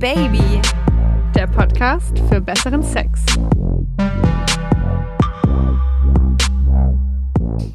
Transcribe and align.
Baby, 0.00 0.62
der 1.34 1.46
Podcast 1.46 2.18
für 2.30 2.40
besseren 2.40 2.82
Sex. 2.82 3.20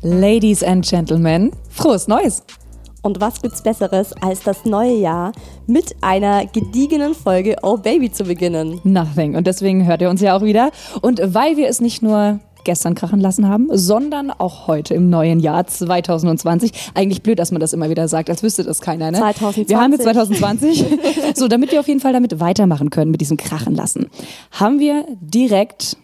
Ladies 0.02 0.64
and 0.64 0.84
Gentlemen, 0.84 1.52
frohes 1.70 2.08
Neues! 2.08 2.44
Und 3.04 3.22
was 3.22 3.40
gibt's 3.44 3.62
Besseres, 3.62 4.12
als 4.24 4.42
das 4.42 4.66
neue 4.66 4.96
Jahr 4.96 5.34
mit 5.68 5.96
einer 6.02 6.48
gediegenen 6.48 7.14
Folge 7.14 7.58
Oh 7.62 7.78
Baby 7.78 8.12
zu 8.12 8.24
beginnen? 8.24 8.82
Nothing. 8.84 9.36
Und 9.36 9.46
deswegen 9.46 9.86
hört 9.86 10.02
ihr 10.02 10.10
uns 10.10 10.20
ja 10.20 10.36
auch 10.36 10.42
wieder. 10.42 10.72
Und 11.04 11.22
weil 11.24 11.58
wir 11.58 11.70
es 11.70 11.80
nicht 11.80 12.02
nur 12.02 12.40
gestern 12.66 12.96
krachen 12.96 13.20
lassen 13.20 13.48
haben, 13.48 13.70
sondern 13.72 14.32
auch 14.32 14.68
heute 14.68 14.94
im 14.94 15.10
neuen 15.10 15.40
Jahr 15.40 15.66
2020. 15.66 16.72
Eigentlich 16.94 17.24
blöd, 17.24 17.40
dass 17.40 17.52
man 17.52 17.62
das 17.62 17.74
immer 17.74 17.90
wieder 17.90 18.08
sagt, 18.08 18.30
als 18.30 18.44
wüsste 18.44 18.64
das 18.64 18.82
keiner. 18.82 19.12
Ne? 19.12 19.18
2020. 19.18 19.70
Wir 19.70 19.80
haben 19.80 19.92
jetzt 19.94 20.04
2020. 20.04 20.86
so, 21.36 21.48
damit 21.48 21.72
wir 21.72 21.80
auf 21.80 21.88
jeden 21.88 22.02
Fall 22.02 22.14
damit 22.14 22.40
weitermachen 22.40 22.90
können, 22.90 23.12
mit 23.12 23.22
diesem 23.22 23.38
Krachen 23.38 23.74
lassen, 23.74 24.08
haben 24.52 24.80
wir 24.80 25.06
direkt 25.22 25.98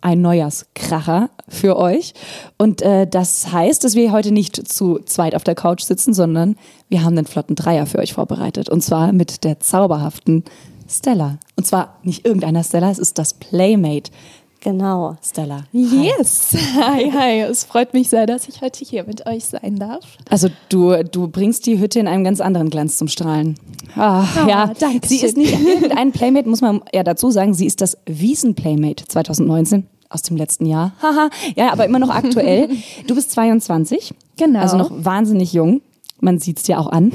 ein 0.00 0.20
Neujahrskracher 0.20 1.30
für 1.48 1.76
euch. 1.76 2.14
Und 2.58 2.82
äh, 2.82 3.06
das 3.06 3.50
heißt, 3.50 3.82
dass 3.82 3.94
wir 3.94 4.12
heute 4.12 4.30
nicht 4.30 4.68
zu 4.68 5.00
zweit 5.04 5.34
auf 5.34 5.42
der 5.42 5.54
Couch 5.54 5.82
sitzen, 5.82 6.14
sondern 6.14 6.56
wir 6.88 7.02
haben 7.02 7.18
einen 7.18 7.26
flotten 7.26 7.56
Dreier 7.56 7.86
für 7.86 7.98
euch 7.98 8.12
vorbereitet. 8.12 8.68
Und 8.68 8.82
zwar 8.82 9.12
mit 9.12 9.42
der 9.42 9.58
zauberhaften 9.58 10.44
Stella. 10.88 11.38
Und 11.56 11.66
zwar 11.66 11.98
nicht 12.02 12.24
irgendeiner 12.24 12.62
Stella, 12.62 12.90
es 12.90 12.98
ist 12.98 13.18
das 13.18 13.34
Playmate. 13.34 14.12
Genau. 14.60 15.16
Stella. 15.22 15.64
Yes. 15.72 16.50
Hi, 16.76 17.10
hi. 17.12 17.40
Es 17.42 17.64
freut 17.64 17.94
mich 17.94 18.08
sehr, 18.08 18.26
dass 18.26 18.48
ich 18.48 18.62
heute 18.62 18.84
hier 18.84 19.04
mit 19.04 19.26
euch 19.26 19.44
sein 19.44 19.76
darf. 19.78 20.04
Also 20.28 20.48
du, 20.68 21.04
du 21.04 21.28
bringst 21.28 21.66
die 21.66 21.78
Hütte 21.78 22.00
in 22.00 22.08
einem 22.08 22.24
ganz 22.24 22.40
anderen 22.40 22.70
Glanz 22.70 22.96
zum 22.96 23.08
Strahlen. 23.08 23.56
Ah, 23.94 24.24
Oh, 24.44 24.48
ja, 24.48 24.72
danke 24.78 25.06
sie 25.06 25.18
schön. 25.18 25.28
ist 25.28 25.36
nicht 25.36 25.52
irgendein 25.60 26.10
Playmate, 26.12 26.48
muss 26.48 26.60
man 26.62 26.80
ja 26.92 27.04
dazu 27.04 27.30
sagen. 27.30 27.54
Sie 27.54 27.66
ist 27.66 27.80
das 27.80 27.96
Wiesen-Playmate 28.06 29.04
2019 29.06 29.86
aus 30.08 30.22
dem 30.22 30.36
letzten 30.36 30.66
Jahr. 30.66 30.92
Haha, 31.02 31.30
ja, 31.54 31.72
aber 31.72 31.84
immer 31.86 31.98
noch 31.98 32.10
aktuell. 32.10 32.68
Du 33.06 33.14
bist 33.14 33.30
22. 33.32 34.14
Genau. 34.36 34.60
Also 34.60 34.76
noch 34.76 34.90
wahnsinnig 34.92 35.52
jung. 35.52 35.80
Man 36.18 36.38
sieht 36.38 36.56
es 36.56 36.62
dir 36.64 36.80
auch 36.80 36.88
an. 36.88 37.12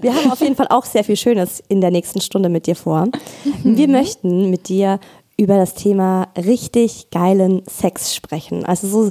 Wir 0.00 0.14
haben 0.14 0.30
auf 0.30 0.40
jeden 0.40 0.54
Fall 0.54 0.68
auch 0.70 0.84
sehr 0.84 1.02
viel 1.02 1.16
Schönes 1.16 1.60
in 1.68 1.80
der 1.80 1.90
nächsten 1.90 2.20
Stunde 2.20 2.48
mit 2.48 2.66
dir 2.68 2.76
vor. 2.76 3.08
Wir 3.64 3.88
möchten 3.88 4.48
mit 4.48 4.68
dir 4.68 5.00
über 5.36 5.56
das 5.56 5.74
Thema 5.74 6.28
richtig 6.36 7.10
geilen 7.10 7.62
Sex 7.68 8.14
sprechen. 8.14 8.64
Also 8.64 8.86
so 8.88 9.10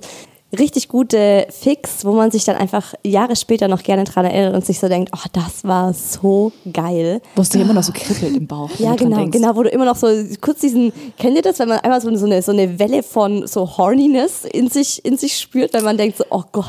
richtig 0.58 0.88
gute 0.88 1.48
Fix, 1.50 2.06
wo 2.06 2.12
man 2.14 2.32
sich 2.32 2.44
dann 2.46 2.56
einfach 2.56 2.94
Jahre 3.04 3.36
später 3.36 3.68
noch 3.68 3.84
gerne 3.84 4.04
dran 4.04 4.26
erinnert 4.26 4.54
und 4.54 4.66
sich 4.66 4.80
so 4.80 4.88
denkt, 4.88 5.12
oh, 5.16 5.28
das 5.34 5.64
war 5.64 5.94
so 5.94 6.52
geil. 6.72 7.22
Wo 7.36 7.42
es 7.42 7.50
dir 7.50 7.62
immer 7.62 7.74
noch 7.74 7.84
so 7.84 7.92
kribbelt 7.94 8.36
im 8.38 8.48
Bauch. 8.48 8.70
Ja, 8.78 8.96
genau, 8.96 9.26
genau, 9.28 9.56
wo 9.56 9.64
du 9.64 9.70
immer 9.70 9.86
noch 9.86 9.96
so 9.96 10.08
kurz 10.42 10.60
diesen, 10.60 10.92
kennt 11.18 11.36
ihr 11.36 11.42
das, 11.42 11.60
wenn 11.60 11.70
man 11.70 11.80
einmal 11.80 12.02
so, 12.02 12.14
so, 12.16 12.26
eine, 12.26 12.42
so 12.42 12.52
eine 12.52 12.80
Welle 12.80 13.04
von 13.04 13.48
so 13.48 13.78
Horniness 13.78 14.46
in 14.46 14.70
sich, 14.70 15.04
in 15.06 15.18
sich 15.18 15.38
spürt, 15.40 15.74
wenn 15.74 15.84
man 15.84 15.98
denkt 15.98 16.18
so, 16.18 16.26
oh 16.30 16.44
Gott. 16.52 16.66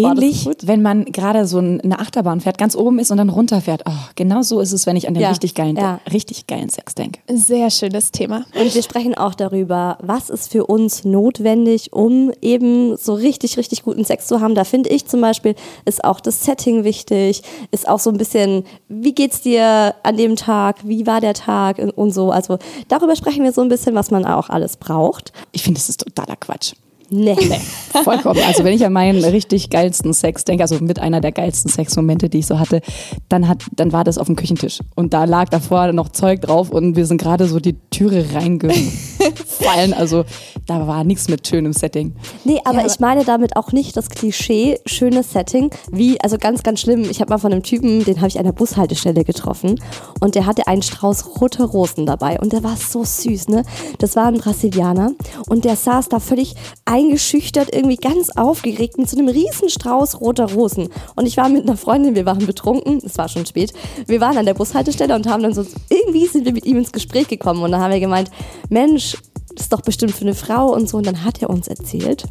war 0.00 0.14
das 0.14 0.22
Ähnlich, 0.24 0.44
gut? 0.44 0.66
wenn 0.66 0.82
man 0.82 1.04
gerade 1.06 1.46
so 1.46 1.58
ein- 1.58 1.80
eine 1.80 1.98
Achterbahn 1.98 2.40
fährt, 2.40 2.58
ganz 2.58 2.76
oben 2.76 2.98
ist 2.98 3.10
und 3.10 3.16
dann 3.18 3.28
runterfährt. 3.30 3.82
Oh, 3.88 3.92
genau 4.14 4.42
so 4.42 4.60
ist 4.60 4.72
es, 4.72 4.86
wenn 4.86 4.96
ich 4.96 5.08
an 5.08 5.14
den 5.14 5.22
Ja, 5.22 5.30
richtig 5.30 5.54
geilen, 5.54 5.76
ja. 5.76 6.00
richtig 6.12 6.46
geilen 6.46 6.68
Sex 6.68 6.94
denke. 6.94 7.20
Sehr 7.28 7.70
schönes 7.70 8.10
Thema. 8.12 8.44
Und 8.58 8.74
wir 8.74 8.82
sprechen 8.82 9.14
auch 9.16 9.34
darüber, 9.34 9.98
was 10.00 10.30
ist 10.30 10.50
für 10.52 10.66
uns 10.66 11.04
notwendig, 11.04 11.92
um 11.92 12.30
eben 12.42 12.96
so 12.96 13.07
richtig, 13.14 13.56
richtig 13.56 13.82
guten 13.82 14.04
Sex 14.04 14.26
zu 14.26 14.40
haben. 14.40 14.54
Da 14.54 14.64
finde 14.64 14.90
ich 14.90 15.06
zum 15.06 15.20
Beispiel, 15.20 15.54
ist 15.84 16.04
auch 16.04 16.20
das 16.20 16.44
Setting 16.44 16.84
wichtig, 16.84 17.42
ist 17.70 17.88
auch 17.88 18.00
so 18.00 18.10
ein 18.10 18.18
bisschen, 18.18 18.64
wie 18.88 19.14
geht's 19.14 19.40
dir 19.40 19.94
an 20.02 20.16
dem 20.16 20.36
Tag, 20.36 20.76
wie 20.84 21.06
war 21.06 21.20
der 21.20 21.34
Tag 21.34 21.78
und 21.78 22.12
so. 22.12 22.30
Also 22.30 22.58
darüber 22.88 23.16
sprechen 23.16 23.44
wir 23.44 23.52
so 23.52 23.60
ein 23.60 23.68
bisschen, 23.68 23.94
was 23.94 24.10
man 24.10 24.24
auch 24.24 24.48
alles 24.48 24.76
braucht. 24.76 25.32
Ich 25.52 25.62
finde, 25.62 25.78
das 25.78 25.88
ist 25.88 26.00
totaler 26.00 26.36
Quatsch. 26.36 26.74
Nee. 27.10 27.36
Vollkommen. 28.04 28.40
Also 28.46 28.64
wenn 28.64 28.74
ich 28.74 28.84
an 28.84 28.92
meinen 28.92 29.24
richtig 29.24 29.70
geilsten 29.70 30.12
Sex 30.12 30.44
denke, 30.44 30.62
also 30.62 30.78
mit 30.80 30.98
einer 30.98 31.20
der 31.20 31.32
geilsten 31.32 31.70
Sexmomente, 31.70 32.28
die 32.28 32.38
ich 32.38 32.46
so 32.46 32.58
hatte, 32.58 32.82
dann 33.28 33.48
hat, 33.48 33.64
dann 33.74 33.92
war 33.92 34.04
das 34.04 34.18
auf 34.18 34.26
dem 34.26 34.36
Küchentisch. 34.36 34.80
Und 34.94 35.14
da 35.14 35.24
lag 35.24 35.48
davor 35.48 35.92
noch 35.92 36.10
Zeug 36.10 36.42
drauf 36.42 36.70
und 36.70 36.96
wir 36.96 37.06
sind 37.06 37.20
gerade 37.20 37.46
so 37.48 37.60
die 37.60 37.76
Türe 37.90 38.24
reingefallen. 38.34 39.94
Also 39.98 40.24
da 40.66 40.86
war 40.86 41.02
nichts 41.02 41.28
mit 41.28 41.46
schönem 41.46 41.72
Setting. 41.72 42.14
Nee, 42.44 42.60
aber 42.64 42.80
Ja, 42.80 42.86
ich 42.86 43.00
meine 43.00 43.24
damit 43.24 43.56
auch 43.56 43.72
nicht 43.72 43.96
das 43.96 44.10
Klischee, 44.10 44.78
schönes 44.86 45.32
Setting, 45.32 45.70
wie, 45.90 46.20
also 46.20 46.38
ganz, 46.38 46.62
ganz 46.62 46.80
schlimm. 46.80 47.02
Ich 47.10 47.20
habe 47.20 47.30
mal 47.30 47.38
von 47.38 47.52
einem 47.52 47.62
Typen, 47.62 48.04
den 48.04 48.18
habe 48.18 48.28
ich 48.28 48.38
an 48.38 48.44
der 48.44 48.52
Bushaltestelle 48.52 49.24
getroffen 49.24 49.80
und 50.20 50.34
der 50.34 50.46
hatte 50.46 50.66
einen 50.66 50.82
Strauß 50.82 51.40
rote 51.40 51.64
Rosen 51.64 52.06
dabei 52.06 52.38
und 52.38 52.52
der 52.52 52.62
war 52.62 52.76
so 52.76 53.02
süß, 53.04 53.48
ne? 53.48 53.62
Das 53.98 54.14
war 54.14 54.26
ein 54.26 54.38
Brasilianer 54.38 55.12
und 55.48 55.64
der 55.64 55.76
saß 55.76 56.08
da 56.08 56.20
völlig 56.20 56.54
eingeschüchtert, 56.98 57.72
irgendwie 57.72 57.96
ganz 57.96 58.30
aufgeregt 58.30 58.98
mit 58.98 59.08
so 59.08 59.16
einem 59.16 59.28
riesen 59.28 59.68
Strauß 59.68 60.20
roter 60.20 60.52
Rosen. 60.52 60.88
Und 61.14 61.26
ich 61.26 61.36
war 61.36 61.48
mit 61.48 61.62
einer 61.62 61.76
Freundin, 61.76 62.14
wir 62.14 62.26
waren 62.26 62.44
betrunken, 62.44 63.00
es 63.04 63.16
war 63.18 63.28
schon 63.28 63.46
spät, 63.46 63.72
wir 64.06 64.20
waren 64.20 64.36
an 64.36 64.46
der 64.46 64.54
Bushaltestelle 64.54 65.14
und 65.14 65.28
haben 65.28 65.42
dann 65.42 65.54
so, 65.54 65.64
irgendwie 65.88 66.26
sind 66.26 66.44
wir 66.44 66.52
mit 66.52 66.66
ihm 66.66 66.78
ins 66.78 66.92
Gespräch 66.92 67.28
gekommen 67.28 67.62
und 67.62 67.72
dann 67.72 67.80
haben 67.80 67.92
wir 67.92 68.00
gemeint, 68.00 68.30
Mensch, 68.68 69.16
das 69.54 69.64
ist 69.64 69.72
doch 69.72 69.80
bestimmt 69.80 70.12
für 70.12 70.22
eine 70.22 70.34
Frau 70.34 70.72
und 70.72 70.88
so. 70.88 70.98
Und 70.98 71.06
dann 71.06 71.24
hat 71.24 71.42
er 71.42 71.50
uns 71.50 71.68
erzählt, 71.68 72.24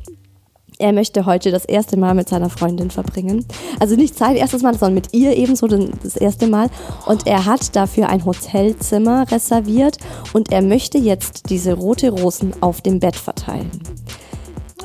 er 0.80 0.94
möchte 0.94 1.26
heute 1.26 1.50
das 1.50 1.66
erste 1.66 1.98
Mal 1.98 2.14
mit 2.14 2.30
seiner 2.30 2.50
Freundin 2.50 2.92
verbringen. 2.92 3.46
Also 3.80 3.96
nicht 3.96 4.16
sein 4.16 4.36
erstes 4.36 4.62
Mal, 4.62 4.74
sondern 4.74 4.94
mit 4.94 5.14
ihr 5.14 5.36
ebenso 5.36 5.68
das 5.68 6.16
erste 6.16 6.48
Mal. 6.48 6.70
Und 7.08 7.26
er 7.26 7.46
hat 7.46 7.76
dafür 7.76 8.10
ein 8.10 8.26
Hotelzimmer 8.26 9.30
reserviert 9.32 9.98
und 10.34 10.52
er 10.52 10.62
möchte 10.62 11.00
jetzt 11.00 11.50
diese 11.50 11.74
rote 11.74 12.12
Rosen 12.12 12.54
auf 12.62 12.82
dem 12.82 13.00
Bett 13.00 13.16
verteilen. 13.16 13.72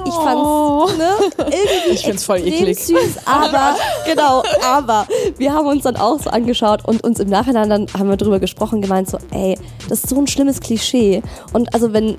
Ich 0.04 0.14
fand's 0.14 0.98
ne, 0.98 1.08
irgendwie 1.38 1.90
Ich 1.90 2.04
find's 2.04 2.24
voll 2.24 2.38
eklig. 2.38 2.78
süß, 2.78 3.26
aber 3.26 3.76
genau, 4.06 4.42
aber 4.64 5.06
wir 5.38 5.52
haben 5.52 5.66
uns 5.66 5.84
dann 5.84 5.96
auch 5.96 6.20
so 6.20 6.30
angeschaut 6.30 6.84
und 6.86 7.04
uns 7.04 7.20
im 7.20 7.28
Nachhinein 7.28 7.68
dann 7.68 7.86
haben 7.96 8.08
wir 8.08 8.16
drüber 8.16 8.40
gesprochen, 8.40 8.82
gemeint 8.82 9.08
so, 9.08 9.18
ey, 9.30 9.58
das 9.88 10.04
ist 10.04 10.10
so 10.10 10.18
ein 10.18 10.26
schlimmes 10.26 10.60
Klischee 10.60 11.22
und 11.52 11.72
also 11.74 11.92
wenn 11.92 12.16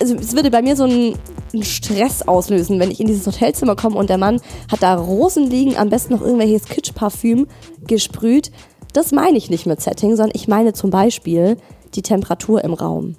also 0.00 0.14
es 0.14 0.34
würde 0.34 0.50
bei 0.50 0.62
mir 0.62 0.76
so 0.76 0.84
einen, 0.84 1.16
einen 1.52 1.64
Stress 1.64 2.22
auslösen, 2.22 2.78
wenn 2.78 2.90
ich 2.90 3.00
in 3.00 3.06
dieses 3.06 3.26
Hotelzimmer 3.26 3.76
komme 3.76 3.96
und 3.96 4.10
der 4.10 4.18
Mann 4.18 4.40
hat 4.70 4.82
da 4.82 4.94
Rosen 4.94 5.50
liegen, 5.50 5.76
am 5.76 5.90
besten 5.90 6.14
noch 6.14 6.22
irgendwelches 6.22 6.66
Kitschparfüm 6.66 7.46
gesprüht. 7.86 8.50
Das 8.92 9.12
meine 9.12 9.36
ich 9.36 9.50
nicht 9.50 9.66
mit 9.66 9.80
Setting, 9.80 10.16
sondern 10.16 10.34
ich 10.34 10.48
meine 10.48 10.72
zum 10.72 10.90
Beispiel 10.90 11.56
die 11.94 12.02
Temperatur 12.02 12.62
im 12.64 12.74
Raum. 12.74 13.16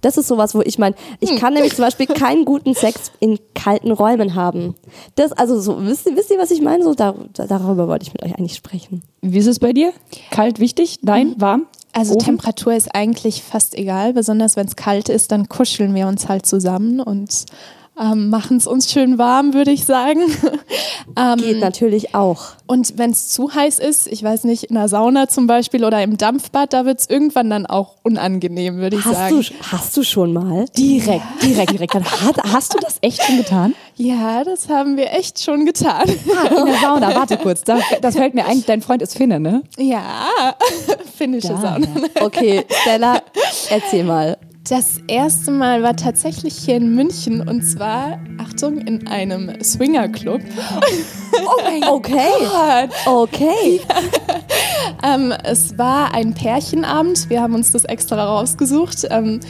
Das 0.00 0.16
ist 0.16 0.28
sowas, 0.28 0.54
wo 0.54 0.60
ich 0.62 0.78
meine, 0.78 0.94
ich 1.20 1.36
kann 1.36 1.54
nämlich 1.54 1.74
zum 1.74 1.84
Beispiel 1.84 2.06
keinen 2.06 2.44
guten 2.44 2.74
Sex 2.74 3.12
in 3.20 3.38
kalten 3.54 3.92
Räumen 3.92 4.34
haben. 4.34 4.74
Das, 5.14 5.32
also 5.32 5.60
so, 5.60 5.84
wisst 5.84 6.06
ihr, 6.06 6.16
wisst 6.16 6.30
ihr 6.30 6.38
was 6.38 6.50
ich 6.50 6.60
meine? 6.60 6.84
So, 6.84 6.94
dar, 6.94 7.14
darüber 7.32 7.88
wollte 7.88 8.04
ich 8.04 8.12
mit 8.12 8.22
euch 8.22 8.38
eigentlich 8.38 8.54
sprechen. 8.54 9.02
Wie 9.22 9.38
ist 9.38 9.46
es 9.46 9.58
bei 9.58 9.72
dir? 9.72 9.92
Kalt 10.30 10.60
wichtig? 10.60 10.98
Nein? 11.02 11.34
Warm? 11.38 11.66
Also 11.92 12.14
Ofen? 12.14 12.24
Temperatur 12.26 12.74
ist 12.74 12.94
eigentlich 12.94 13.42
fast 13.42 13.74
egal, 13.74 14.12
besonders 14.12 14.56
wenn 14.56 14.66
es 14.66 14.76
kalt 14.76 15.08
ist, 15.08 15.32
dann 15.32 15.48
kuscheln 15.48 15.94
wir 15.94 16.06
uns 16.06 16.28
halt 16.28 16.46
zusammen 16.46 17.00
und 17.00 17.46
ähm, 18.00 18.28
machen 18.30 18.56
es 18.56 18.66
uns 18.66 18.90
schön 18.90 19.18
warm, 19.18 19.54
würde 19.54 19.70
ich 19.70 19.84
sagen. 19.84 20.20
ähm, 21.16 21.38
Geht 21.38 21.60
natürlich 21.60 22.14
auch. 22.14 22.46
und 22.66 22.96
wenn 22.98 23.10
es 23.10 23.28
zu 23.28 23.54
heiß 23.54 23.78
ist, 23.78 24.06
ich 24.06 24.22
weiß 24.22 24.44
nicht, 24.44 24.64
in 24.64 24.74
der 24.74 24.88
Sauna 24.88 25.28
zum 25.28 25.46
Beispiel 25.46 25.84
oder 25.84 26.02
im 26.02 26.16
Dampfbad, 26.16 26.72
da 26.72 26.84
wird 26.84 27.00
es 27.00 27.10
irgendwann 27.10 27.50
dann 27.50 27.66
auch 27.66 27.96
unangenehm, 28.02 28.76
würde 28.76 28.96
ich 28.96 29.04
Hast 29.04 29.14
sagen. 29.14 29.40
du, 29.40 29.66
hast 29.72 29.96
du 29.96 30.02
schon 30.02 30.32
mal? 30.32 30.66
Direkt, 30.76 31.24
direkt, 31.42 31.72
direkt. 31.72 31.94
Hat, 31.94 32.36
hast 32.52 32.74
du 32.74 32.78
das 32.78 32.98
echt 33.00 33.22
schon 33.22 33.38
getan? 33.38 33.74
Ja, 33.96 34.44
das 34.44 34.68
haben 34.68 34.96
wir 34.96 35.12
echt 35.12 35.42
schon 35.42 35.64
getan. 35.66 36.04
Ah, 36.38 36.46
in 36.60 36.66
der 36.66 36.74
Sauna, 36.76 37.14
warte 37.14 37.36
kurz. 37.36 37.62
Da, 37.62 37.78
das 38.00 38.14
fällt 38.14 38.34
mir 38.34 38.46
ein, 38.46 38.62
dein 38.66 38.80
Freund 38.82 39.02
ist 39.02 39.16
Finne, 39.16 39.40
ne? 39.40 39.62
ja, 39.78 40.28
finnische 41.16 41.48
Sauna. 41.48 41.86
Okay, 42.20 42.64
Stella, 42.82 43.22
erzähl 43.70 44.04
mal. 44.04 44.36
Das 44.68 45.00
erste 45.06 45.50
Mal 45.50 45.82
war 45.82 45.96
tatsächlich 45.96 46.54
hier 46.54 46.76
in 46.76 46.94
München 46.94 47.48
und 47.48 47.62
zwar, 47.62 48.20
Achtung, 48.36 48.78
in 48.78 49.06
einem 49.06 49.62
Swingerclub. 49.62 50.42
Okay, 51.88 52.30
okay. 53.06 53.80
Ähm, 55.02 55.32
es 55.44 55.78
war 55.78 56.12
ein 56.12 56.34
Pärchenabend. 56.34 57.30
Wir 57.30 57.40
haben 57.40 57.54
uns 57.54 57.72
das 57.72 57.84
extra 57.84 58.22
rausgesucht. 58.22 59.06
Ähm, 59.10 59.40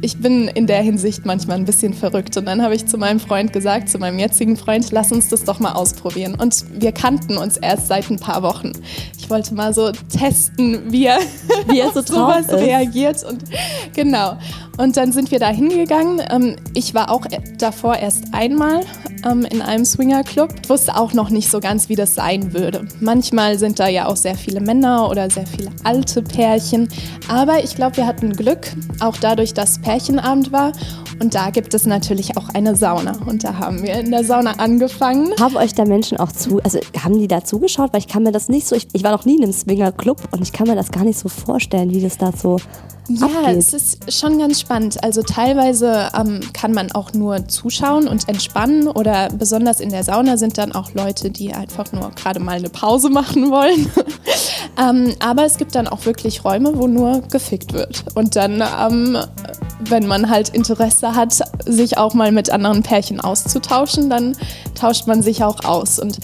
ich 0.00 0.18
bin 0.18 0.46
in 0.48 0.68
der 0.68 0.82
Hinsicht 0.82 1.26
manchmal 1.26 1.56
ein 1.56 1.64
bisschen 1.64 1.92
verrückt. 1.92 2.36
Und 2.36 2.46
dann 2.46 2.62
habe 2.62 2.74
ich 2.74 2.86
zu 2.86 2.98
meinem 2.98 3.18
Freund 3.18 3.52
gesagt, 3.52 3.88
zu 3.88 3.98
meinem 3.98 4.18
jetzigen 4.18 4.56
Freund, 4.56 4.92
lass 4.92 5.10
uns 5.10 5.28
das 5.28 5.42
doch 5.42 5.58
mal 5.58 5.72
ausprobieren. 5.72 6.36
Und 6.40 6.64
wir 6.80 6.92
kannten 6.92 7.36
uns 7.36 7.56
erst 7.56 7.88
seit 7.88 8.08
ein 8.10 8.18
paar 8.18 8.42
Wochen. 8.42 8.72
Ich 9.18 9.28
wollte 9.28 9.54
mal 9.54 9.74
so 9.74 9.90
testen, 9.90 10.92
wie 10.92 11.06
er, 11.06 11.18
Wie 11.66 11.80
er 11.80 11.90
so 11.90 11.98
auf 12.00 12.04
drauf 12.04 12.44
sowas 12.44 12.46
ist. 12.46 12.52
reagiert. 12.54 13.24
Und 13.24 13.42
genau. 13.94 14.38
Und 14.78 14.96
dann 14.96 15.10
sind 15.10 15.32
wir 15.32 15.40
da 15.40 15.48
hingegangen. 15.48 16.22
Ähm, 16.30 16.56
ich 16.72 16.94
war 16.94 17.10
auch 17.10 17.26
davor 17.58 17.96
erst 17.96 18.32
einmal 18.32 18.82
ähm, 19.28 19.44
in 19.44 19.60
einem 19.60 19.84
Swingerclub. 19.84 20.54
Ich 20.62 20.70
wusste 20.70 20.96
auch 20.96 21.12
noch 21.12 21.30
nicht 21.30 21.50
so 21.50 21.58
ganz, 21.58 21.88
wie 21.88 21.96
das 21.96 22.14
sein 22.14 22.52
würde. 22.54 22.86
Manchmal 23.00 23.58
sind 23.58 23.80
da 23.80 23.88
ja 23.88 24.06
auch 24.06 24.16
sehr 24.16 24.36
viele 24.36 24.60
Männer 24.60 25.10
oder 25.10 25.28
sehr 25.30 25.46
viele 25.46 25.70
alte 25.82 26.22
Pärchen. 26.22 26.88
Aber 27.28 27.62
ich 27.64 27.74
glaube, 27.74 27.96
wir 27.96 28.06
hatten 28.06 28.32
Glück, 28.32 28.72
auch 29.00 29.16
dadurch, 29.16 29.52
dass 29.52 29.80
Pärchenabend 29.80 30.52
war. 30.52 30.72
Und 31.20 31.34
da 31.34 31.50
gibt 31.50 31.74
es 31.74 31.84
natürlich 31.84 32.36
auch 32.36 32.48
eine 32.50 32.76
Sauna. 32.76 33.18
Und 33.26 33.42
da 33.42 33.58
haben 33.58 33.82
wir 33.82 33.94
in 33.94 34.12
der 34.12 34.22
Sauna 34.22 34.52
angefangen. 34.52 35.32
Haben 35.40 35.56
euch 35.56 35.74
da 35.74 35.84
Menschen 35.84 36.18
auch 36.18 36.30
zu, 36.30 36.62
also 36.62 36.78
haben 37.02 37.18
die 37.18 37.26
da 37.26 37.42
zugeschaut? 37.42 37.92
Weil 37.92 38.00
ich 38.00 38.06
kann 38.06 38.22
mir 38.22 38.30
das 38.30 38.48
nicht 38.48 38.68
so, 38.68 38.76
ich, 38.76 38.86
ich 38.92 39.02
war 39.02 39.10
noch 39.10 39.24
nie 39.24 39.36
in 39.36 39.42
einem 39.42 39.52
Swingerclub 39.52 40.28
und 40.30 40.42
ich 40.42 40.52
kann 40.52 40.68
mir 40.68 40.76
das 40.76 40.92
gar 40.92 41.02
nicht 41.02 41.18
so 41.18 41.28
vorstellen, 41.28 41.90
wie 41.90 42.00
das 42.00 42.18
da 42.18 42.30
so 42.30 42.58
ja, 43.08 43.26
abgeht. 43.26 43.56
es 43.56 43.72
ist 43.72 44.12
schon 44.12 44.38
ganz 44.38 44.60
spannend. 44.68 45.02
Also 45.02 45.22
teilweise 45.22 46.10
ähm, 46.14 46.40
kann 46.52 46.72
man 46.74 46.92
auch 46.92 47.14
nur 47.14 47.48
zuschauen 47.48 48.06
und 48.06 48.28
entspannen 48.28 48.86
oder 48.86 49.30
besonders 49.30 49.80
in 49.80 49.88
der 49.88 50.04
Sauna 50.04 50.36
sind 50.36 50.58
dann 50.58 50.72
auch 50.72 50.92
Leute, 50.92 51.30
die 51.30 51.54
einfach 51.54 51.90
nur 51.92 52.10
gerade 52.10 52.38
mal 52.38 52.58
eine 52.58 52.68
Pause 52.68 53.08
machen 53.20 53.50
wollen. 53.50 53.90
ähm, 54.78 55.14
aber 55.20 55.46
es 55.46 55.56
gibt 55.56 55.74
dann 55.74 55.88
auch 55.88 56.04
wirklich 56.04 56.44
Räume, 56.44 56.76
wo 56.76 56.86
nur 56.86 57.22
gefickt 57.22 57.72
wird. 57.72 58.04
Und 58.14 58.36
dann, 58.36 58.62
ähm, 58.62 59.16
wenn 59.80 60.06
man 60.06 60.28
halt 60.28 60.50
Interesse 60.50 61.14
hat, 61.14 61.40
sich 61.64 61.96
auch 61.96 62.12
mal 62.12 62.30
mit 62.30 62.50
anderen 62.50 62.82
Pärchen 62.82 63.20
auszutauschen, 63.20 64.10
dann 64.10 64.36
tauscht 64.74 65.06
man 65.06 65.22
sich 65.22 65.44
auch 65.44 65.64
aus. 65.64 65.98
Und 65.98 66.18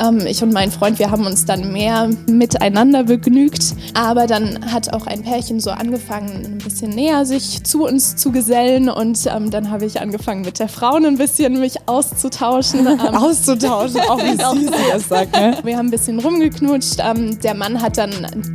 ähm, 0.00 0.26
ich 0.26 0.42
und 0.42 0.52
mein 0.52 0.70
Freund, 0.70 0.98
wir 0.98 1.10
haben 1.10 1.26
uns 1.26 1.44
dann 1.44 1.72
mehr 1.72 2.08
miteinander 2.28 3.04
begnügt. 3.04 3.74
Aber 3.94 4.26
dann 4.26 4.72
hat 4.72 4.92
auch 4.92 5.06
ein 5.06 5.22
Pärchen 5.22 5.60
so 5.60 5.70
angefangen, 5.70 6.44
ein 6.44 6.58
bisschen 6.58 6.90
näher 6.90 7.26
sich 7.26 7.64
zu 7.64 7.86
uns 7.88 8.16
zu 8.16 8.30
gesellen. 8.30 8.88
Und 8.88 9.26
ähm, 9.26 9.50
dann 9.50 9.70
habe 9.70 9.86
ich 9.86 10.00
angefangen, 10.00 10.42
mit 10.42 10.58
der 10.58 10.68
Frau 10.68 10.94
ein 10.94 11.16
bisschen 11.18 11.58
mich 11.60 11.76
auszutauschen. 11.86 12.86
Ähm, 12.98 13.14
Auszutauschen, 13.14 14.00
auch 14.08 14.18
wie 14.18 14.32
süß 14.60 14.76
sie 14.76 14.90
das 14.92 15.08
sagt, 15.08 15.32
ne? 15.32 15.56
wir 15.62 15.76
haben 15.76 15.86
ein 15.86 15.90
bisschen 15.90 16.18
rumgeknutscht. 16.18 16.96
Ähm, 16.98 17.38
der 17.40 17.54
Mann 17.54 17.80
hat 17.80 17.96
dann, 17.96 18.10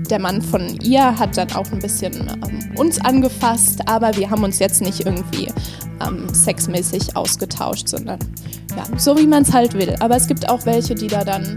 der 0.09 0.19
Mann 0.19 0.41
von 0.41 0.77
ihr 0.81 1.17
hat 1.17 1.37
dann 1.37 1.51
auch 1.53 1.71
ein 1.71 1.79
bisschen 1.79 2.13
ähm, 2.13 2.77
uns 2.77 2.99
angefasst, 2.99 3.79
aber 3.87 4.15
wir 4.17 4.29
haben 4.29 4.43
uns 4.43 4.59
jetzt 4.59 4.81
nicht 4.81 5.05
irgendwie 5.05 5.47
ähm, 6.05 6.27
sexmäßig 6.33 7.15
ausgetauscht, 7.15 7.87
sondern 7.87 8.19
ja, 8.75 8.99
so 8.99 9.17
wie 9.17 9.27
man 9.27 9.43
es 9.43 9.53
halt 9.53 9.73
will. 9.75 9.95
Aber 9.99 10.15
es 10.15 10.27
gibt 10.27 10.49
auch 10.49 10.65
welche, 10.65 10.95
die 10.95 11.07
da 11.07 11.23
dann 11.23 11.55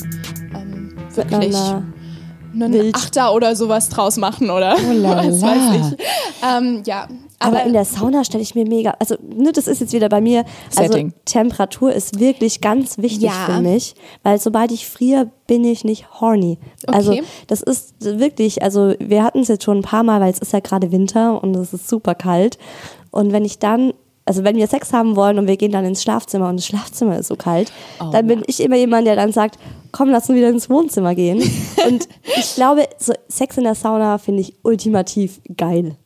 ähm, 0.55 0.95
wirklich 1.15 1.57
einen 1.57 2.73
wild. 2.73 2.95
Achter 2.95 3.33
oder 3.33 3.57
sowas 3.57 3.89
draus 3.89 4.17
machen 4.17 4.51
oder 4.51 4.77
Oh 4.79 4.93
la 4.93 5.23
la. 5.23 5.43
weiß 5.43 5.93
ich. 5.93 5.99
Ähm, 6.47 6.83
ja, 6.87 7.09
Aber, 7.39 7.59
aber, 7.59 7.67
in 7.67 7.73
der 7.75 7.85
Sauna 7.85 8.25
stelle 8.25 8.43
ich 8.43 8.55
mir 8.55 8.67
mega, 8.67 8.95
also 8.99 9.17
ne, 9.23 9.53
das 9.53 9.67
ist 9.67 9.81
jetzt 9.81 9.93
wieder 9.93 10.09
bei 10.09 10.21
mir, 10.21 10.45
also 10.75 10.93
Setting. 10.93 11.13
Temperatur 11.27 11.93
ist 11.93 12.19
wirklich 12.19 12.61
ganz 12.61 12.97
wichtig 12.99 13.25
Ja. 13.25 13.47
für 13.47 13.61
mich, 13.61 13.95
weil 14.23 14.39
sobald 14.41 14.73
ich 14.73 14.87
friere, 14.87 15.31
bin 15.47 15.65
ich 15.65 15.85
nicht 15.85 16.21
horny. 16.21 16.59
Also 16.87 17.13
Okay. 17.13 17.23
das 17.47 17.61
ist 17.61 17.95
wirklich, 18.01 18.63
also 18.63 18.95
wir 18.99 19.23
hatten 19.23 19.41
es 19.41 19.49
jetzt 19.49 19.65
schon 19.65 19.79
ein 19.79 19.83
paar 19.83 20.03
Mal, 20.03 20.21
weil 20.21 20.33
es 20.33 20.39
ist 20.39 20.53
ja 20.53 20.61
gerade 20.61 20.93
Winter 20.93 21.43
und 21.43 21.55
es 21.57 21.73
ist 21.75 21.89
super 21.89 22.15
kalt 22.15 22.59
und 23.11 23.33
wenn 23.33 23.45
ich 23.45 23.59
dann 23.59 23.93
also 24.29 24.43
wenn 24.43 24.57
wir 24.57 24.67
Sex 24.67 24.93
haben 24.93 25.15
wollen 25.15 25.39
und 25.39 25.47
wir 25.47 25.57
gehen 25.57 25.71
dann 25.71 25.85
ins 25.85 26.03
Schlafzimmer 26.03 26.49
und 26.49 26.57
das 26.57 26.67
Schlafzimmer 26.67 27.17
ist 27.17 27.29
so 27.29 27.37
kalt, 27.37 27.71
dann 28.11 28.27
bin 28.27 28.43
ich 28.49 28.61
immer 28.61 28.75
jemand, 28.75 29.07
der 29.07 29.15
dann 29.15 29.31
sagt, 29.31 29.57
komm, 29.93 30.11
lass 30.11 30.29
uns 30.29 30.37
wieder 30.37 30.49
ins 30.49 30.69
Wohnzimmer 30.69 31.15
gehen. 31.15 31.39
und 31.87 32.09
ich 32.37 32.57
glaube, 32.57 32.89
so 32.99 33.13
Sex 33.29 33.57
in 33.57 33.63
der 33.63 33.77
Sauna 33.77 34.19
finde 34.19 34.41
ich 34.41 34.57
ultimativ 34.65 35.41
geil. 35.57 35.97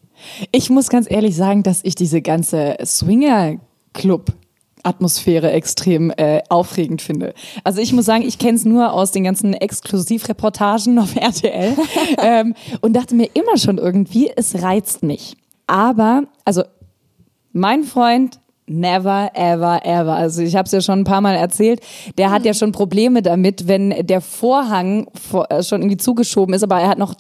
Ich 0.52 0.70
muss 0.70 0.88
ganz 0.88 1.10
ehrlich 1.10 1.36
sagen, 1.36 1.62
dass 1.62 1.80
ich 1.82 1.94
diese 1.94 2.22
ganze 2.22 2.76
Swinger-Club 2.84 4.32
Atmosphäre 4.82 5.50
extrem 5.52 6.10
äh, 6.16 6.40
aufregend 6.48 7.02
finde. 7.02 7.34
Also 7.64 7.80
ich 7.80 7.92
muss 7.92 8.06
sagen, 8.06 8.22
ich 8.22 8.38
kenne 8.38 8.56
es 8.56 8.64
nur 8.64 8.92
aus 8.92 9.12
den 9.12 9.24
ganzen 9.24 9.52
Exklusivreportagen 9.52 10.98
auf 10.98 11.16
RTL 11.20 11.76
ähm, 12.22 12.54
und 12.80 12.94
dachte 12.94 13.14
mir 13.14 13.28
immer 13.34 13.58
schon 13.58 13.78
irgendwie, 13.78 14.30
es 14.34 14.62
reizt 14.62 15.02
mich. 15.02 15.36
Aber, 15.66 16.24
also 16.44 16.62
mein 17.52 17.84
Freund 17.84 18.40
Never, 18.72 19.32
ever, 19.34 19.84
ever. 19.84 20.14
Also 20.14 20.42
ich 20.42 20.54
habe 20.54 20.66
es 20.66 20.70
ja 20.70 20.80
schon 20.80 21.00
ein 21.00 21.04
paar 21.04 21.20
Mal 21.20 21.34
erzählt. 21.34 21.80
Der 22.18 22.30
hat 22.30 22.44
ja 22.44 22.54
schon 22.54 22.70
Probleme 22.70 23.20
damit, 23.20 23.66
wenn 23.66 24.06
der 24.06 24.20
Vorhang 24.20 25.08
vor, 25.12 25.50
äh, 25.50 25.64
schon 25.64 25.80
irgendwie 25.80 25.96
zugeschoben 25.96 26.54
ist, 26.54 26.62
aber 26.62 26.80
er 26.80 26.86
hat 26.86 26.98
noch 26.98 27.14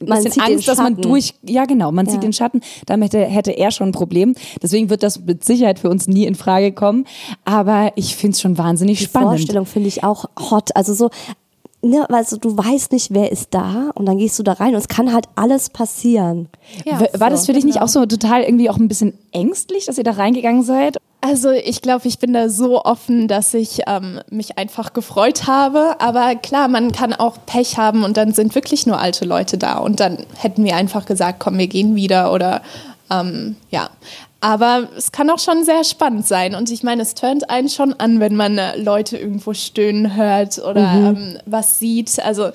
Man 0.00 0.18
bisschen 0.18 0.32
sieht 0.32 0.42
den 0.46 0.54
Angst, 0.54 0.68
dass 0.68 0.78
man 0.78 0.94
Schatten. 0.96 1.02
durch, 1.02 1.34
ja 1.42 1.64
genau, 1.66 1.92
man 1.92 2.06
Ja. 2.06 2.12
sieht 2.12 2.22
den 2.22 2.32
Schatten. 2.32 2.60
Damit 2.86 3.12
hätte, 3.12 3.24
hätte 3.26 3.50
er 3.52 3.70
schon 3.70 3.88
ein 3.90 3.92
Problem. 3.92 4.34
Deswegen 4.62 4.90
wird 4.90 5.02
das 5.02 5.20
mit 5.20 5.44
Sicherheit 5.44 5.78
für 5.78 5.88
uns 5.88 6.08
nie 6.08 6.24
in 6.26 6.34
Frage 6.34 6.72
kommen. 6.72 7.06
Aber 7.44 7.92
ich 7.94 8.16
finde 8.16 8.34
es 8.34 8.40
schon 8.40 8.58
wahnsinnig 8.58 8.98
Die 8.98 9.04
spannend. 9.04 9.30
Vorstellung 9.30 9.66
finde 9.66 9.88
ich 9.88 10.02
auch 10.02 10.24
hot. 10.50 10.74
Also 10.76 10.94
so, 10.94 11.10
ne, 11.84 12.06
weil 12.08 12.26
so, 12.26 12.36
du 12.36 12.56
weißt 12.56 12.92
nicht, 12.92 13.12
wer 13.12 13.30
ist 13.30 13.48
da 13.52 13.90
und 13.94 14.06
dann 14.06 14.18
gehst 14.18 14.38
du 14.38 14.42
da 14.42 14.54
rein 14.54 14.70
und 14.70 14.80
es 14.80 14.88
kann 14.88 15.12
halt 15.12 15.26
alles 15.34 15.70
passieren. 15.70 16.48
ja, 16.84 17.00
War 17.18 17.30
das 17.30 17.46
für 17.46 17.52
dich 17.52 17.64
nicht 17.64 17.74
genau. 17.74 17.86
auch 17.86 17.88
so 17.88 18.06
total 18.06 18.42
irgendwie 18.42 18.70
auch 18.70 18.76
ein 18.76 18.88
bisschen 18.88 19.14
ängstlich, 19.32 19.86
dass 19.86 19.98
ihr 19.98 20.04
da 20.04 20.12
reingegangen 20.12 20.62
seid? 20.62 20.98
Also 21.20 21.50
ich 21.50 21.80
glaube, 21.80 22.06
ich 22.06 22.18
bin 22.18 22.34
da 22.34 22.50
so 22.50 22.84
offen, 22.84 23.28
dass 23.28 23.54
ich 23.54 23.80
ähm, 23.86 24.20
mich 24.28 24.58
einfach 24.58 24.92
gefreut 24.92 25.46
habe. 25.46 25.96
Aber 25.98 26.34
klar, 26.34 26.68
man 26.68 26.92
kann 26.92 27.14
auch 27.14 27.38
Pech 27.46 27.78
haben 27.78 28.04
und 28.04 28.18
dann 28.18 28.34
sind 28.34 28.54
wirklich 28.54 28.86
nur 28.86 28.98
alte 28.98 29.24
Leute 29.24 29.56
da. 29.56 29.78
Und 29.78 30.00
dann 30.00 30.18
hätten 30.36 30.64
wir 30.64 30.76
einfach 30.76 31.06
gesagt, 31.06 31.40
komm, 31.40 31.56
wir 31.56 31.66
gehen 31.66 31.94
wieder 31.94 32.30
oder 32.30 32.60
ähm, 33.10 33.56
ja. 33.70 33.88
Aber 34.44 34.88
es 34.94 35.10
kann 35.10 35.30
auch 35.30 35.38
schon 35.38 35.64
sehr 35.64 35.84
spannend 35.84 36.26
sein. 36.26 36.54
Und 36.54 36.70
ich 36.70 36.82
meine, 36.82 37.00
es 37.00 37.14
turnt 37.14 37.48
einen 37.48 37.70
schon 37.70 37.94
an, 37.94 38.20
wenn 38.20 38.36
man 38.36 38.58
äh, 38.58 38.76
Leute 38.76 39.16
irgendwo 39.16 39.54
stöhnen 39.54 40.16
hört 40.16 40.58
oder 40.58 40.82
ähm, 40.92 41.38
was 41.46 41.78
sieht. 41.78 42.22
Also 42.22 42.50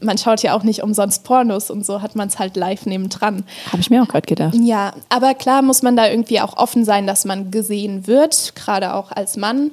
man 0.00 0.18
schaut 0.18 0.42
ja 0.42 0.56
auch 0.56 0.64
nicht 0.64 0.82
umsonst 0.82 1.22
Pornos 1.22 1.70
und 1.70 1.86
so 1.86 2.02
hat 2.02 2.16
man 2.16 2.26
es 2.26 2.40
halt 2.40 2.56
live 2.56 2.86
nebendran. 2.86 3.44
Habe 3.70 3.80
ich 3.80 3.88
mir 3.88 4.02
auch 4.02 4.08
gerade 4.08 4.26
gedacht. 4.26 4.54
Ja, 4.60 4.94
aber 5.10 5.34
klar 5.34 5.62
muss 5.62 5.82
man 5.82 5.96
da 5.96 6.08
irgendwie 6.08 6.40
auch 6.40 6.56
offen 6.56 6.84
sein, 6.84 7.06
dass 7.06 7.24
man 7.24 7.52
gesehen 7.52 8.08
wird, 8.08 8.56
gerade 8.56 8.92
auch 8.94 9.12
als 9.12 9.36
Mann. 9.36 9.70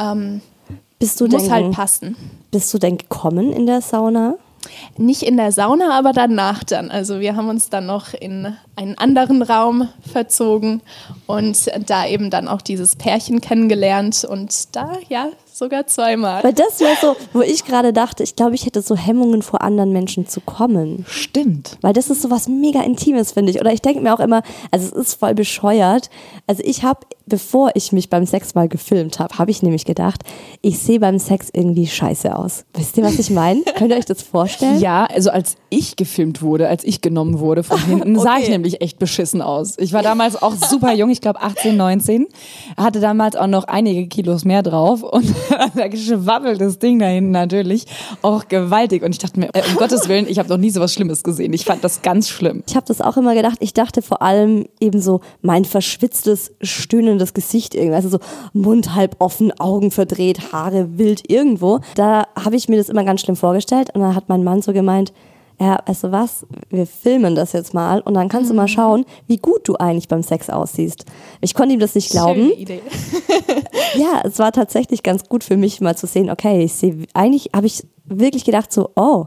Ähm, 0.00 0.40
Bist 0.98 1.20
du 1.20 1.28
muss 1.28 1.44
denn, 1.44 1.52
halt 1.52 1.70
passen. 1.70 2.16
bist 2.50 2.74
du 2.74 2.78
denn 2.78 2.98
gekommen 2.98 3.52
in 3.52 3.66
der 3.66 3.82
Sauna? 3.82 4.34
Nicht 4.96 5.22
in 5.22 5.36
der 5.36 5.52
Sauna, 5.52 5.96
aber 5.96 6.12
danach 6.12 6.64
dann. 6.64 6.90
Also 6.90 7.20
wir 7.20 7.36
haben 7.36 7.48
uns 7.48 7.70
dann 7.70 7.86
noch 7.86 8.14
in 8.14 8.56
einen 8.76 8.98
anderen 8.98 9.42
Raum 9.42 9.88
verzogen 10.12 10.82
und 11.26 11.70
da 11.86 12.06
eben 12.06 12.30
dann 12.30 12.48
auch 12.48 12.62
dieses 12.62 12.96
Pärchen 12.96 13.40
kennengelernt 13.40 14.24
und 14.24 14.74
da 14.74 14.92
ja 15.08 15.28
sogar 15.58 15.86
zweimal. 15.86 16.44
Weil 16.44 16.52
das 16.52 16.80
wäre 16.80 16.96
so, 17.00 17.16
wo 17.32 17.42
ich 17.42 17.64
gerade 17.64 17.92
dachte, 17.92 18.22
ich 18.22 18.36
glaube, 18.36 18.54
ich 18.54 18.64
hätte 18.64 18.80
so 18.80 18.96
Hemmungen 18.96 19.42
vor 19.42 19.62
anderen 19.62 19.92
Menschen 19.92 20.26
zu 20.28 20.40
kommen. 20.40 21.04
Stimmt. 21.08 21.76
Weil 21.80 21.92
das 21.92 22.10
ist 22.10 22.22
so 22.22 22.30
was 22.30 22.48
mega 22.48 22.80
Intimes, 22.82 23.32
finde 23.32 23.50
ich. 23.50 23.60
Oder 23.60 23.72
ich 23.72 23.82
denke 23.82 24.00
mir 24.00 24.14
auch 24.14 24.20
immer, 24.20 24.42
also 24.70 24.86
es 24.86 24.92
ist 24.92 25.14
voll 25.14 25.34
bescheuert. 25.34 26.10
Also 26.46 26.62
ich 26.64 26.84
habe, 26.84 27.00
bevor 27.26 27.72
ich 27.74 27.92
mich 27.92 28.08
beim 28.08 28.24
Sex 28.24 28.54
mal 28.54 28.68
gefilmt 28.68 29.18
habe, 29.18 29.36
habe 29.38 29.50
ich 29.50 29.62
nämlich 29.62 29.84
gedacht, 29.84 30.22
ich 30.62 30.78
sehe 30.78 31.00
beim 31.00 31.18
Sex 31.18 31.48
irgendwie 31.52 31.86
scheiße 31.86 32.34
aus. 32.34 32.64
Wisst 32.74 32.96
ihr, 32.96 33.04
was 33.04 33.18
ich 33.18 33.30
meine? 33.30 33.62
Könnt 33.76 33.90
ihr 33.90 33.98
euch 33.98 34.04
das 34.04 34.22
vorstellen? 34.22 34.80
Ja, 34.80 35.06
also 35.06 35.30
als 35.30 35.56
ich 35.70 35.96
gefilmt 35.96 36.40
wurde, 36.40 36.68
als 36.68 36.84
ich 36.84 37.00
genommen 37.00 37.40
wurde 37.40 37.64
von 37.64 37.78
hinten, 37.84 38.18
sah 38.18 38.38
ich 38.38 38.48
nämlich 38.48 38.80
echt 38.80 38.98
beschissen 38.98 39.42
aus. 39.42 39.74
Ich 39.78 39.92
war 39.92 40.02
damals 40.02 40.40
auch 40.40 40.54
super 40.54 40.92
jung, 40.94 41.10
ich 41.10 41.20
glaube 41.20 41.40
18, 41.40 41.76
19, 41.76 42.26
hatte 42.76 43.00
damals 43.00 43.34
auch 43.34 43.48
noch 43.48 43.64
einige 43.64 44.06
Kilos 44.06 44.44
mehr 44.44 44.62
drauf 44.62 45.02
und 45.02 45.34
da 45.74 45.88
geschwabbelt 45.88 46.60
das 46.60 46.78
Ding 46.78 46.98
da 46.98 47.06
hinten 47.06 47.30
natürlich 47.30 47.86
auch 48.22 48.48
gewaltig. 48.48 49.02
Und 49.02 49.12
ich 49.12 49.18
dachte 49.18 49.40
mir, 49.40 49.50
äh, 49.52 49.62
um 49.68 49.76
Gottes 49.76 50.08
Willen, 50.08 50.26
ich 50.28 50.38
habe 50.38 50.48
noch 50.48 50.56
nie 50.56 50.70
so 50.70 50.80
was 50.80 50.92
Schlimmes 50.92 51.22
gesehen. 51.22 51.52
Ich 51.52 51.64
fand 51.64 51.82
das 51.84 52.02
ganz 52.02 52.28
schlimm. 52.28 52.62
Ich 52.66 52.76
habe 52.76 52.86
das 52.86 53.00
auch 53.00 53.16
immer 53.16 53.34
gedacht. 53.34 53.58
Ich 53.60 53.74
dachte 53.74 54.02
vor 54.02 54.22
allem 54.22 54.66
eben 54.80 55.00
so 55.00 55.20
mein 55.42 55.64
verschwitztes, 55.64 56.52
stöhnendes 56.60 57.34
Gesicht 57.34 57.74
irgendwie. 57.74 57.96
Also 57.96 58.08
so 58.08 58.18
Mund 58.52 58.94
halb 58.94 59.16
offen, 59.18 59.52
Augen 59.58 59.90
verdreht, 59.90 60.52
Haare 60.52 60.98
wild 60.98 61.30
irgendwo. 61.30 61.80
Da 61.94 62.26
habe 62.36 62.56
ich 62.56 62.68
mir 62.68 62.76
das 62.76 62.88
immer 62.88 63.04
ganz 63.04 63.20
schlimm 63.20 63.36
vorgestellt. 63.36 63.90
Und 63.94 64.02
dann 64.02 64.14
hat 64.14 64.28
mein 64.28 64.44
Mann 64.44 64.62
so 64.62 64.72
gemeint, 64.72 65.12
ja, 65.60 65.80
weißt 65.86 66.04
du 66.04 66.12
was, 66.12 66.46
wir 66.70 66.86
filmen 66.86 67.34
das 67.34 67.52
jetzt 67.52 67.74
mal 67.74 68.00
und 68.00 68.14
dann 68.14 68.28
kannst 68.28 68.50
du 68.50 68.54
mal 68.54 68.68
schauen, 68.68 69.04
wie 69.26 69.38
gut 69.38 69.66
du 69.66 69.74
eigentlich 69.76 70.06
beim 70.08 70.22
Sex 70.22 70.50
aussiehst. 70.50 71.04
Ich 71.40 71.54
konnte 71.54 71.74
ihm 71.74 71.80
das 71.80 71.94
nicht 71.94 72.10
glauben. 72.10 72.52
Ja, 73.96 74.20
es 74.24 74.38
war 74.38 74.52
tatsächlich 74.52 75.02
ganz 75.02 75.24
gut 75.28 75.42
für 75.44 75.56
mich 75.56 75.80
mal 75.80 75.96
zu 75.96 76.06
sehen, 76.06 76.30
okay, 76.30 76.62
ich 76.64 76.74
sehe, 76.74 77.06
eigentlich 77.14 77.50
habe 77.54 77.66
ich 77.66 77.84
wirklich 78.04 78.44
gedacht 78.44 78.72
so, 78.72 78.90
oh, 78.96 79.26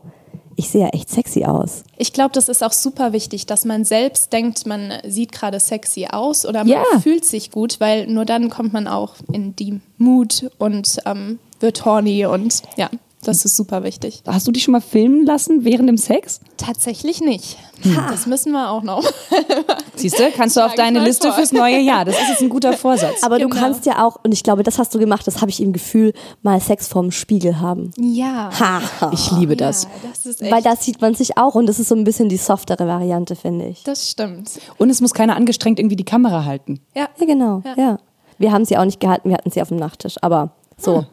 ich 0.55 0.69
sehe 0.69 0.81
ja 0.81 0.88
echt 0.89 1.09
sexy 1.09 1.45
aus. 1.45 1.83
Ich 1.97 2.13
glaube, 2.13 2.31
das 2.33 2.47
ist 2.50 2.63
auch 2.63 2.71
super 2.73 3.13
wichtig, 3.13 3.45
dass 3.47 3.65
man 3.65 3.83
selbst 3.85 4.31
denkt, 4.33 4.65
man 4.67 4.93
sieht 5.07 5.31
gerade 5.31 5.59
sexy 5.59 6.07
aus 6.11 6.45
oder 6.45 6.59
man 6.59 6.67
Ja. 6.67 6.83
fühlt 7.01 7.25
sich 7.25 7.51
gut, 7.51 7.79
weil 7.79 8.07
nur 8.07 8.25
dann 8.25 8.50
kommt 8.50 8.71
man 8.73 8.88
auch 8.88 9.15
in 9.31 9.55
die 9.55 9.79
Mut 9.97 10.51
und 10.59 10.97
ähm, 11.05 11.39
wird 11.59 11.83
horny 11.85 12.25
und 12.25 12.61
ja, 12.77 12.89
das 13.21 13.45
ist 13.45 13.55
super 13.55 13.83
wichtig. 13.83 14.23
Hast 14.27 14.47
du 14.47 14.51
dich 14.51 14.63
schon 14.63 14.71
mal 14.73 14.81
filmen 14.81 15.25
lassen 15.25 15.63
während 15.63 15.87
dem 15.89 15.97
Sex? 15.97 16.39
Tatsächlich 16.57 17.21
nicht. 17.21 17.57
Das 18.09 18.25
müssen 18.25 18.51
wir 18.51 18.69
auch 18.69 18.83
noch. 18.83 19.03
Siehst 19.95 20.19
du, 20.19 20.29
kannst 20.31 20.55
du 20.57 20.61
auf 20.65 20.73
deine 20.75 20.99
Liste 21.03 21.27
vor. 21.27 21.35
fürs 21.37 21.51
neue 21.51 21.79
Jahr. 21.79 22.05
Das 22.05 22.15
ist 22.19 22.29
jetzt 22.29 22.41
ein 22.41 22.49
guter 22.49 22.73
Vorsatz. 22.77 23.23
Aber 23.23 23.39
du 23.39 23.47
Genau. 23.49 23.61
kannst 23.61 23.85
ja 23.85 24.03
auch, 24.05 24.17
und 24.23 24.33
ich 24.33 24.43
glaube, 24.43 24.63
das 24.63 24.77
hast 24.79 24.93
du 24.93 24.99
gemacht, 24.99 25.25
das 25.27 25.41
habe 25.41 25.49
ich 25.49 25.61
im 25.61 25.73
Gefühl, 25.73 26.13
mal 26.41 26.59
Sex 26.61 26.87
vorm 26.87 27.11
Spiegel 27.11 27.59
haben. 27.59 27.91
Ja. 27.97 28.49
Ha. 28.59 29.11
Ich 29.13 29.31
liebe 29.31 29.55
das. 29.55 29.83
Ja, 29.83 29.89
das 30.11 30.25
ist 30.25 30.41
echt. 30.41 30.51
Weil 30.51 30.61
da 30.61 30.75
sieht 30.75 31.01
man 31.01 31.15
sich 31.15 31.37
auch 31.37 31.55
und 31.55 31.65
das 31.67 31.79
ist 31.79 31.89
so 31.89 31.95
ein 31.95 32.03
bisschen 32.03 32.29
die 32.29 32.37
softere 32.37 32.87
Variante, 32.87 33.35
finde 33.35 33.65
ich. 33.67 33.83
das 33.83 34.09
stimmt. 34.09 34.49
Und 34.77 34.89
es 34.89 35.01
muss 35.01 35.13
keiner 35.13 35.35
angestrengt 35.35 35.79
irgendwie 35.79 35.95
die 35.95 36.05
Kamera 36.05 36.45
halten. 36.45 36.79
Ja. 36.95 37.07
Ja, 37.19 37.25
genau. 37.25 37.61
Ja. 37.77 37.97
Wir 38.37 38.51
haben 38.51 38.65
sie 38.65 38.77
auch 38.77 38.85
nicht 38.85 38.99
gehalten, 38.99 39.29
wir 39.29 39.37
hatten 39.37 39.51
sie 39.51 39.61
auf 39.61 39.67
dem 39.67 39.77
Nachttisch, 39.77 40.15
aber 40.21 40.51
so. 40.83 41.05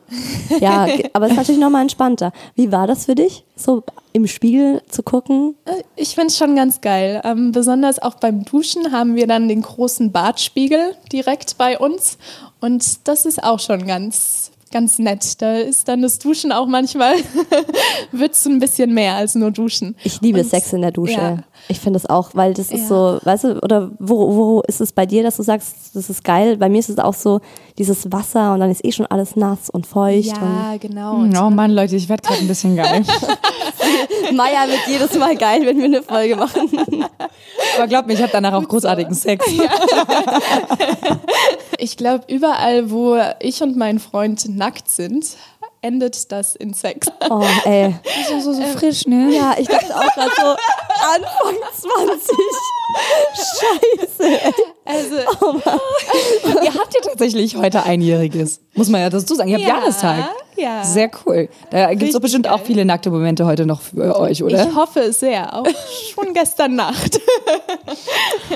Ja, 0.61 0.87
aber 1.13 1.27
es 1.27 1.33
ist 1.33 1.39
natürlich 1.39 1.61
nochmal 1.61 1.83
entspannter. 1.83 2.33
Wie 2.55 2.73
war 2.73 2.87
das 2.87 3.05
für 3.07 3.15
dich, 3.15 3.45
so 3.57 3.83
im 4.13 4.27
Spiegel 4.27 4.83
zu 4.89 5.03
gucken? 5.03 5.55
Äh, 5.67 5.83
Ich 5.97 6.15
finde 6.15 6.29
es 6.29 6.39
schon 6.39 6.57
ganz 6.57 6.81
geil. 6.81 7.21
Ähm, 7.25 7.53
besonders 7.53 7.99
auch 8.01 8.15
beim 8.15 8.45
Duschen 8.45 8.93
haben 8.93 9.15
wir 9.17 9.27
dann 9.27 9.49
den 9.49 9.63
großen 9.63 10.11
Badspiegel 10.13 10.95
direkt 11.13 11.59
bei 11.59 11.79
uns. 11.79 12.19
Und 12.61 13.07
das 13.07 13.27
ist 13.27 13.43
auch 13.45 13.61
schon 13.61 13.87
ganz, 13.87 14.51
ganz 14.73 14.99
nett. 14.99 15.41
Da 15.43 15.57
ist 15.59 15.87
dann 15.89 16.03
das 16.03 16.19
Duschen 16.19 16.51
auch 16.53 16.67
manchmal, 16.67 17.15
wird 18.13 18.33
es 18.35 18.47
ein 18.47 18.59
bisschen 18.59 18.95
mehr 18.95 19.15
als 19.15 19.35
nur 19.35 19.51
Duschen. 19.51 19.97
Ich 20.05 20.21
liebe 20.21 20.41
Und- 20.41 20.49
Sex 20.49 20.73
in 20.73 20.83
der 20.83 20.91
Dusche. 20.93 21.13
Ja. 21.13 21.39
Ich 21.71 21.81
finde 21.81 21.99
es 21.99 22.07
auch, 22.07 22.31
weil 22.35 22.55
das 22.55 22.71
ist 22.71 22.83
Ja. 22.83 22.87
so, 22.89 23.19
weißt 23.23 23.45
du, 23.45 23.59
oder 23.61 23.91
wo, 23.99 24.35
wo 24.35 24.61
ist 24.67 24.81
es 24.81 24.93
bei 24.93 25.05
dir, 25.07 25.23
dass 25.23 25.37
du 25.37 25.43
sagst, 25.43 25.75
das 25.95 26.09
ist 26.09 26.25
geil? 26.25 26.57
Bei 26.57 26.69
mir 26.69 26.79
ist 26.79 26.89
es 26.89 26.99
auch 26.99 27.15
so, 27.15 27.41
dieses 27.77 28.11
Wasser 28.11 28.55
und 28.55 28.61
dann 28.61 28.71
ist 28.71 28.85
eh 28.85 28.91
schon 28.91 29.07
alles 29.07 29.37
nass 29.37 29.71
und 29.71 29.87
feucht. 29.87 30.27
Ja, 30.37 30.77
genau. 30.81 31.15
Und 31.17 31.37
Oh 31.39 31.51
Mann, 31.51 31.71
Leute, 31.71 31.95
ich 31.97 32.09
werde 32.09 32.23
gerade 32.23 32.41
ein 32.41 32.49
bisschen 32.49 32.75
geil. 32.75 33.05
Und 33.05 33.07
Maya 34.37 34.67
wird 34.67 34.81
jedes 34.89 35.17
Mal 35.19 35.37
geil, 35.37 35.61
wenn 35.65 35.79
wir 35.79 35.85
eine 35.85 36.03
Folge 36.03 36.35
machen. 36.37 36.71
Aber 37.77 37.87
glaub 37.87 38.07
mir, 38.07 38.15
ich 38.15 38.23
habe 38.23 38.33
danach 38.33 38.55
auch 38.55 38.67
großartigen 38.67 39.15
Sex. 39.15 39.45
ich 41.79 41.97
glaube, 41.97 42.25
überall, 42.29 42.91
wo 42.91 43.17
ich 43.41 43.63
und 43.63 43.77
mein 43.77 43.99
Freund 43.99 44.49
nackt 44.57 44.91
sind, 44.91 45.27
endet 45.83 46.31
das 46.33 46.57
in 46.57 46.75
Sex. 46.75 47.09
Oh, 47.31 47.45
ey. 47.65 47.95
So, 48.29 48.53
so 48.53 48.63
frisch, 48.63 49.07
ne? 49.07 49.31
Ja, 49.35 49.55
ich 49.59 49.69
dachte 49.69 49.95
auch 49.95 50.15
gerade 50.15 50.31
so, 50.37 50.57
Anfang 51.15 51.57
20. 51.75 52.37
Scheiße. 53.35 54.41
Ey. 54.41 54.53
Also, 54.85 55.17
Ihr 56.65 56.75
habt 56.75 56.95
ja 56.95 57.01
tatsächlich 57.03 57.57
heute 57.57 57.83
Einjähriges. 57.83 58.61
Muss 58.79 58.89
man 58.89 59.01
ja 59.03 59.11
dazu 59.11 59.35
sagen. 59.35 59.49
Ihr 59.51 59.57
habt 59.57 59.67
Ja, 59.67 59.79
Jahrestag. 59.81 60.25
ja. 60.57 60.83
Sehr 60.85 61.11
cool. 61.27 61.49
Da 61.71 61.91
gibt 61.91 62.05
es 62.05 62.13
doch 62.13 62.21
bestimmt 62.21 62.49
auch 62.49 62.57
geil. 62.59 62.67
viele 62.67 62.85
nackte 62.85 63.11
Momente 63.11 63.45
heute 63.45 63.67
noch 63.67 63.83
für 63.83 64.19
euch, 64.19 64.43
oder? 64.43 64.67
ich 64.69 64.75
hoffe 64.75 65.01
es 65.01 65.21
sehr. 65.21 65.53
Auch 65.55 65.67
schon 66.15 66.33
gestern 66.33 66.77
Nacht. 66.77 67.21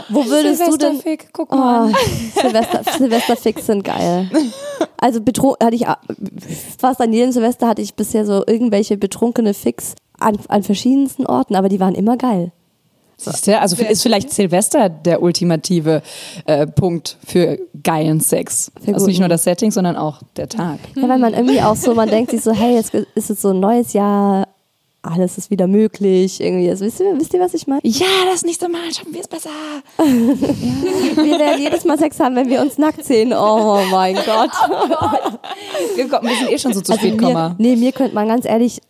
Wo 0.08 0.24
würdest 0.26 0.60
du 0.62 0.76
denn... 0.76 0.96
Silvesterfick, 0.96 1.28
guck 1.32 1.50
mal. 1.50 1.90
Oh, 1.92 2.40
Silvester, 2.40 2.80
Silvesterfix 2.98 3.66
sind 3.66 3.84
geil. 3.84 4.30
Also 4.98 5.20
betrunken 5.20 5.66
hatte 5.66 5.76
ich 5.76 5.86
fast 6.78 7.00
an 7.00 7.12
jedem 7.12 7.32
Silvester 7.32 7.66
hatte 7.68 7.82
ich 7.82 7.94
bisher 7.94 8.24
so 8.24 8.44
irgendwelche 8.46 8.96
betrunkene 8.96 9.52
Fix 9.54 9.94
an, 10.18 10.38
an 10.48 10.62
verschiedensten 10.62 11.26
Orten, 11.26 11.56
aber 11.56 11.68
die 11.68 11.80
waren 11.80 11.94
immer 11.94 12.16
geil. 12.16 12.52
Siehst 13.24 13.46
du? 13.46 13.58
Also 13.58 13.76
ist 13.82 14.02
vielleicht 14.02 14.30
Silvester 14.30 14.88
der 14.88 15.22
ultimative 15.22 16.02
äh, 16.46 16.66
Punkt 16.66 17.16
für 17.26 17.58
geilen 17.82 18.20
Sex. 18.20 18.72
Für 18.84 18.94
also 18.94 19.06
nicht 19.06 19.20
nur 19.20 19.28
das 19.28 19.44
Setting, 19.44 19.70
sondern 19.70 19.96
auch 19.96 20.20
der 20.36 20.48
Tag. 20.48 20.78
Ja, 20.94 21.08
weil 21.08 21.18
man 21.18 21.34
irgendwie 21.34 21.60
auch 21.60 21.76
so, 21.76 21.94
man 21.94 22.08
denkt 22.08 22.30
sich 22.30 22.42
so, 22.42 22.52
hey, 22.52 22.74
jetzt 22.74 22.94
ist 22.94 23.28
jetzt 23.28 23.42
so 23.42 23.50
ein 23.50 23.60
neues 23.60 23.92
Jahr, 23.92 24.48
alles 25.02 25.36
ist 25.36 25.50
wieder 25.50 25.66
möglich. 25.66 26.40
Irgendwie, 26.40 26.70
also, 26.70 26.84
wisst, 26.84 27.00
ihr, 27.00 27.18
wisst 27.18 27.34
ihr, 27.34 27.40
was 27.40 27.54
ich 27.54 27.66
meine? 27.66 27.80
Ja, 27.84 28.06
das 28.30 28.44
nächste 28.44 28.68
Mal 28.68 28.92
schaffen 28.94 29.12
wir 29.12 29.20
es 29.20 29.28
besser. 29.28 29.50
Wir 29.98 31.38
werden 31.38 31.60
jedes 31.60 31.84
Mal 31.84 31.98
Sex 31.98 32.18
haben, 32.20 32.36
wenn 32.36 32.48
wir 32.48 32.60
uns 32.60 32.78
nackt 32.78 33.04
sehen. 33.04 33.32
Oh 33.32 33.80
mein 33.90 34.14
Gott. 34.26 34.50
Wir, 35.96 36.08
kommen, 36.08 36.28
wir 36.28 36.36
sind 36.36 36.50
eh 36.50 36.58
schon 36.58 36.72
so 36.72 36.80
zu 36.80 36.92
Also 36.92 37.06
spät, 37.06 37.20
mir, 37.20 37.54
nee, 37.58 37.76
mir 37.76 37.92
könnte 37.92 38.14
man 38.14 38.28
ganz 38.28 38.44
ehrlich 38.44 38.80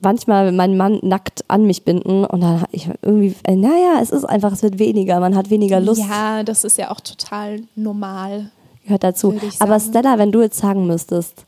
manchmal 0.00 0.52
meinen 0.52 0.76
Mann 0.76 0.98
nackt 1.02 1.44
an 1.48 1.64
mich 1.64 1.84
binden 1.84 2.24
und 2.24 2.40
dann 2.40 2.64
ich 2.72 2.88
irgendwie, 3.02 3.34
äh, 3.44 3.56
naja, 3.56 3.98
es 4.00 4.10
ist 4.10 4.24
einfach, 4.24 4.52
es 4.52 4.62
wird 4.62 4.78
weniger, 4.78 5.20
man 5.20 5.36
hat 5.36 5.50
weniger 5.50 5.80
Lust, 5.80 6.00
Ja, 6.08 6.42
das 6.42 6.64
ist 6.64 6.78
ja 6.78 6.90
auch 6.90 7.00
total 7.00 7.62
normal. 7.76 8.50
gehört 8.84 9.04
dazu. 9.04 9.34
Aber. 9.58 9.78
Stella, 9.80 10.18
wenn 10.18 10.32
du 10.32 10.40
jetzt 10.42 10.58
sagen 10.58 10.86
müsstest, 10.86 11.44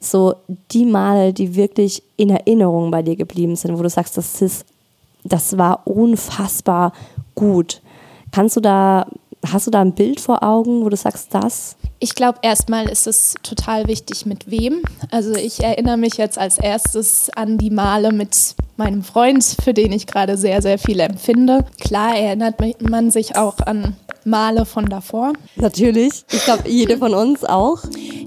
so 0.00 0.34
die 0.72 0.84
Male, 0.84 1.32
die 1.32 1.54
wirklich 1.56 2.02
in 2.16 2.30
Erinnerung 2.30 2.90
bei 2.90 3.02
dir 3.02 3.16
geblieben 3.16 3.56
sind, 3.56 3.78
wo 3.78 3.82
du 3.82 3.88
sagst, 3.88 4.16
das 4.18 4.42
ist, 4.42 4.66
das 5.24 5.56
war 5.56 5.86
unfassbar 5.86 6.92
gut. 7.34 7.80
Kannst 8.30 8.56
du 8.56 8.60
da, 8.60 9.06
hast 9.46 9.66
du 9.66 9.70
da 9.70 9.80
ein 9.80 9.92
Bild 9.94 10.20
vor 10.20 10.42
Augen, 10.42 10.84
wo 10.84 10.88
du 10.90 10.96
sagst, 10.96 11.32
das? 11.34 11.76
Ich 12.04 12.14
glaube, 12.14 12.40
erstmal 12.42 12.86
ist 12.90 13.06
es 13.06 13.32
total 13.42 13.86
wichtig, 13.86 14.26
mit 14.26 14.50
wem. 14.50 14.82
Also 15.10 15.34
ich 15.36 15.64
erinnere 15.64 15.96
mich 15.96 16.18
jetzt 16.18 16.36
als 16.36 16.58
erstes 16.58 17.30
an 17.30 17.56
die 17.56 17.70
Male 17.70 18.12
mit 18.12 18.54
meinem 18.76 19.02
Freund, 19.02 19.44
für 19.62 19.74
den 19.74 19.92
ich 19.92 20.06
gerade 20.06 20.36
sehr, 20.36 20.62
sehr 20.62 20.78
viel 20.78 21.00
empfinde. 21.00 21.64
Klar 21.80 22.16
erinnert 22.16 22.56
man 22.80 23.10
sich 23.10 23.36
auch 23.36 23.58
an 23.58 23.96
Male 24.24 24.64
von 24.64 24.86
davor. 24.86 25.34
Natürlich. 25.56 26.24
Ich 26.32 26.44
glaube, 26.44 26.68
jede 26.68 26.96
von 26.98 27.14
uns 27.14 27.44
auch. 27.44 27.82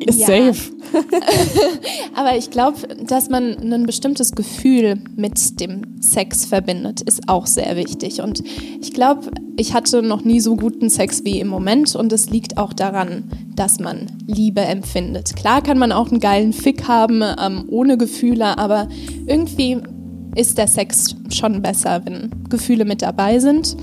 Ist 0.05 0.19
Ja. 0.19 0.27
safe. 0.27 0.71
Aber 2.15 2.37
ich 2.37 2.49
glaube, 2.51 2.77
dass 3.05 3.29
man 3.29 3.57
ein 3.73 3.85
bestimmtes 3.85 4.31
Gefühl 4.33 5.01
mit 5.15 5.59
dem 5.59 5.99
Sex 6.01 6.45
verbindet, 6.45 7.01
ist 7.01 7.27
auch 7.27 7.47
sehr 7.47 7.75
wichtig. 7.75 8.21
Und 8.21 8.43
ich 8.81 8.93
glaube, 8.93 9.31
ich 9.57 9.73
hatte 9.73 10.01
noch 10.03 10.23
nie 10.23 10.39
so 10.39 10.55
guten 10.55 10.89
Sex 10.89 11.23
wie 11.25 11.39
im 11.39 11.47
Moment. 11.47 11.95
Und 11.95 12.13
es 12.13 12.29
liegt 12.29 12.57
auch 12.57 12.73
daran, 12.73 13.23
dass 13.55 13.79
man 13.79 14.07
Liebe 14.27 14.61
empfindet. 14.61 15.35
Klar 15.35 15.61
kann 15.61 15.79
man 15.79 15.91
auch 15.91 16.09
einen 16.09 16.19
geilen 16.19 16.53
Fick 16.53 16.87
haben, 16.87 17.21
ähm, 17.41 17.65
ohne 17.69 17.97
Gefühle, 17.97 18.57
aber 18.57 18.87
irgendwie 19.25 19.77
ist 20.37 20.57
der 20.57 20.67
Sex 20.67 21.15
schon 21.29 21.61
besser, 21.61 22.01
wenn 22.05 22.29
Gefühle 22.49 22.85
mit 22.85 23.01
dabei 23.01 23.39
sind. 23.39 23.75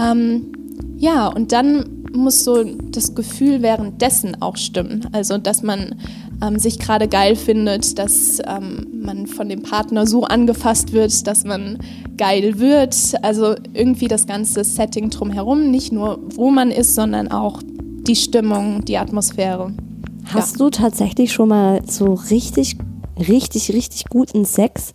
Ähm, 0.00 0.52
ja, 0.96 1.28
und 1.28 1.52
dann 1.52 1.84
muss 2.12 2.44
so 2.44 2.64
das 2.64 3.14
Gefühl 3.14 3.60
währenddessen 3.60 4.40
auch 4.40 4.56
stimmen. 4.56 5.06
Also, 5.12 5.36
dass 5.36 5.62
man 5.62 5.96
ähm, 6.42 6.58
sich 6.58 6.78
gerade 6.78 7.08
geil 7.08 7.36
findet, 7.36 7.98
dass 7.98 8.38
ähm, 8.46 8.86
man 9.02 9.26
von 9.26 9.48
dem 9.48 9.62
Partner 9.62 10.06
so 10.06 10.24
angefasst 10.24 10.92
wird, 10.92 11.26
dass 11.26 11.44
man 11.44 11.78
geil 12.16 12.58
wird. 12.58 12.94
Also 13.22 13.54
irgendwie 13.72 14.08
das 14.08 14.26
ganze 14.26 14.64
Setting 14.64 15.10
drumherum, 15.10 15.70
nicht 15.70 15.92
nur 15.92 16.20
wo 16.34 16.50
man 16.50 16.70
ist, 16.70 16.94
sondern 16.94 17.28
auch 17.30 17.60
die 17.64 18.16
Stimmung, 18.16 18.84
die 18.84 18.98
Atmosphäre. 18.98 19.72
Hast 20.26 20.58
du 20.60 20.70
tatsächlich 20.70 21.32
schon 21.32 21.50
mal 21.50 21.82
so 21.86 22.14
richtig, 22.14 22.76
richtig, 23.18 23.72
richtig 23.72 24.06
guten 24.08 24.44
Sex 24.44 24.92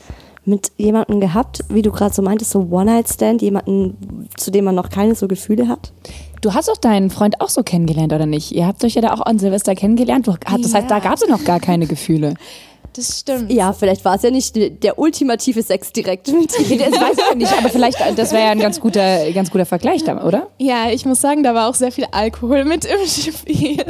mit 0.49 0.71
jemandem 0.77 1.19
gehabt, 1.19 1.63
wie 1.69 1.81
du 1.81 1.91
gerade 1.91 2.13
so 2.13 2.21
meintest, 2.21 2.51
so 2.51 2.67
One-Night-Stand, 2.69 3.41
jemanden, 3.41 4.27
zu 4.35 4.51
dem 4.51 4.65
man 4.65 4.75
noch 4.75 4.89
keine 4.89 5.15
so 5.15 5.27
Gefühle 5.27 5.67
hat? 5.67 5.93
Du 6.41 6.53
hast 6.53 6.69
doch 6.69 6.77
deinen 6.77 7.09
Freund 7.09 7.41
auch 7.41 7.49
so 7.49 7.63
kennengelernt, 7.63 8.13
oder 8.13 8.25
nicht? 8.25 8.53
Ihr 8.53 8.65
habt 8.65 8.83
euch 8.83 8.95
ja 8.95 9.01
da 9.01 9.13
auch 9.13 9.21
an 9.21 9.39
Silvester 9.39 9.75
kennengelernt. 9.75 10.27
Das 10.27 10.73
heißt, 10.73 10.89
da 10.89 10.99
gab 10.99 11.15
es 11.15 11.21
ja 11.21 11.27
noch 11.27 11.43
gar 11.43 11.59
keine 11.59 11.85
Gefühle. 11.85 12.35
Das 12.93 13.19
stimmt. 13.19 13.51
Ja, 13.51 13.73
vielleicht 13.73 14.03
war 14.03 14.15
es 14.15 14.23
ja 14.23 14.31
nicht 14.31 14.55
der, 14.55 14.97
ultimative 14.97 15.61
Sex 15.61 15.91
direkt 15.93 16.27
mit 16.27 16.51
Das 16.53 16.59
weiß 16.59 17.17
ich 17.17 17.29
ja 17.29 17.35
nicht, 17.35 17.53
aber 17.57 17.69
vielleicht, 17.69 17.97
das 18.17 18.31
wäre 18.31 18.43
ja 18.43 18.51
ein 18.51 18.59
ganz 18.59 18.79
guter, 18.79 19.31
ganz 19.31 19.51
guter 19.51 19.65
Vergleich 19.65 20.03
da, 20.03 20.23
oder? 20.23 20.47
Ja, 20.57 20.89
ich 20.89 21.05
muss 21.05 21.21
sagen, 21.21 21.43
da 21.43 21.53
war 21.53 21.69
auch 21.69 21.75
sehr 21.75 21.91
viel 21.91 22.05
Alkohol 22.11 22.65
mit 22.65 22.85
im 22.85 23.07
Spiel. 23.07 23.83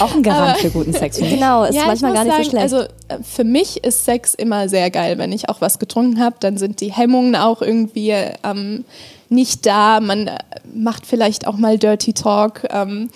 Auch 0.00 0.14
ein 0.14 0.22
Garant 0.22 0.58
für 0.58 0.70
guten 0.70 0.92
Sex. 0.92 1.18
Genau, 1.18 1.64
ist 1.64 1.74
ja, 1.74 1.86
manchmal 1.86 2.12
gar 2.14 2.24
nicht 2.24 2.32
so 2.32 2.42
sagen, 2.42 2.50
schlecht. 2.50 2.62
Also 2.62 2.78
äh, 3.08 3.22
für 3.22 3.44
mich 3.44 3.84
ist 3.84 4.04
Sex 4.04 4.34
immer 4.34 4.68
sehr 4.68 4.90
geil. 4.90 5.18
Wenn 5.18 5.32
ich 5.32 5.48
auch 5.48 5.60
was 5.60 5.78
getrunken 5.78 6.20
habe, 6.20 6.36
dann 6.40 6.58
sind 6.58 6.80
die 6.80 6.92
Hemmungen 6.92 7.36
auch 7.36 7.62
irgendwie 7.62 8.14
ähm, 8.42 8.84
nicht 9.28 9.64
da. 9.66 10.00
Man 10.00 10.26
äh, 10.26 10.38
macht 10.74 11.06
vielleicht 11.06 11.46
auch 11.46 11.56
mal 11.56 11.78
Dirty 11.78 12.12
Talk. 12.12 12.66
Ähm, 12.70 13.10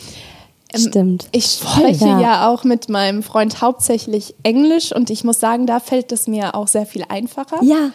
Stimmt. 0.78 1.28
Ich 1.32 1.46
spreche 1.46 2.06
ja. 2.06 2.20
ja. 2.20 2.48
auch 2.48 2.64
mit 2.64 2.88
meinem 2.88 3.22
Freund 3.22 3.60
hauptsächlich 3.60 4.34
Englisch 4.42 4.92
und 4.92 5.10
ich 5.10 5.24
muss 5.24 5.40
sagen, 5.40 5.66
da 5.66 5.80
fällt 5.80 6.12
es 6.12 6.26
mir 6.26 6.54
auch 6.54 6.68
sehr 6.68 6.86
viel 6.86 7.04
einfacher. 7.08 7.62
ja, 7.62 7.90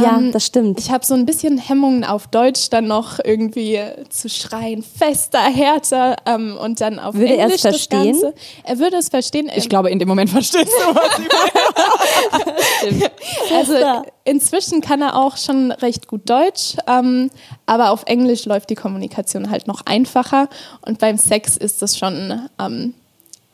ja, 0.00 0.16
Ähm, 0.16 0.32
das 0.32 0.46
stimmt. 0.46 0.78
Ich 0.80 0.90
habe 0.90 1.04
so 1.04 1.12
ein 1.14 1.26
bisschen 1.26 1.58
Hemmungen 1.58 2.04
auf 2.04 2.26
Deutsch 2.28 2.70
dann 2.70 2.86
noch 2.86 3.18
irgendwie 3.22 3.78
zu 4.08 4.28
schreien, 4.30 4.82
fester, 4.82 5.40
härter 5.40 6.16
ähm, 6.24 6.56
und 6.56 6.80
dann 6.80 6.98
auf 6.98 7.14
Würde 7.14 7.34
er 7.36 7.46
es 7.48 7.62
Englisch 7.64 7.88
verstehen? 7.88 8.20
Ganze. 8.20 8.34
Er 8.64 8.78
würde 8.78 8.96
es 8.96 9.10
verstehen. 9.10 9.50
Ich 9.54 9.68
glaube, 9.68 9.90
in 9.90 9.98
dem 9.98 10.08
Moment 10.08 10.30
verstehst 10.30 10.72
du 10.72 10.94
was. 10.94 11.20
Also 13.54 13.72
Fester. 13.74 14.02
inzwischen 14.24 14.80
kann 14.80 15.02
er 15.02 15.16
auch 15.16 15.36
schon 15.36 15.70
recht 15.72 16.08
gut 16.08 16.28
Deutsch, 16.28 16.74
ähm, 16.88 17.30
aber 17.66 17.90
auf 17.90 18.04
Englisch 18.06 18.44
läuft 18.44 18.70
die 18.70 18.74
Kommunikation 18.74 19.50
halt 19.50 19.66
noch 19.68 19.82
einfacher 19.86 20.48
und 20.84 20.98
beim 20.98 21.18
Sex 21.18 21.56
ist 21.56 21.82
das 21.82 21.96
schon 21.98 22.48
ähm, 22.58 22.94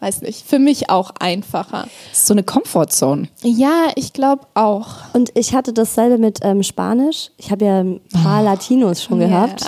weiß 0.01 0.23
nicht, 0.23 0.47
für 0.47 0.59
mich 0.59 0.91
auch 0.91 1.11
einfacher. 1.19 1.89
Das 2.11 2.19
ist 2.21 2.27
so 2.27 2.35
eine 2.35 2.43
Comfortzone. 2.45 3.29
Ja, 3.43 3.89
ich 3.97 4.13
glaube 4.13 4.43
auch. 4.55 4.87
Und 5.13 5.31
ich 5.35 5.55
hatte 5.55 5.73
dasselbe 5.73 6.19
mit 6.19 6.39
ähm, 6.43 6.63
Spanisch. 6.63 7.31
Ich 7.37 7.51
habe 7.51 7.65
ja 7.65 7.81
ein 7.81 8.01
paar 8.23 8.43
Latinos 8.43 9.03
schon 9.03 9.19
gehabt. 9.19 9.65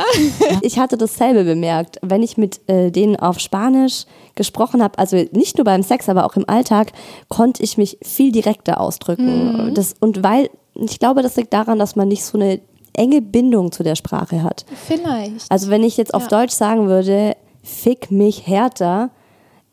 Ich 0.63 0.79
hatte 0.79 0.97
dasselbe 0.97 1.45
bemerkt. 1.45 1.99
Wenn 2.03 2.23
ich 2.23 2.37
mit 2.37 2.61
äh, 2.69 2.91
denen 2.91 3.17
auf 3.17 3.41
Spanisch 3.41 4.05
gesprochen 4.37 4.83
habe, 4.83 4.99
also 4.99 5.17
nicht 5.33 5.57
nur 5.59 5.65
beim 5.65 5.83
Sex, 5.83 6.09
aber 6.09 6.25
auch 6.25 6.37
im 6.37 6.49
Alltag, 6.49 6.93
konnte 7.29 7.63
ich 7.63 7.77
mich 7.77 7.99
viel 8.03 8.31
direkter 8.33 8.81
ausdrücken. 8.81 9.73
Das, 9.75 9.95
und 10.01 10.23
weil, 10.23 10.49
ich 10.75 10.99
glaube, 11.01 11.23
das 11.23 11.37
liegt 11.37 11.53
daran, 11.53 11.79
dass 11.79 11.97
man 11.97 12.09
nicht 12.09 12.25
so 12.25 12.39
eine 12.39 12.61
enge 12.93 13.21
Bindung 13.21 13.73
zu 13.73 13.83
der 13.83 13.97
Sprache 13.97 14.43
hat. 14.43 14.65
Vielleicht. 14.87 15.51
Also 15.51 15.71
wenn 15.71 15.83
ich 15.83 15.97
jetzt 15.97 16.15
auf 16.15 16.23
Ja. 16.25 16.29
Deutsch 16.41 16.53
sagen 16.55 16.87
würde, 16.89 17.37
fick 17.63 18.11
mich 18.11 18.47
härter, 18.47 19.11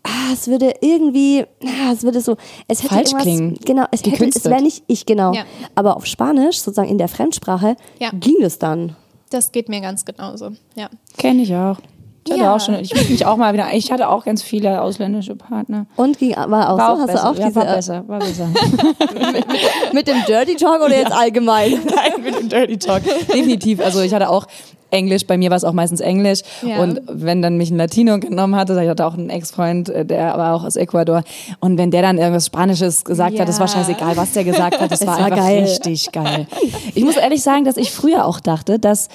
ah, 0.07 0.33
es 0.33 0.47
würde 0.47 0.73
irgendwie, 0.81 1.45
ah, 1.63 1.91
es 1.93 2.03
würde 2.03 2.21
so, 2.21 2.37
es 2.67 2.79
hätte 2.83 2.93
Falsch 2.95 3.07
irgendwas, 3.11 3.23
klingen. 3.23 3.59
genau, 3.65 3.85
es 3.91 4.01
hätte, 4.03 4.25
es 4.35 4.45
wäre 4.45 4.61
nicht 4.61 4.83
ich, 4.87 5.05
genau. 5.05 5.33
Ja. 5.33 5.43
Aber 5.75 5.97
auf 5.97 6.05
Spanisch, 6.05 6.59
sozusagen 6.59 6.89
in 6.89 6.97
der 6.97 7.07
Fremdsprache, 7.09 7.75
Ja. 7.99 8.09
ging 8.13 8.41
es 8.41 8.59
dann. 8.59 8.95
Das 9.29 9.51
geht 9.51 9.67
mir 9.69 9.81
ganz 9.81 10.05
genauso. 10.05 10.51
Ja. 10.75 10.89
Kenne 11.17 11.41
ich 11.43 11.53
auch. 11.53 11.77
Ich 12.25 12.33
hatte 12.33 12.43
Ja. 12.43 12.55
auch 12.55 12.59
schon, 12.59 12.75
ich 12.75 12.93
muss 12.93 13.07
mich 13.09 13.25
auch 13.25 13.37
mal 13.37 13.53
wieder, 13.53 13.67
ich 13.73 13.89
hatte 13.91 14.09
auch 14.09 14.25
ganz 14.25 14.41
viele 14.43 14.81
ausländische 14.81 15.35
Partner. 15.35 15.85
Und 15.95 16.17
ging, 16.19 16.31
war 16.35 16.69
auch 16.73 16.77
War 16.77 16.95
so, 16.97 17.03
auch 17.03 17.07
hast 17.07 17.07
besser. 17.07 17.23
du 17.23 17.29
auch 17.29 17.39
ja, 17.39 17.45
diese, 17.47 17.55
war 17.55 17.75
besser, 17.75 18.07
war 18.07 18.19
besser. 18.19 18.47
mit 19.93 20.07
dem 20.07 20.17
Dirty 20.27 20.55
Talk 20.55 20.81
oder 20.81 20.97
jetzt 20.97 21.11
allgemein? 21.13 21.71
Nein, 21.95 22.21
mit 22.23 22.35
dem 22.39 22.49
Dirty 22.49 22.77
Talk. 22.77 23.03
Definitiv. 23.03 23.79
Also 23.79 24.01
ich 24.01 24.13
hatte 24.13 24.29
auch 24.29 24.45
Englisch, 24.91 25.27
bei 25.27 25.37
mir 25.37 25.49
war 25.49 25.57
es 25.57 25.63
auch 25.63 25.73
meistens 25.73 25.99
Englisch. 25.99 26.41
Ja. 26.61 26.79
Und 26.81 27.01
wenn 27.07 27.41
dann 27.41 27.57
mich 27.57 27.71
ein 27.71 27.77
Latino 27.77 28.19
genommen 28.19 28.55
hatte, 28.55 28.81
ich 28.81 28.89
hatte 28.89 29.05
auch 29.05 29.13
einen 29.15 29.29
Ex-Freund, 29.29 29.89
äh, 29.89 30.05
der 30.05 30.37
war 30.37 30.55
auch 30.55 30.63
aus 30.63 30.75
Ecuador. 30.75 31.23
Und 31.59 31.77
wenn 31.77 31.91
der 31.91 32.01
dann 32.01 32.17
irgendwas 32.17 32.45
Spanisches 32.47 33.03
gesagt 33.03 33.39
hat, 33.39 33.47
das 33.47 33.59
war 33.59 33.67
Ja. 33.67 33.73
scheißegal, 33.73 34.15
was 34.17 34.33
der 34.33 34.43
gesagt 34.43 34.79
hat, 34.79 34.91
das 34.91 35.05
war, 35.05 35.17
war 35.19 35.25
einfach 35.25 35.37
geil. 35.37 35.63
richtig 35.63 36.11
geil. 36.11 36.47
Ich 36.95 37.03
muss 37.03 37.17
ehrlich 37.17 37.41
sagen, 37.43 37.65
dass 37.65 37.77
ich 37.77 37.91
früher 37.91 38.25
auch 38.25 38.39
dachte, 38.39 38.79
dass 38.79 39.09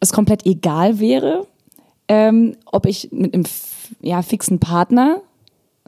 es 0.00 0.12
komplett 0.12 0.46
egal 0.46 0.98
wäre, 1.00 1.46
ähm, 2.08 2.56
ob 2.66 2.86
ich 2.86 3.08
mit 3.12 3.34
einem 3.34 3.44
ja, 4.00 4.22
fixen 4.22 4.58
Partner 4.58 5.20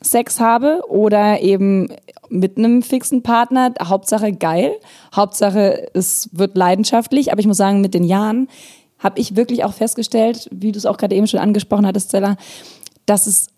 Sex 0.03 0.41
habe 0.41 0.83
oder 0.89 1.41
eben 1.41 1.89
mit 2.31 2.57
einem 2.57 2.83
fixen 2.83 3.23
Partner. 3.23 3.75
Hauptsache 3.83 4.33
geil. 4.33 4.73
Hauptsache 5.15 5.89
es 5.95 6.31
wird 6.33 6.57
leidenschaftlich. 6.57 7.33
Aber 7.33 7.41
ich 7.41 7.47
muss 7.47 7.59
sagen, 7.59 7.81
mit 7.81 7.93
den 7.93 8.05
Jahren 8.05 8.49
habe 9.01 9.19
ich 9.19 9.37
wirklich 9.37 9.65
auch 9.65 9.73
festgestellt, 9.73 10.49
wie 10.53 10.73
du 10.73 10.79
es 10.79 10.87
auch 10.87 10.97
gerade 10.97 11.15
eben 11.15 11.27
schon 11.27 11.41
angesprochen 11.41 11.87
hattest, 11.87 12.11
Stella, 12.11 12.37
dass 13.07 13.27
es 13.27 13.49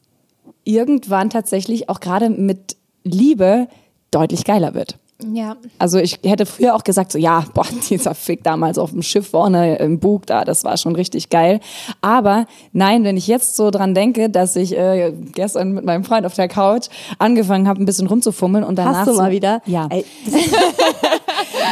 irgendwann 0.64 1.30
tatsächlich 1.30 1.88
auch 1.88 2.00
gerade 2.00 2.30
mit 2.30 2.76
Liebe 3.04 3.68
deutlich 4.10 4.44
geiler 4.44 4.74
wird. 4.74 4.98
Ja. 5.32 5.56
Also 5.78 5.98
ich 5.98 6.18
hätte 6.24 6.46
früher 6.46 6.74
auch 6.74 6.84
gesagt, 6.84 7.12
so 7.12 7.18
ja, 7.18 7.44
boah, 7.54 7.66
dieser 7.90 8.14
Fick 8.14 8.42
damals 8.42 8.78
auf 8.78 8.90
dem 8.90 9.02
Schiff 9.02 9.30
vorne 9.30 9.76
im 9.76 9.98
Bug 10.00 10.26
da, 10.26 10.44
das 10.44 10.64
war 10.64 10.76
schon 10.76 10.96
richtig 10.96 11.28
geil. 11.30 11.60
Aber 12.00 12.46
nein, 12.72 13.04
wenn 13.04 13.16
ich 13.16 13.26
jetzt 13.26 13.56
so 13.56 13.70
dran 13.70 13.94
denke, 13.94 14.30
dass 14.30 14.56
ich 14.56 14.76
äh, 14.76 15.12
gestern 15.32 15.72
mit 15.72 15.84
meinem 15.84 16.04
Freund 16.04 16.26
auf 16.26 16.34
der 16.34 16.48
Couch 16.48 16.88
angefangen 17.18 17.68
habe, 17.68 17.80
ein 17.80 17.86
bisschen 17.86 18.06
rumzufummeln 18.06 18.64
und 18.64 18.76
danach 18.76 19.00
Hast 19.00 19.08
du 19.08 19.12
so, 19.12 19.22
mal 19.22 19.30
wieder? 19.30 19.62
Ja. 19.66 19.88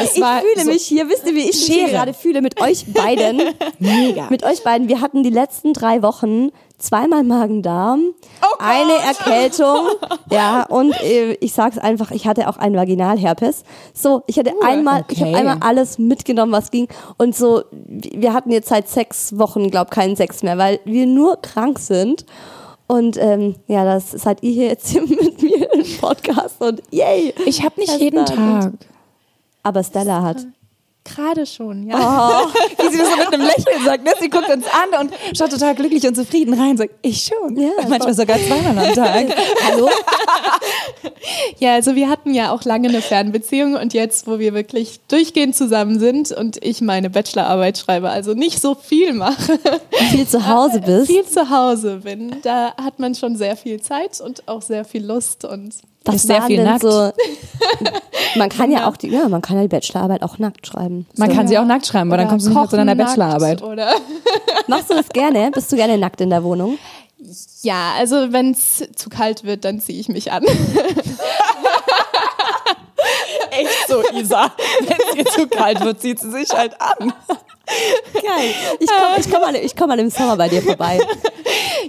Es 0.03 0.17
ich 0.17 0.25
fühle 0.25 0.65
so 0.65 0.71
mich 0.71 0.87
hier, 0.87 1.09
wisst 1.09 1.27
ihr, 1.27 1.35
wie 1.35 1.41
ich 1.41 1.47
mich 1.47 1.67
hier 1.67 1.87
Schere. 1.87 1.91
gerade 1.91 2.15
fühle 2.15 2.43
mit 2.43 2.61
euch 2.61 2.87
beiden? 2.93 3.43
mega. 3.79 4.29
mit 4.31 4.45
euch 4.45 4.63
beiden. 4.63 4.89
Wir 4.89 5.01
hatten 5.01 5.23
die 5.23 5.31
letzten 5.31 5.73
drei 5.73 6.03
Wochen 6.03 6.51
zweimal 6.81 7.23
Magen-Darm, 7.23 8.15
eine 8.59 8.95
Erkältung, 8.95 9.89
ja, 10.31 10.63
und 10.65 10.93
äh, 11.03 11.33
ich 11.35 11.53
sag's 11.53 11.79
einfach, 11.79 12.11
ich 12.11 12.27
hatte 12.27 12.49
auch 12.49 12.57
einen 12.57 12.75
Vaginalherpes. 12.75 13.65
So, 13.95 14.23
ich 14.27 14.39
hatte 14.39 14.53
einmal, 14.65 15.05
ich 15.11 15.21
habe 15.21 15.31
okay. 15.31 15.39
einmal 15.41 15.59
alles 15.61 15.99
mitgenommen, 15.99 16.53
was 16.53 16.71
ging. 16.71 16.89
Und 17.19 17.37
so, 17.37 17.63
wir 17.71 18.33
hatten 18.33 18.51
jetzt 18.51 18.69
seit 18.69 18.89
sechs 18.89 19.39
Wochen, 19.39 19.71
glaub, 19.71 19.91
keinen 19.91 20.17
Sex 20.17 20.43
mehr, 20.43 20.59
weil 20.59 20.81
wir 20.85 21.07
nur 21.07 21.41
krank 21.43 21.79
sind. 21.79 22.25
Und 22.87 23.17
ähm, 23.19 23.55
ja, 23.69 23.85
das 23.85 24.11
seid 24.11 24.43
ihr 24.43 24.51
hier 24.51 24.67
jetzt 24.67 24.89
hier 24.89 25.03
mit 25.07 25.41
mir 25.43 25.73
im 25.75 25.85
Podcast 26.01 26.61
und 26.61 26.83
yay! 26.91 27.33
ich 27.47 27.63
habe 27.63 27.79
nicht 27.79 28.01
jeden 28.01 28.25
Tag. 28.25 28.73
Aber 29.63 29.83
Stella 29.85 30.23
hat. 30.23 30.47
Gerade 31.03 31.47
schon, 31.47 31.87
ja. 31.87 31.97
Wie 32.79 32.89
sie 32.91 32.99
das 32.99 33.11
so 33.11 33.17
mit 33.17 33.33
einem 33.33 33.43
Lächeln 33.47 33.85
sagt, 33.85 34.05
ne? 34.05 34.11
Sie 34.21 34.29
guckt 34.29 34.51
uns 34.51 34.67
an 34.67 35.01
und 35.07 35.15
schaut 35.37 35.51
total 35.51 35.75
glücklich 35.75 36.07
und 36.07 36.15
zufrieden 36.15 36.53
rein 36.53 36.73
und 36.73 36.77
sagt, 36.77 36.91
ich 37.01 37.25
schon. 37.25 37.57
Ja, 37.57 37.71
Manchmal 37.89 38.15
sogar 38.15 38.37
zweimal 38.39 38.79
am 38.87 38.95
Tag. 38.95 39.27
Hallo? 39.65 39.89
Ja, 41.59 41.75
also 41.75 41.95
wir 41.95 42.09
hatten 42.11 42.35
ja 42.35 42.53
auch 42.53 42.65
lange 42.65 42.89
eine 42.89 43.01
Fernbeziehung 43.01 43.75
und 43.75 43.95
jetzt, 43.95 44.27
wo 44.27 44.39
wir 44.39 44.53
wirklich 44.55 45.01
durchgehend 45.09 45.57
zusammen 45.57 45.99
sind 45.99 46.33
und 46.33 46.63
ich 46.63 46.81
meine 46.83 47.09
Bachelorarbeit 47.11 47.79
schreibe, 47.79 48.11
also 48.11 48.35
nicht 48.35 48.61
so 48.61 48.75
viel 48.75 49.15
mache, 49.15 49.59
Viel 50.11 50.27
zu 50.29 50.47
Hause 50.47 50.81
bist. 50.85 51.07
viel 51.11 51.25
zu 51.25 51.49
Hause 51.51 52.01
bin, 52.05 52.37
da 52.43 52.75
hat 52.77 52.99
man 52.99 53.15
schon 53.15 53.37
sehr 53.37 53.57
viel 53.57 53.81
Zeit 53.81 54.21
und 54.21 54.47
auch 54.49 54.63
sehr 54.63 54.85
viel 54.85 55.05
Lust 55.05 55.45
und 55.45 55.75
Was 56.05 56.15
Ist 56.17 56.29
sehr 56.29 56.43
viel 56.43 56.65
nackt. 56.65 56.83
So, 56.83 56.89
man 58.37 58.49
kann 58.49 58.71
ja 58.71 58.89
auch 58.89 58.97
die, 58.97 59.09
ja, 59.09 59.29
man 59.29 59.43
kann 59.43 59.57
ja 59.57 59.63
die 59.63 59.69
Bachelorarbeit 59.69 60.23
auch 60.23 60.39
nackt 60.39 60.67
schreiben. 60.67 61.07
Man 61.17 61.31
so. 61.31 61.37
kann 61.37 61.47
sie 61.47 61.59
auch 61.59 61.67
nackt 61.67 61.87
schreiben, 61.87 62.11
aber 62.11 62.17
dann 62.17 62.29
kommst 62.29 62.47
du 62.47 62.51
nicht 62.51 62.71
zu 62.71 62.77
deiner 62.77 62.95
Bachelorarbeit. 62.95 63.63
Oder 63.63 63.93
Machst 64.67 64.89
du 64.89 64.95
das 64.95 65.09
gerne? 65.11 65.51
Bist 65.51 65.71
du 65.71 65.77
gerne 65.77 65.99
nackt 65.99 66.21
in 66.21 66.31
der 66.31 66.43
Wohnung? 66.43 66.79
ja, 67.63 67.93
also 67.99 68.33
wenn 68.33 68.53
es 68.53 68.83
zu 68.97 69.11
kalt 69.11 69.45
wird, 69.45 69.65
dann 69.65 69.81
ziehe 69.81 70.01
ich 70.01 70.09
mich 70.09 70.33
an. 70.33 70.43
Echt 73.51 73.89
so, 73.89 74.03
Isa. 74.17 74.51
Wenn 74.81 74.97
es 75.11 75.17
ihr 75.17 75.25
zu 75.27 75.47
kalt 75.49 75.85
wird, 75.85 76.01
zieht 76.01 76.19
sie 76.21 76.31
sich 76.31 76.51
halt 76.51 76.81
an. 76.81 77.13
Geil. 78.15 78.55
Ich 78.79 78.89
komme 78.89 79.17
ich 79.19 79.31
komm 79.31 79.41
mal, 79.41 79.55
ich 79.57 79.77
komm 79.77 79.89
mal 79.89 79.99
im 79.99 80.11
Sommer 80.11 80.37
bei 80.37 80.49
dir 80.49 80.63
vorbei. 80.63 81.01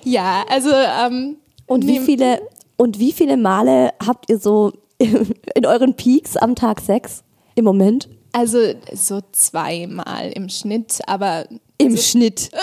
ja, 0.04 0.44
also 0.50 0.72
ähm, 0.72 1.38
Und 1.66 1.88
wie 1.88 2.00
viele, 2.00 2.42
und 2.82 2.98
wie 2.98 3.12
viele 3.12 3.38
Male 3.38 3.94
habt 4.04 4.28
ihr 4.32 4.40
so 4.40 4.74
in 4.98 5.66
euren 5.68 5.96
Peaks 5.96 6.36
am 6.36 6.56
Tag 6.56 6.82
Sex 6.82 7.24
im 7.54 7.64
Moment? 7.64 8.10
Also 8.32 8.58
so 8.92 9.20
zweimal 9.34 10.32
im 10.34 10.50
Schnitt, 10.50 11.00
aber 11.06 11.46
Im 11.78 11.96
Schnitt. 11.96 12.50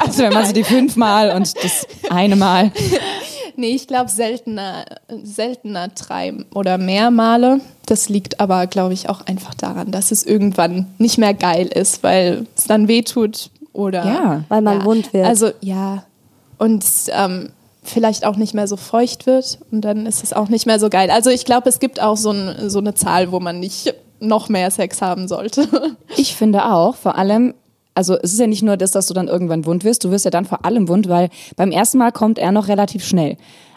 Also 0.00 0.22
wenn 0.22 0.32
man 0.32 0.46
so 0.46 0.52
die 0.52 0.62
fünfmal 0.62 1.34
und 1.34 1.52
das 1.64 1.86
eine 2.10 2.36
Mal. 2.36 2.70
nee, 3.56 3.70
ich 3.70 3.88
glaube 3.88 4.10
seltener, 4.10 4.84
seltener 5.22 5.88
drei 5.88 6.34
oder 6.54 6.78
mehr 6.78 7.10
Male. 7.10 7.60
Das 7.86 8.08
liegt 8.08 8.38
aber, 8.38 8.66
glaube 8.68 8.94
ich, 8.94 9.08
auch 9.08 9.22
einfach 9.26 9.54
daran, 9.54 9.90
dass 9.90 10.12
es 10.12 10.24
irgendwann 10.24 10.86
nicht 10.98 11.18
mehr 11.18 11.34
geil 11.34 11.66
ist, 11.66 12.02
weil 12.02 12.46
es 12.56 12.66
dann 12.66 12.86
wehtut 12.86 13.50
oder 13.72 14.04
Ja. 14.04 14.44
Weil 14.48 14.62
man 14.62 14.84
wund 14.84 15.12
wird. 15.12 15.26
Also 15.26 15.50
ja 15.60 16.04
und 16.58 16.84
ähm, 17.10 17.50
vielleicht 17.90 18.24
auch 18.26 18.36
nicht 18.36 18.54
mehr 18.54 18.66
so 18.68 18.76
feucht 18.76 19.26
wird 19.26 19.58
und 19.70 19.82
dann 19.82 20.06
ist 20.06 20.22
es 20.24 20.32
auch 20.32 20.48
nicht 20.48 20.66
mehr 20.66 20.78
so 20.80 20.88
geil. 20.90 21.10
Also 21.10 21.30
ich 21.30 21.44
glaube, 21.44 21.68
es 21.68 21.78
gibt 21.78 22.02
auch 22.02 22.16
so, 22.16 22.30
ein, 22.30 22.68
so 22.70 22.78
eine 22.78 22.94
Zahl, 22.94 23.32
wo 23.32 23.40
man 23.40 23.60
nicht 23.60 23.94
noch 24.20 24.48
mehr 24.48 24.70
Sex 24.70 25.00
haben 25.02 25.28
sollte. 25.28 25.68
Ich 26.16 26.34
finde 26.36 26.64
auch, 26.72 26.96
vor 26.96 27.16
allem, 27.16 27.54
also 27.94 28.16
es 28.20 28.32
ist 28.32 28.40
ja 28.40 28.46
nicht 28.46 28.62
nur 28.62 28.76
das, 28.76 28.90
dass 28.92 29.06
du 29.06 29.14
dann 29.14 29.28
irgendwann 29.28 29.64
wund 29.66 29.84
wirst, 29.84 30.04
du 30.04 30.10
wirst 30.10 30.24
ja 30.24 30.30
dann 30.30 30.44
vor 30.44 30.64
allem 30.64 30.88
wund, 30.88 31.08
weil 31.08 31.28
beim 31.56 31.70
ersten 31.70 31.98
Mal 31.98 32.12
kommt 32.12 32.38
er 32.38 32.50
noch 32.52 32.68
relativ 32.68 33.04
schnell. 33.04 33.36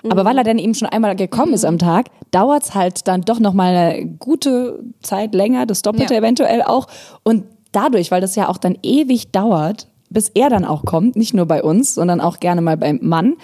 Aber 0.10 0.26
weil 0.26 0.36
er 0.38 0.43
dann 0.43 0.58
eben 0.58 0.74
schon 0.74 0.88
einmal 0.88 1.15
gekommen 1.15 1.54
ist 1.54 1.63
am 1.63 1.78
Tag, 1.78 2.08
dauert 2.32 2.63
es 2.63 2.74
halt 2.74 3.08
dann 3.08 3.21
doch 3.21 3.39
noch 3.39 3.54
mal 3.54 3.76
eine 3.76 4.06
gute 4.17 4.80
Zeit 5.04 5.36
länger, 5.36 5.67
das 5.67 5.84
Doppelte 5.84 6.13
Ja. 6.15 6.19
eventuell 6.21 6.63
auch. 6.63 6.88
Und 7.24 7.43
dadurch, 7.71 8.10
weil 8.10 8.19
das 8.21 8.36
ja 8.36 8.50
auch 8.50 8.58
dann 8.58 8.78
ewig 8.82 9.32
dauert, 9.32 9.88
bis 10.10 10.30
er 10.30 10.50
dann 10.50 10.65
auch 10.65 10.86
kommt, 10.86 11.15
nicht 11.15 11.36
nur 11.36 11.45
bei 11.45 11.62
uns, 11.62 11.93
sondern 11.93 12.19
auch 12.19 12.39
gerne 12.39 12.62
mal 12.62 12.78
beim 12.78 12.97
Mann, 13.04 13.36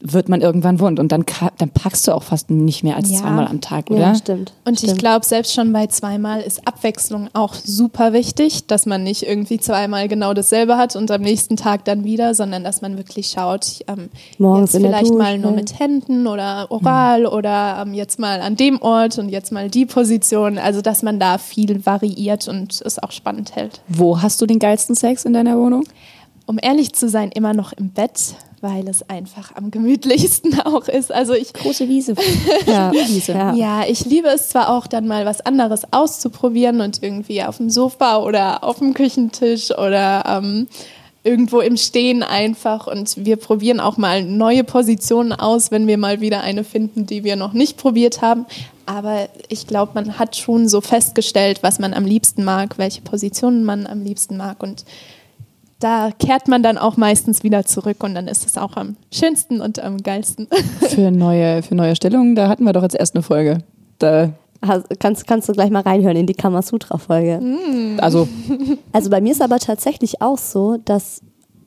wird 0.00 0.28
man 0.28 0.40
irgendwann 0.40 0.78
wund. 0.78 1.00
Und 1.00 1.10
dann, 1.10 1.24
dann 1.58 1.70
packst 1.70 2.06
du 2.06 2.12
auch 2.12 2.22
fast 2.22 2.50
nicht 2.50 2.84
mehr 2.84 2.94
als 2.96 3.10
Ja. 3.10 3.18
zweimal 3.18 3.48
am 3.48 3.60
Tag, 3.60 3.90
oder? 3.90 3.98
ja, 4.00 4.14
stimmt. 4.14 4.52
Und 4.64 4.74
ich 4.74 4.78
stimmt. 4.80 4.98
glaube, 5.00 5.26
selbst 5.26 5.52
schon 5.54 5.72
bei 5.72 5.88
zweimal 5.88 6.40
ist 6.40 6.68
Abwechslung 6.68 7.28
auch 7.32 7.54
super 7.54 8.12
wichtig, 8.12 8.66
dass 8.68 8.86
man 8.86 9.02
nicht 9.02 9.24
irgendwie 9.24 9.58
zweimal 9.58 10.06
genau 10.06 10.34
dasselbe 10.34 10.76
hat 10.76 10.94
und 10.94 11.10
am 11.10 11.22
nächsten 11.22 11.56
Tag 11.56 11.84
dann 11.84 12.04
wieder, 12.04 12.34
sondern 12.36 12.62
dass 12.62 12.80
man 12.80 12.96
wirklich 12.96 13.28
schaut, 13.28 13.80
ähm, 13.88 14.08
Morgens 14.38 14.72
jetzt 14.72 14.82
vielleicht 14.82 15.14
mal 15.14 15.34
Dusche. 15.34 15.46
nur 15.48 15.50
mit 15.56 15.80
Händen 15.80 16.28
oder 16.28 16.70
oral 16.70 17.26
oder 17.26 17.82
ähm, 17.82 17.92
jetzt 17.92 18.20
mal 18.20 18.40
an 18.40 18.54
dem 18.54 18.80
Ort 18.80 19.18
und 19.18 19.30
jetzt 19.30 19.50
mal 19.50 19.68
die 19.68 19.84
Position. 19.84 20.58
Also, 20.58 20.80
dass 20.80 21.02
man 21.02 21.18
da 21.18 21.38
viel 21.38 21.84
variiert 21.84 22.46
und 22.46 22.80
es 22.82 23.02
auch 23.02 23.10
spannend 23.10 23.56
hält. 23.56 23.80
Wo 23.88 24.22
hast 24.22 24.40
du 24.40 24.46
den 24.46 24.60
geilsten 24.60 24.94
Sex 24.94 25.24
in 25.24 25.32
deiner 25.32 25.56
Wohnung? 25.58 25.84
Um 26.46 26.58
ehrlich 26.62 26.92
zu 26.94 27.08
sein, 27.08 27.30
immer 27.34 27.52
noch 27.52 27.72
im 27.72 27.90
Bett, 27.90 28.36
weil 28.60 28.88
es 28.88 29.08
einfach 29.08 29.54
am 29.54 29.70
gemütlichsten 29.70 30.60
auch 30.64 30.88
ist. 30.88 31.12
Also 31.12 31.34
ich 31.34 31.52
Große 31.52 31.88
Wiese. 31.88 32.14
Ja. 32.66 32.92
Wiese. 32.92 33.32
Ja. 33.32 33.54
Ja, 33.54 33.84
ich 33.86 34.04
liebe 34.04 34.28
es 34.28 34.48
zwar 34.48 34.70
auch 34.70 34.86
dann 34.86 35.06
mal 35.06 35.26
was 35.26 35.40
anderes 35.40 35.92
auszuprobieren 35.92 36.80
und 36.80 37.02
irgendwie 37.02 37.42
auf 37.42 37.56
dem 37.58 37.70
Sofa 37.70 38.18
oder 38.18 38.64
auf 38.64 38.78
dem 38.78 38.94
Küchentisch 38.94 39.70
oder 39.70 40.24
ähm, 40.26 40.68
irgendwo 41.24 41.60
im 41.60 41.76
Stehen 41.76 42.22
einfach 42.22 42.86
und 42.86 43.24
wir 43.24 43.36
probieren 43.36 43.80
auch 43.80 43.96
mal 43.96 44.24
neue 44.24 44.64
Positionen 44.64 45.32
aus, 45.32 45.70
wenn 45.70 45.86
wir 45.86 45.98
mal 45.98 46.20
wieder 46.20 46.40
eine 46.40 46.64
finden, 46.64 47.06
die 47.06 47.24
wir 47.24 47.36
noch 47.36 47.52
nicht 47.52 47.76
probiert 47.76 48.22
haben. 48.22 48.46
Aber 48.86 49.28
ich 49.48 49.66
glaube, 49.66 49.92
man 49.94 50.18
hat 50.18 50.36
schon 50.36 50.68
so 50.68 50.80
festgestellt, 50.80 51.58
was 51.62 51.78
man 51.78 51.92
am 51.92 52.06
liebsten 52.06 52.44
mag, 52.44 52.78
welche 52.78 53.02
Positionen 53.02 53.64
man 53.64 53.86
am 53.86 54.02
liebsten 54.02 54.38
mag 54.38 54.62
und 54.62 54.84
da 55.80 56.10
kehrt 56.18 56.48
man 56.48 56.62
dann 56.62 56.78
auch 56.78 56.96
meistens 56.96 57.42
wieder 57.42 57.64
zurück 57.64 58.02
und 58.02 58.14
dann 58.14 58.26
ist 58.26 58.46
es 58.46 58.58
auch 58.58 58.76
am 58.76 58.96
schönsten 59.12 59.60
und 59.60 59.78
am 59.78 59.98
geilsten. 60.02 60.48
Für 60.88 61.10
neue, 61.10 61.62
für 61.62 61.74
neue 61.74 61.94
Stellungen, 61.94 62.34
da 62.34 62.48
hatten 62.48 62.64
wir 62.64 62.72
doch 62.72 62.82
jetzt 62.82 62.96
erst 62.96 63.14
eine 63.14 63.22
Folge. 63.22 63.58
Da, 63.98 64.30
Kannst, 64.98 65.26
kannst 65.28 65.48
du 65.48 65.52
gleich 65.52 65.70
mal 65.70 65.82
reinhören 65.82 66.16
in 66.16 66.26
die 66.26 66.34
Kamasutra-Folge. 66.34 67.40
also, 67.98 68.26
Also 68.92 69.08
bei 69.08 69.20
mir 69.20 69.30
ist 69.30 69.40
aber 69.40 69.60
tatsächlich 69.60 70.20
auch 70.20 70.38
so, 70.38 70.78
dass 70.84 71.20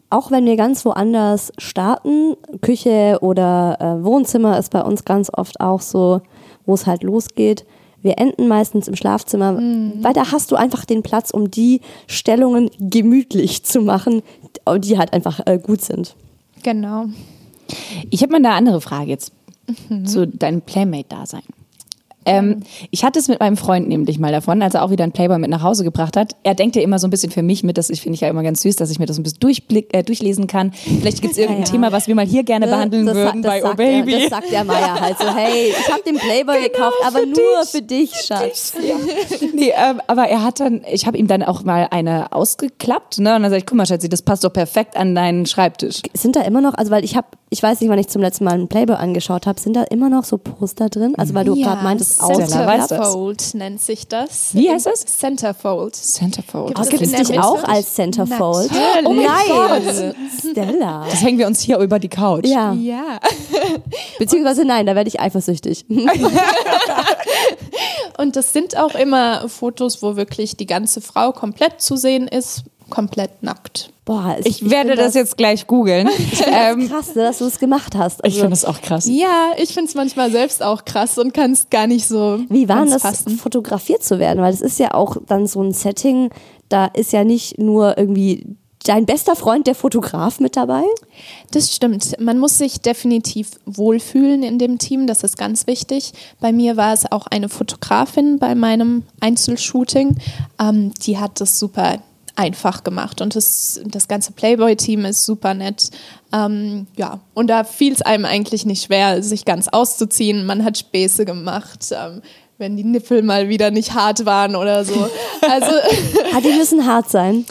auch 0.09 0.29
wenn 0.29 0.45
wir 0.45 0.57
ganz 0.57 0.83
woanders 0.83 1.53
starten, 1.57 2.35
Küche 2.59 3.19
oder 3.21 3.77
äh, 3.79 4.03
Wohnzimmer 4.03 4.59
ist 4.59 4.71
bei 4.71 4.81
uns 4.81 5.05
ganz 5.05 5.31
oft 5.33 5.61
auch 5.61 5.79
so, 5.79 6.21
wo 6.65 6.73
es 6.73 6.85
halt 6.85 7.03
losgeht. 7.03 7.65
Wir 8.01 8.17
enden 8.17 8.47
meistens 8.47 8.87
im 8.87 8.95
Schlafzimmer, 8.95 9.57
weil 10.01 10.13
da 10.13 10.31
hast 10.31 10.51
du 10.51 10.55
einfach 10.55 10.85
den 10.85 11.03
Platz, 11.03 11.31
um 11.31 11.51
die 11.51 11.81
Stellungen 12.07 12.69
gemütlich 12.79 13.63
zu 13.63 13.81
machen, 13.81 14.23
die 14.79 14.97
halt 14.97 15.13
einfach 15.13 15.39
äh, 15.45 15.59
gut 15.59 15.81
sind. 15.81 16.15
Genau. 16.63 17.05
ich 18.09 18.21
habe 18.21 18.31
mal 18.31 18.37
eine 18.37 18.51
andere 18.51 18.81
Frage 18.81 19.09
jetzt 19.09 19.31
zu 20.05 20.27
deinem 20.27 20.61
Playmate-Dasein. 20.61 21.43
Ähm, 22.25 22.61
ich 22.91 23.03
hatte 23.03 23.19
es 23.19 23.27
mit 23.27 23.39
meinem 23.39 23.57
Freund 23.57 23.87
nämlich 23.87 24.19
mal 24.19 24.31
davon, 24.31 24.61
als 24.61 24.73
er 24.75 24.83
auch 24.83 24.91
wieder 24.91 25.03
einen 25.03 25.11
Playboy 25.13 25.37
mit 25.39 25.49
nach 25.49 25.63
Hause 25.63 25.83
gebracht 25.83 26.15
hat. 26.17 26.35
Er 26.43 26.53
denkt 26.55 26.75
ja 26.75 26.81
immer 26.81 26.99
so 26.99 27.07
ein 27.07 27.09
bisschen 27.09 27.31
für 27.31 27.41
mich 27.41 27.63
mit, 27.63 27.77
das 27.77 27.87
finde 27.87 28.13
ich 28.15 28.21
ja 28.21 28.27
immer 28.29 28.43
ganz 28.43 28.61
süß, 28.61 28.75
dass 28.75 28.91
ich 28.91 28.99
mir 28.99 29.05
das 29.05 29.17
ein 29.17 29.23
bisschen 29.23 29.39
durchblick, 29.39 29.93
äh, 29.93 30.03
durchlesen 30.03 30.47
kann. 30.47 30.71
Vielleicht 30.71 31.21
gibt 31.21 31.33
es 31.33 31.37
irgendein 31.37 31.63
Ja, 31.63 31.67
ja. 31.67 31.71
Thema, 31.71 31.91
was 31.91 32.07
wir 32.07 32.15
mal 32.15 32.25
hier 32.25 32.43
gerne 32.43 32.67
behandeln 32.67 33.05
das, 33.05 33.15
würden 33.15 33.41
das 33.41 33.51
bei 33.51 33.63
Oh 33.63 33.67
sagt 33.67 33.79
er, 33.79 33.85
Baby. 34.03 34.11
das 34.11 34.29
sagt 34.29 34.51
der 34.51 34.63
Meier 34.63 34.99
halt 35.01 35.17
so, 35.17 35.27
hey, 35.35 35.69
ich 35.79 35.91
habe 35.91 36.03
den 36.03 36.17
Playboy 36.17 36.61
gekauft, 36.69 36.97
aber 37.05 37.25
nur 37.25 37.65
für 37.65 37.81
dich, 37.81 38.11
Schatz. 38.13 38.73
Nee, 39.53 39.73
ähm, 39.75 40.01
aber 40.07 40.23
er 40.27 40.43
hat 40.43 40.59
dann, 40.59 40.81
ich 40.91 41.05
habe 41.07 41.17
ihm 41.17 41.27
dann 41.27 41.43
auch 41.43 41.63
mal 41.63 41.87
eine 41.91 42.31
ausgeklappt, 42.31 43.19
ne? 43.19 43.35
Und 43.35 43.43
dann 43.43 43.51
sag 43.51 43.57
ich, 43.57 43.65
guck 43.65 43.77
mal, 43.77 43.85
Schatzi, 43.85 44.09
das 44.09 44.21
passt 44.21 44.43
doch 44.43 44.53
perfekt 44.53 44.95
an 44.97 45.15
deinen 45.15 45.45
Schreibtisch. 45.45 46.01
Sind 46.13 46.35
da 46.35 46.41
immer 46.41 46.61
noch, 46.61 46.73
also 46.75 46.91
weil 46.91 47.03
ich 47.03 47.15
habe, 47.15 47.27
ich 47.49 47.61
weiß 47.61 47.81
nicht, 47.81 47.89
wann 47.89 47.99
ich 47.99 48.07
zum 48.07 48.21
letzten 48.21 48.43
Mal 48.45 48.53
einen 48.53 48.67
Playboy 48.67 48.95
angeschaut 48.95 49.45
habe, 49.47 49.59
sind 49.59 49.75
da 49.75 49.83
immer 49.83 50.09
noch 50.09 50.23
so 50.23 50.37
Poster 50.37 50.89
drin? 50.89 51.13
Also 51.17 51.33
weil 51.33 51.45
du 51.45 51.55
gerade 51.55 51.83
meintest, 51.83 52.10
Das. 52.17 52.49
Centerfold 52.49 53.53
nennt 53.53 53.81
sich 53.81 54.07
das. 54.07 54.53
Wie 54.53 54.69
heißt 54.69 54.85
das? 54.85 55.05
Centerfold. 55.05 55.95
Centerfold. 55.95 56.67
Gibt 56.67 56.79
es 56.79 56.89
gibt 56.89 57.01
es 57.03 57.11
dich 57.11 57.39
auch 57.39 57.63
als 57.63 57.93
Centerfold? 57.93 58.71
Natürlich. 58.71 59.05
Oh 59.05 59.13
nein! 59.13 60.15
Stella. 60.51 61.05
Das 61.09 61.21
hängen 61.21 61.37
wir 61.39 61.47
uns 61.47 61.61
hier 61.61 61.77
über 61.79 61.99
die 61.99 62.09
Couch. 62.09 62.45
Ja, 62.45 62.73
Ja. 62.73 63.19
beziehungsweise 64.19 64.65
nein, 64.65 64.85
da 64.85 64.95
werde 64.95 65.07
ich 65.07 65.19
eifersüchtig. 65.19 65.85
Und 68.17 68.35
das 68.35 68.53
sind 68.53 68.77
auch 68.77 68.95
immer 68.95 69.47
Fotos, 69.49 70.01
wo 70.03 70.15
wirklich 70.15 70.57
die 70.57 70.65
ganze 70.65 71.01
Frau 71.01 71.31
komplett 71.31 71.81
zu 71.81 71.95
sehen 71.95 72.27
ist, 72.27 72.63
komplett 72.91 73.41
nackt. 73.41 73.91
Boah, 74.05 74.37
Ich 74.43 74.69
werde 74.69 74.89
find 74.89 75.01
das 75.01 75.15
jetzt 75.15 75.37
gleich 75.37 75.65
googeln. 75.65 76.07
ähm, 76.47 76.87
krass, 76.87 77.13
dass 77.13 77.39
du 77.39 77.45
es 77.45 77.57
gemacht 77.57 77.95
hast. 77.95 78.19
ich 78.19 78.25
Also, 78.25 78.39
finde 78.41 78.51
das 78.51 78.65
auch 78.65 78.81
krass. 78.81 79.07
Ja, 79.07 79.53
ich 79.57 79.73
finde 79.73 79.89
es 79.89 79.95
manchmal 79.95 80.29
selbst 80.29 80.61
auch 80.61 80.85
krass 80.85 81.17
und 81.17 81.33
kann 81.33 81.51
es 81.51 81.69
gar 81.69 81.87
nicht 81.87 82.07
so 82.07 82.39
wie 82.49 82.69
war 82.69 82.85
das, 82.85 83.01
fassen. 83.01 83.37
fotografiert 83.37 84.03
zu 84.03 84.19
werden? 84.19 84.43
Weil 84.43 84.53
es 84.53 84.61
ist 84.61 84.79
ja 84.79 84.93
auch 84.93 85.17
dann 85.27 85.47
so 85.47 85.61
ein 85.63 85.71
Setting, 85.71 86.29
da 86.69 86.85
ist 86.85 87.11
ja 87.13 87.23
nicht 87.23 87.57
nur 87.57 87.97
irgendwie 87.97 88.57
dein 88.85 89.05
bester 89.05 89.35
Freund, 89.35 89.67
der 89.67 89.75
Fotograf, 89.75 90.39
mit 90.39 90.55
dabei. 90.55 90.83
Das 91.51 91.73
stimmt. 91.73 92.19
Man 92.19 92.39
muss 92.39 92.57
sich 92.57 92.81
definitiv 92.81 93.51
wohlfühlen 93.65 94.43
in 94.43 94.57
dem 94.57 94.79
Team. 94.79 95.07
Das 95.07 95.23
ist 95.23 95.37
ganz 95.37 95.67
wichtig. 95.67 96.13
Bei 96.39 96.51
mir 96.51 96.77
war 96.77 96.93
es 96.93 97.11
auch 97.11 97.27
eine 97.27 97.49
Fotografin 97.49 98.39
bei 98.39 98.55
meinem 98.55 99.03
Einzelshooting. 99.19 100.17
Ähm, 100.59 100.93
die 101.05 101.17
hat 101.17 101.39
das 101.39 101.59
super 101.59 101.99
einfach 102.41 102.83
gemacht 102.83 103.21
und 103.21 103.35
das, 103.35 103.79
das 103.85 104.07
ganze 104.07 104.31
Playboy-Team 104.33 105.05
ist 105.05 105.25
super 105.25 105.53
nett. 105.53 105.89
Ähm, 106.33 106.87
ja, 106.97 107.19
und 107.33 107.47
da 107.47 107.63
fiel 107.63 107.93
es 107.93 108.01
einem 108.01 108.25
eigentlich 108.25 108.65
nicht 108.65 108.83
schwer, 108.85 109.21
sich 109.23 109.45
ganz 109.45 109.67
auszuziehen. 109.67 110.45
Man 110.45 110.63
hat 110.65 110.77
Späße 110.77 111.25
gemacht. 111.25 111.87
Ähm, 111.91 112.21
wenn 112.57 112.77
die 112.77 112.83
Nippel 112.83 113.23
mal 113.23 113.49
wieder 113.49 113.71
nicht 113.71 113.95
hart 113.95 114.25
waren 114.25 114.55
oder 114.55 114.85
so. 114.85 114.93
Also 115.41 115.71
Ah, 116.35 116.41
die 116.41 116.55
müssen 116.55 116.85
hart 116.85 117.09
sein. 117.09 117.43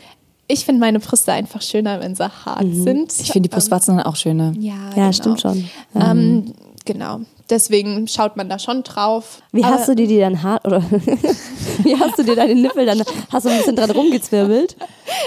ich 0.46 0.64
finde 0.64 0.78
meine 0.80 1.00
Brüste 1.00 1.32
einfach 1.32 1.60
schöner, 1.62 2.00
wenn 2.00 2.14
sie 2.14 2.30
hart 2.44 2.62
sind. 2.72 3.12
Ich 3.20 3.32
finde 3.32 3.48
die 3.48 3.54
Brustwarzen 3.54 3.96
dann 3.96 4.06
auch 4.06 4.14
schöne. 4.14 4.52
Ja, 4.60 4.74
Ja, 4.90 4.94
genau. 4.94 5.12
stimmt 5.12 5.40
schon. 5.40 5.68
Ähm, 5.96 6.52
genau. 6.84 7.20
Deswegen 7.50 8.06
schaut 8.06 8.36
man 8.36 8.48
da 8.48 8.58
schon 8.60 8.84
drauf. 8.84 9.42
Wie 9.50 9.64
Aber 9.64 9.74
hast 9.74 9.88
du 9.88 9.96
dir 9.96 10.06
die 10.06 10.20
dann 10.20 10.42
hart 10.42 10.64
oder 10.66 10.82
wie 11.82 11.96
hast 11.98 12.16
du 12.16 12.22
dir 12.22 12.36
deine 12.36 12.54
Nippel 12.54 12.86
dann 12.86 13.02
hast 13.32 13.44
du 13.44 13.50
ein 13.50 13.58
bisschen 13.58 13.74
dran 13.74 13.90
rumgezwirbelt? 13.90 14.76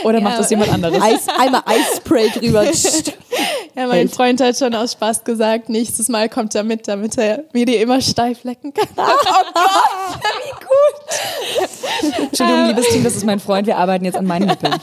Oder 0.05 0.21
macht 0.21 0.39
das 0.39 0.49
jemand 0.49 0.71
anderes? 0.71 1.01
Eis, 1.01 1.27
einmal 1.37 1.63
Eisspray 1.65 2.29
drüber. 2.29 2.65
ja, 3.75 3.87
mein 3.87 4.09
Freund 4.09 4.41
hat 4.41 4.57
schon 4.57 4.75
aus 4.75 4.93
Spaß 4.93 5.23
gesagt, 5.23 5.69
nächstes 5.69 6.09
Mal 6.09 6.29
kommt 6.29 6.55
er 6.55 6.63
mit, 6.63 6.87
damit 6.87 7.17
er 7.17 7.43
mir 7.53 7.65
die 7.65 7.75
immer 7.75 8.01
steif 8.01 8.43
lecken 8.43 8.73
kann. 8.73 8.87
Entschuldigung, 12.19 12.67
liebes 12.67 12.87
Team, 12.89 13.03
das 13.03 13.15
ist 13.15 13.25
mein 13.25 13.39
Freund. 13.39 13.67
Wir 13.67 13.77
arbeiten 13.77 14.05
jetzt 14.05 14.17
an 14.17 14.25
meinen 14.25 14.47
Nippeln. 14.47 14.73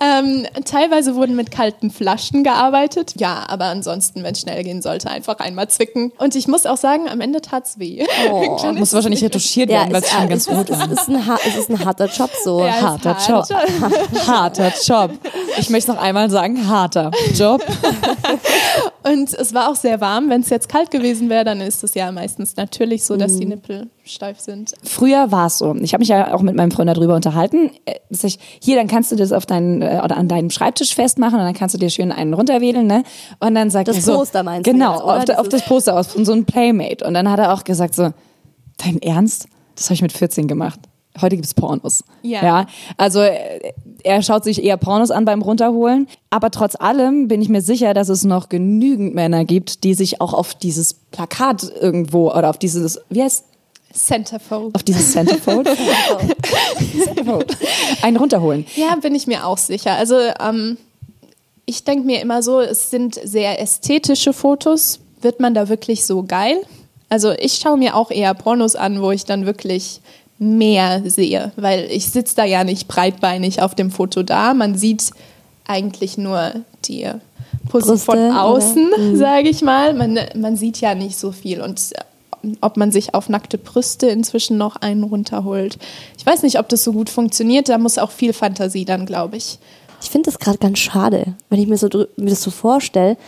ähm, 0.00 0.46
teilweise 0.64 1.14
wurden 1.14 1.36
mit 1.36 1.50
kalten 1.50 1.90
Flaschen 1.90 2.44
gearbeitet. 2.44 3.14
Ja, 3.18 3.44
aber 3.48 3.66
ansonsten, 3.66 4.22
wenn 4.22 4.32
es 4.32 4.40
schnell 4.40 4.62
gehen 4.64 4.82
sollte, 4.82 5.10
einfach 5.10 5.38
einmal 5.38 5.68
zwicken. 5.68 6.12
Und 6.18 6.34
ich 6.36 6.48
muss 6.48 6.66
auch 6.66 6.76
sagen, 6.76 7.08
am 7.08 7.20
Ende 7.20 7.40
tat's 7.40 7.78
weh. 7.78 8.04
Oh. 8.30 8.72
Muss 8.80 8.92
wahrscheinlich 8.92 9.22
retuschiert 9.22 9.68
werden, 9.68 9.92
weil 9.92 10.02
es 10.02 10.10
schon 10.10 10.28
ganz 10.28 10.48
es, 10.48 10.56
gut 10.56 10.70
es, 10.70 10.78
es, 10.78 10.86
ist 10.86 11.08
es 11.46 11.56
ist 11.56 11.70
ein 11.70 11.84
harter 11.84 12.06
Job 12.06 12.30
so. 12.42 12.64
Ja, 12.64 12.80
Harter 12.80 13.16
hart. 13.16 13.50
Job. 13.50 13.58
Harter 14.26 14.72
Job. 14.82 15.10
Ich 15.58 15.70
möchte 15.70 15.92
noch 15.92 16.00
einmal 16.00 16.19
sagen, 16.28 16.68
harter 16.68 17.10
Job. 17.34 17.64
Und 19.02 19.32
es 19.32 19.54
war 19.54 19.70
auch 19.70 19.76
sehr 19.76 20.00
warm. 20.00 20.28
Wenn 20.28 20.42
es 20.42 20.50
jetzt 20.50 20.68
kalt 20.68 20.90
gewesen 20.90 21.30
wäre, 21.30 21.44
dann 21.44 21.60
ist 21.60 21.82
es 21.82 21.94
ja 21.94 22.12
meistens 22.12 22.56
natürlich 22.56 23.04
so, 23.04 23.16
dass 23.16 23.38
die 23.38 23.46
Nippel 23.46 23.88
steif 24.04 24.40
sind. 24.40 24.74
Früher 24.82 25.32
war 25.32 25.46
es 25.46 25.58
so. 25.58 25.74
Ich 25.76 25.94
habe 25.94 26.02
mich 26.02 26.08
ja 26.08 26.34
auch 26.34 26.42
mit 26.42 26.54
meinem 26.54 26.70
Freund 26.70 26.90
darüber 26.90 27.14
unterhalten. 27.14 27.70
Äh, 27.86 27.94
dass 28.10 28.24
ich, 28.24 28.38
hier, 28.60 28.76
dann 28.76 28.88
kannst 28.88 29.10
du 29.12 29.16
das 29.16 29.32
auf 29.32 29.46
deinen 29.46 29.80
äh, 29.80 30.00
oder 30.04 30.16
an 30.16 30.28
deinem 30.28 30.50
Schreibtisch 30.50 30.94
festmachen 30.94 31.38
und 31.38 31.44
dann 31.44 31.54
kannst 31.54 31.74
du 31.74 31.78
dir 31.78 31.88
schön 31.88 32.12
einen 32.12 32.34
runterwedeln, 32.34 32.86
ne? 32.86 33.04
Und 33.38 33.54
dann 33.54 33.70
sagt 33.70 33.88
Das 33.88 33.96
er 33.96 34.02
so, 34.02 34.16
Poster 34.18 34.42
meinst 34.42 34.66
du 34.66 34.72
Genau, 34.72 34.92
jetzt, 34.94 35.02
oder? 35.28 35.38
auf, 35.38 35.46
auf 35.46 35.48
das 35.48 35.64
Poster 35.64 35.96
aus 35.98 36.08
von 36.08 36.24
so 36.24 36.32
einem 36.32 36.44
Playmate. 36.44 37.06
Und 37.06 37.14
dann 37.14 37.30
hat 37.30 37.38
er 37.38 37.54
auch 37.54 37.64
gesagt 37.64 37.94
so, 37.94 38.10
dein 38.84 39.00
Ernst? 39.00 39.46
Das 39.76 39.86
habe 39.86 39.94
ich 39.94 40.02
mit 40.02 40.12
14 40.12 40.46
gemacht. 40.46 40.80
Heute 41.22 41.36
gibt's 41.36 41.54
Pornos. 41.54 42.04
Ja. 42.22 42.42
ja. 42.42 42.66
Also 42.96 43.20
äh, 43.20 43.72
er 44.02 44.22
schaut 44.22 44.44
sich 44.44 44.62
eher 44.62 44.76
Pornos 44.76 45.10
an 45.10 45.24
beim 45.24 45.42
Runterholen. 45.42 46.08
Aber 46.30 46.50
trotz 46.50 46.76
allem 46.76 47.28
bin 47.28 47.42
ich 47.42 47.48
mir 47.48 47.62
sicher, 47.62 47.94
dass 47.94 48.08
es 48.08 48.24
noch 48.24 48.48
genügend 48.48 49.14
Männer 49.14 49.44
gibt, 49.44 49.84
die 49.84 49.94
sich 49.94 50.20
auch 50.20 50.32
auf 50.32 50.54
dieses 50.54 50.94
Plakat 50.94 51.70
irgendwo 51.80 52.30
oder 52.30 52.50
auf 52.50 52.58
dieses, 52.58 53.00
wie 53.08 53.22
heißt 53.22 53.44
Centerfold. 53.92 54.74
auf 54.74 54.82
dieses 54.82 55.12
Centerfold. 55.12 55.68
Centerfold. 57.04 57.56
Einen 58.02 58.16
runterholen. 58.16 58.66
Ja, 58.76 58.94
bin 58.96 59.14
ich 59.14 59.26
mir 59.26 59.46
auch 59.46 59.58
sicher. 59.58 59.92
Also 59.96 60.16
ähm, 60.40 60.76
ich 61.66 61.84
denke 61.84 62.06
mir 62.06 62.20
immer 62.20 62.42
so, 62.42 62.60
es 62.60 62.90
sind 62.90 63.20
sehr 63.22 63.60
ästhetische 63.60 64.32
Fotos. 64.32 65.00
Wird 65.20 65.40
man 65.40 65.54
da 65.54 65.68
wirklich 65.68 66.06
so 66.06 66.22
geil? 66.22 66.60
Also 67.08 67.32
ich 67.32 67.54
schaue 67.54 67.76
mir 67.76 67.96
auch 67.96 68.12
eher 68.12 68.32
Pornos 68.34 68.76
an, 68.76 69.02
wo 69.02 69.10
ich 69.10 69.24
dann 69.24 69.44
wirklich 69.44 70.00
mehr 70.40 71.02
sehe, 71.04 71.52
weil 71.56 71.86
ich 71.90 72.06
sitze 72.06 72.34
da 72.34 72.44
ja 72.44 72.64
nicht 72.64 72.88
breitbeinig 72.88 73.60
auf 73.60 73.74
dem 73.74 73.90
Foto 73.90 74.22
da. 74.22 74.54
Man 74.54 74.76
sieht 74.76 75.10
eigentlich 75.66 76.16
nur 76.16 76.52
die 76.86 77.08
Brüste, 77.68 77.98
von 77.98 78.18
oder? 78.18 78.30
Mhm. 78.30 78.36
außen, 78.38 79.16
sage 79.16 79.50
ich 79.50 79.60
mal. 79.60 79.92
Man, 79.92 80.18
man 80.34 80.56
sieht 80.56 80.80
ja 80.80 80.94
nicht 80.94 81.18
so 81.18 81.30
viel 81.30 81.60
und 81.60 81.78
äh, 81.92 82.48
ob 82.62 82.78
man 82.78 82.90
sich 82.90 83.14
auf 83.14 83.28
nackte 83.28 83.58
Brüste 83.58 84.06
inzwischen 84.06 84.56
noch 84.56 84.76
einen 84.76 85.04
runterholt. 85.04 85.76
Ich 86.16 86.24
weiß 86.24 86.42
nicht, 86.42 86.58
ob 86.58 86.70
das 86.70 86.84
so 86.84 86.92
gut 86.92 87.10
funktioniert. 87.10 87.68
Da 87.68 87.76
muss 87.76 87.98
auch 87.98 88.10
viel 88.10 88.32
Fantasie 88.32 88.86
dann, 88.86 89.04
glaube 89.04 89.36
ich. 89.36 89.58
Ich 90.02 90.08
finde 90.08 90.30
das 90.30 90.38
gerade 90.38 90.56
ganz 90.56 90.78
schade, 90.78 91.34
wenn 91.50 91.60
ich 91.60 91.68
mir 91.68 91.76
so 91.76 91.88
mir 92.16 92.30
das 92.30 92.42
so 92.42 92.50
vorstelle. 92.50 93.18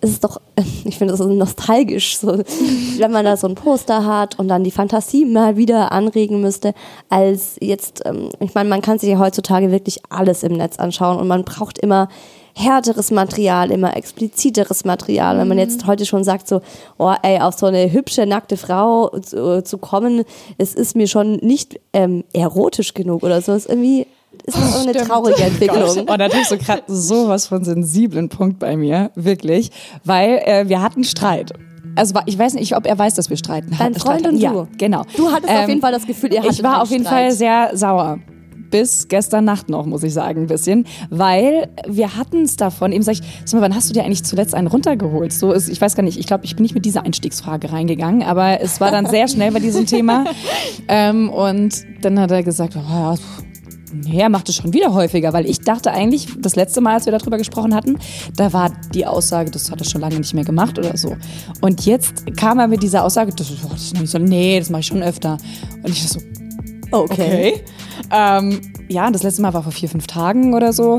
Ist 0.00 0.12
es 0.12 0.20
doch, 0.20 0.40
ich 0.84 0.98
finde 0.98 1.12
das 1.12 1.18
so 1.18 1.28
nostalgisch, 1.28 2.18
so, 2.18 2.38
wenn 2.98 3.12
man 3.12 3.24
da 3.24 3.36
so 3.36 3.48
ein 3.48 3.54
Poster 3.54 4.04
hat 4.04 4.38
und 4.38 4.48
dann 4.48 4.64
die 4.64 4.70
Fantasie 4.70 5.24
mal 5.24 5.56
wieder 5.56 5.92
anregen 5.92 6.40
müsste, 6.40 6.74
als 7.08 7.56
jetzt, 7.60 8.02
ähm, 8.04 8.30
ich 8.40 8.54
meine, 8.54 8.68
man 8.68 8.82
kann 8.82 8.98
sich 8.98 9.10
ja 9.10 9.18
heutzutage 9.18 9.70
wirklich 9.70 10.00
alles 10.10 10.42
im 10.42 10.52
Netz 10.52 10.78
anschauen 10.78 11.18
und 11.18 11.28
man 11.28 11.44
braucht 11.44 11.78
immer 11.78 12.08
härteres 12.56 13.10
Material, 13.10 13.70
immer 13.70 13.96
expliziteres 13.96 14.86
Material. 14.86 15.36
Wenn 15.36 15.48
man 15.48 15.58
jetzt 15.58 15.86
heute 15.86 16.06
schon 16.06 16.24
sagt, 16.24 16.48
so, 16.48 16.62
oh 16.96 17.12
ey, 17.22 17.38
auf 17.38 17.54
so 17.54 17.66
eine 17.66 17.92
hübsche, 17.92 18.24
nackte 18.24 18.56
Frau 18.56 19.10
zu, 19.20 19.62
zu 19.62 19.76
kommen, 19.76 20.24
es 20.56 20.74
ist 20.74 20.96
mir 20.96 21.06
schon 21.06 21.34
nicht 21.36 21.78
ähm, 21.92 22.24
erotisch 22.32 22.94
genug 22.94 23.22
oder 23.24 23.42
so. 23.42 23.52
Es 23.52 23.66
ist 23.66 23.70
irgendwie 23.70 24.06
ist 24.44 24.56
das 24.56 24.74
so 24.82 24.88
eine 24.88 24.92
traurige 24.98 25.42
Entwicklung. 25.44 26.06
Oh, 26.08 26.16
da 26.16 26.28
tust 26.28 26.50
du 26.50 26.58
gerade 26.58 26.82
sowas 26.86 27.46
von 27.46 27.64
sensiblen 27.64 28.28
Punkt 28.28 28.58
bei 28.58 28.76
mir, 28.76 29.10
wirklich, 29.14 29.70
weil 30.04 30.40
äh, 30.44 30.68
wir 30.68 30.82
hatten 30.82 31.04
Streit. 31.04 31.52
Also 31.94 32.14
ich 32.26 32.38
weiß 32.38 32.54
nicht, 32.54 32.76
ob 32.76 32.86
er 32.86 32.98
weiß, 32.98 33.14
dass 33.14 33.30
wir 33.30 33.36
streiten. 33.38 33.70
Dein 33.70 33.78
hatten. 33.78 33.94
Freund 34.00 34.20
Streit 34.20 34.32
und 34.34 34.38
ja, 34.38 34.52
du? 34.52 34.68
genau. 34.76 35.02
Du 35.16 35.30
hattest 35.30 35.50
auf 35.50 35.62
Ähm, 35.62 35.68
jeden 35.68 35.80
Fall 35.80 35.92
das 35.92 36.06
Gefühl, 36.06 36.32
ihr 36.32 36.40
hattet 36.40 36.52
Ich 36.52 36.62
war 36.62 36.82
auf 36.82 36.90
jeden 36.90 37.04
Streit. 37.04 37.28
Fall 37.28 37.32
sehr 37.32 37.70
sauer. 37.74 38.18
Bis 38.68 39.06
gestern 39.08 39.44
Nacht 39.44 39.70
noch, 39.70 39.86
muss 39.86 40.02
ich 40.02 40.12
sagen, 40.12 40.42
ein 40.42 40.46
bisschen. 40.48 40.86
Weil 41.08 41.68
wir 41.88 42.16
hatten 42.16 42.42
es 42.42 42.56
davon, 42.56 42.90
eben 42.92 43.02
sag 43.04 43.12
ich, 43.12 43.22
sag 43.44 43.60
mal, 43.60 43.66
wann 43.66 43.74
hast 43.76 43.88
du 43.88 43.94
dir 43.94 44.04
eigentlich 44.04 44.24
zuletzt 44.24 44.54
einen 44.56 44.66
runtergeholt? 44.66 45.32
So 45.32 45.52
ist, 45.52 45.68
ich 45.68 45.80
weiß 45.80 45.94
gar 45.94 46.02
nicht, 46.02 46.18
ich 46.18 46.26
glaube, 46.26 46.44
ich 46.44 46.56
bin 46.56 46.64
nicht 46.64 46.74
mit 46.74 46.84
dieser 46.84 47.04
Einstiegsfrage 47.04 47.72
reingegangen, 47.72 48.24
aber 48.24 48.60
es 48.60 48.80
war 48.80 48.90
dann 48.90 49.06
sehr 49.06 49.28
schnell 49.28 49.52
bei 49.52 49.60
diesem 49.60 49.86
Thema. 49.86 50.24
Ähm, 50.88 51.30
und 51.30 51.84
dann 52.02 52.20
hat 52.20 52.30
er 52.30 52.42
gesagt, 52.44 52.76
oh, 52.76 52.80
ja, 52.88 53.14
Er 54.10 54.28
macht 54.28 54.48
es 54.48 54.56
schon 54.56 54.72
wieder 54.72 54.92
häufiger, 54.92 55.32
weil 55.32 55.46
ich 55.46 55.60
dachte 55.60 55.92
eigentlich, 55.92 56.28
das 56.38 56.56
letzte 56.56 56.80
Mal, 56.80 56.94
als 56.94 57.06
wir 57.06 57.12
darüber 57.12 57.38
gesprochen 57.38 57.74
hatten, 57.74 57.98
da 58.36 58.52
war 58.52 58.72
die 58.92 59.06
Aussage, 59.06 59.50
das 59.50 59.70
hat 59.70 59.80
er 59.80 59.84
schon 59.84 60.00
lange 60.00 60.16
nicht 60.16 60.34
mehr 60.34 60.44
gemacht 60.44 60.78
oder 60.78 60.96
so. 60.96 61.16
Und 61.60 61.86
jetzt 61.86 62.24
kam 62.36 62.58
er 62.58 62.68
mit 62.68 62.82
dieser 62.82 63.04
Aussage, 63.04 63.32
das, 63.34 63.50
oh, 63.64 63.68
das 63.70 63.82
ist 63.82 63.94
noch 63.94 64.00
nicht 64.00 64.10
so, 64.10 64.18
nee, 64.18 64.58
das 64.58 64.70
mache 64.70 64.80
ich 64.80 64.86
schon 64.86 65.02
öfter. 65.02 65.38
Und 65.82 65.90
ich 65.90 66.08
so, 66.08 66.20
okay. 66.90 67.62
Ähm, 68.10 68.60
ja, 68.88 69.10
das 69.10 69.22
letzte 69.22 69.42
Mal 69.42 69.54
war 69.54 69.62
vor 69.62 69.72
vier, 69.72 69.88
fünf 69.88 70.06
Tagen 70.06 70.54
oder 70.54 70.72
so. 70.72 70.94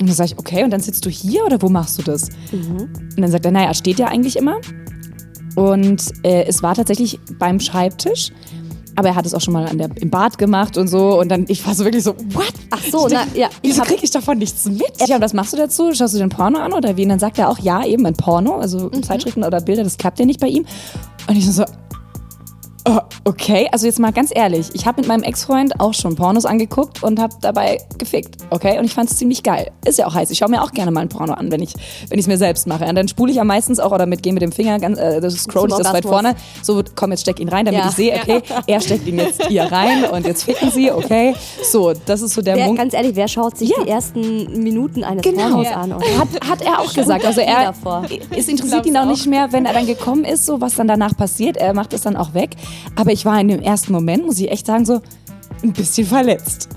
Und 0.00 0.08
dann 0.08 0.12
sage 0.12 0.30
ich, 0.32 0.38
okay, 0.38 0.64
und 0.64 0.70
dann 0.70 0.80
sitzt 0.80 1.04
du 1.04 1.10
hier 1.10 1.44
oder 1.44 1.60
wo 1.60 1.68
machst 1.68 1.98
du 1.98 2.02
das? 2.02 2.30
Und 2.92 3.20
dann 3.20 3.30
sagt 3.30 3.44
er, 3.44 3.50
naja, 3.50 3.74
steht 3.74 3.98
ja 3.98 4.06
eigentlich 4.06 4.36
immer. 4.36 4.56
Und 5.56 6.12
äh, 6.22 6.44
es 6.44 6.62
war 6.62 6.74
tatsächlich 6.74 7.18
beim 7.38 7.60
Schreibtisch. 7.60 8.32
Aber 8.96 9.08
er 9.08 9.14
hat 9.14 9.26
es 9.26 9.34
auch 9.34 9.40
schon 9.40 9.54
mal 9.54 9.66
an 9.66 9.78
der, 9.78 9.88
im 9.96 10.10
Bad 10.10 10.36
gemacht 10.38 10.76
und 10.76 10.88
so. 10.88 11.18
Und 11.20 11.28
dann, 11.30 11.44
ich 11.48 11.66
war 11.66 11.74
so 11.74 11.84
wirklich 11.84 12.04
so, 12.04 12.14
what? 12.32 12.52
Ach 12.70 12.82
so, 12.90 13.06
Ich 13.06 13.12
na, 13.12 13.24
denk, 13.24 13.36
ja, 13.36 13.48
ich 13.62 13.70
Wieso 13.70 13.82
kriege 13.82 14.04
ich 14.04 14.10
davon 14.10 14.38
nichts 14.38 14.64
mit? 14.66 14.92
Ja, 15.06 15.16
und 15.16 15.22
was 15.22 15.32
machst 15.32 15.52
du 15.52 15.56
dazu? 15.56 15.92
Schaust 15.94 16.14
du 16.14 16.18
den 16.18 16.28
Porno 16.28 16.58
an 16.58 16.72
oder 16.72 16.96
wie? 16.96 17.02
Und 17.04 17.10
dann 17.10 17.18
sagt 17.18 17.38
er 17.38 17.48
auch, 17.48 17.58
ja, 17.58 17.84
eben 17.84 18.04
ein 18.06 18.14
Porno, 18.14 18.56
also 18.56 18.90
Mhm. 18.92 19.02
Zeitschriften 19.02 19.44
oder 19.44 19.60
Bilder, 19.60 19.84
das 19.84 19.96
klappt 19.96 20.18
ja 20.18 20.24
nicht 20.26 20.40
bei 20.40 20.48
ihm. 20.48 20.64
Und 21.28 21.36
ich 21.36 21.50
so, 21.50 21.64
Oh, 22.86 22.98
okay, 23.24 23.68
also 23.72 23.84
jetzt 23.86 23.98
mal 23.98 24.10
ganz 24.12 24.30
ehrlich, 24.34 24.70
ich 24.72 24.86
habe 24.86 25.00
mit 25.02 25.08
meinem 25.08 25.22
Ex-Freund 25.22 25.78
auch 25.80 25.92
schon 25.92 26.16
Pornos 26.16 26.46
angeguckt 26.46 27.02
und 27.02 27.20
habe 27.20 27.34
dabei 27.42 27.78
gefickt, 27.98 28.36
okay? 28.48 28.78
Und 28.78 28.86
ich 28.86 28.94
fand 28.94 29.10
es 29.10 29.18
ziemlich 29.18 29.42
geil. 29.42 29.70
Ist 29.84 29.98
ja 29.98 30.06
auch 30.06 30.14
heiß. 30.14 30.30
Ich 30.30 30.38
schaue 30.38 30.48
mir 30.48 30.62
auch 30.62 30.72
gerne 30.72 30.90
mal 30.90 31.00
ein 31.00 31.10
Porno 31.10 31.34
an, 31.34 31.50
wenn 31.52 31.60
ich 31.60 31.74
wenn 32.08 32.18
ich 32.18 32.24
es 32.24 32.26
mir 32.26 32.38
selbst 32.38 32.66
mache. 32.66 32.86
Und 32.86 32.94
dann 32.94 33.06
spule 33.06 33.30
ich 33.32 33.36
ja 33.36 33.44
meistens 33.44 33.80
auch 33.80 33.92
oder 33.92 34.06
mit 34.06 34.22
gehe 34.22 34.32
mit 34.32 34.40
dem 34.42 34.50
Finger 34.52 34.78
ganz 34.78 34.98
äh, 34.98 35.20
das 35.20 35.34
scroll 35.34 35.68
ich 35.68 35.74
das 35.76 35.92
weit 35.92 36.04
vorne. 36.06 36.34
So, 36.62 36.82
komm, 36.96 37.10
jetzt 37.10 37.20
steck 37.20 37.38
ihn 37.38 37.48
rein, 37.50 37.66
damit 37.66 37.80
Ja. 37.82 37.88
ich 37.90 37.96
sehe, 37.96 38.14
okay, 38.14 38.40
er 38.66 38.80
steckt 38.80 39.06
ihn 39.06 39.18
jetzt 39.18 39.44
hier 39.46 39.64
rein 39.70 40.04
und 40.04 40.26
jetzt 40.26 40.44
ficken 40.44 40.70
sie, 40.70 40.90
okay? 40.90 41.34
So, 41.70 41.92
das 42.06 42.22
ist 42.22 42.32
so 42.34 42.40
der 42.40 42.56
Wer, 42.56 42.64
Punkt. 42.64 42.78
ganz 42.80 42.94
ehrlich, 42.94 43.14
wer 43.14 43.28
schaut 43.28 43.58
sich 43.58 43.68
Ja. 43.70 43.84
die 43.84 43.90
ersten 43.90 44.62
Minuten 44.62 45.04
eines 45.04 45.22
Genau. 45.22 45.48
Pornos 45.50 45.66
Ja. 45.66 45.76
an? 45.76 45.92
Oder? 45.92 46.06
Hat, 46.18 46.28
hat 46.48 46.62
er 46.62 46.80
auch 46.80 46.92
gesagt. 46.94 47.26
Also 47.26 47.42
er, 47.42 47.74
es 48.36 48.48
interessiert 48.48 48.86
ihn 48.86 48.96
auch 48.96 49.04
nicht 49.06 49.26
mehr, 49.26 49.52
wenn 49.52 49.66
er 49.66 49.74
dann 49.74 49.86
gekommen 49.86 50.24
ist, 50.24 50.46
so 50.46 50.60
was 50.62 50.76
dann 50.76 50.88
danach 50.88 51.14
passiert. 51.16 51.56
Er 51.58 51.74
macht 51.74 51.92
es 51.92 52.02
dann 52.02 52.16
auch 52.16 52.32
weg. 52.32 52.50
Aber 52.96 53.12
ich 53.12 53.24
war 53.24 53.40
in 53.40 53.48
dem 53.48 53.60
ersten 53.60 53.92
Moment, 53.92 54.26
muss 54.26 54.38
ich 54.38 54.50
echt 54.50 54.66
sagen, 54.66 54.84
so 54.84 55.00
ein 55.62 55.72
bisschen 55.72 56.06
verletzt. 56.06 56.68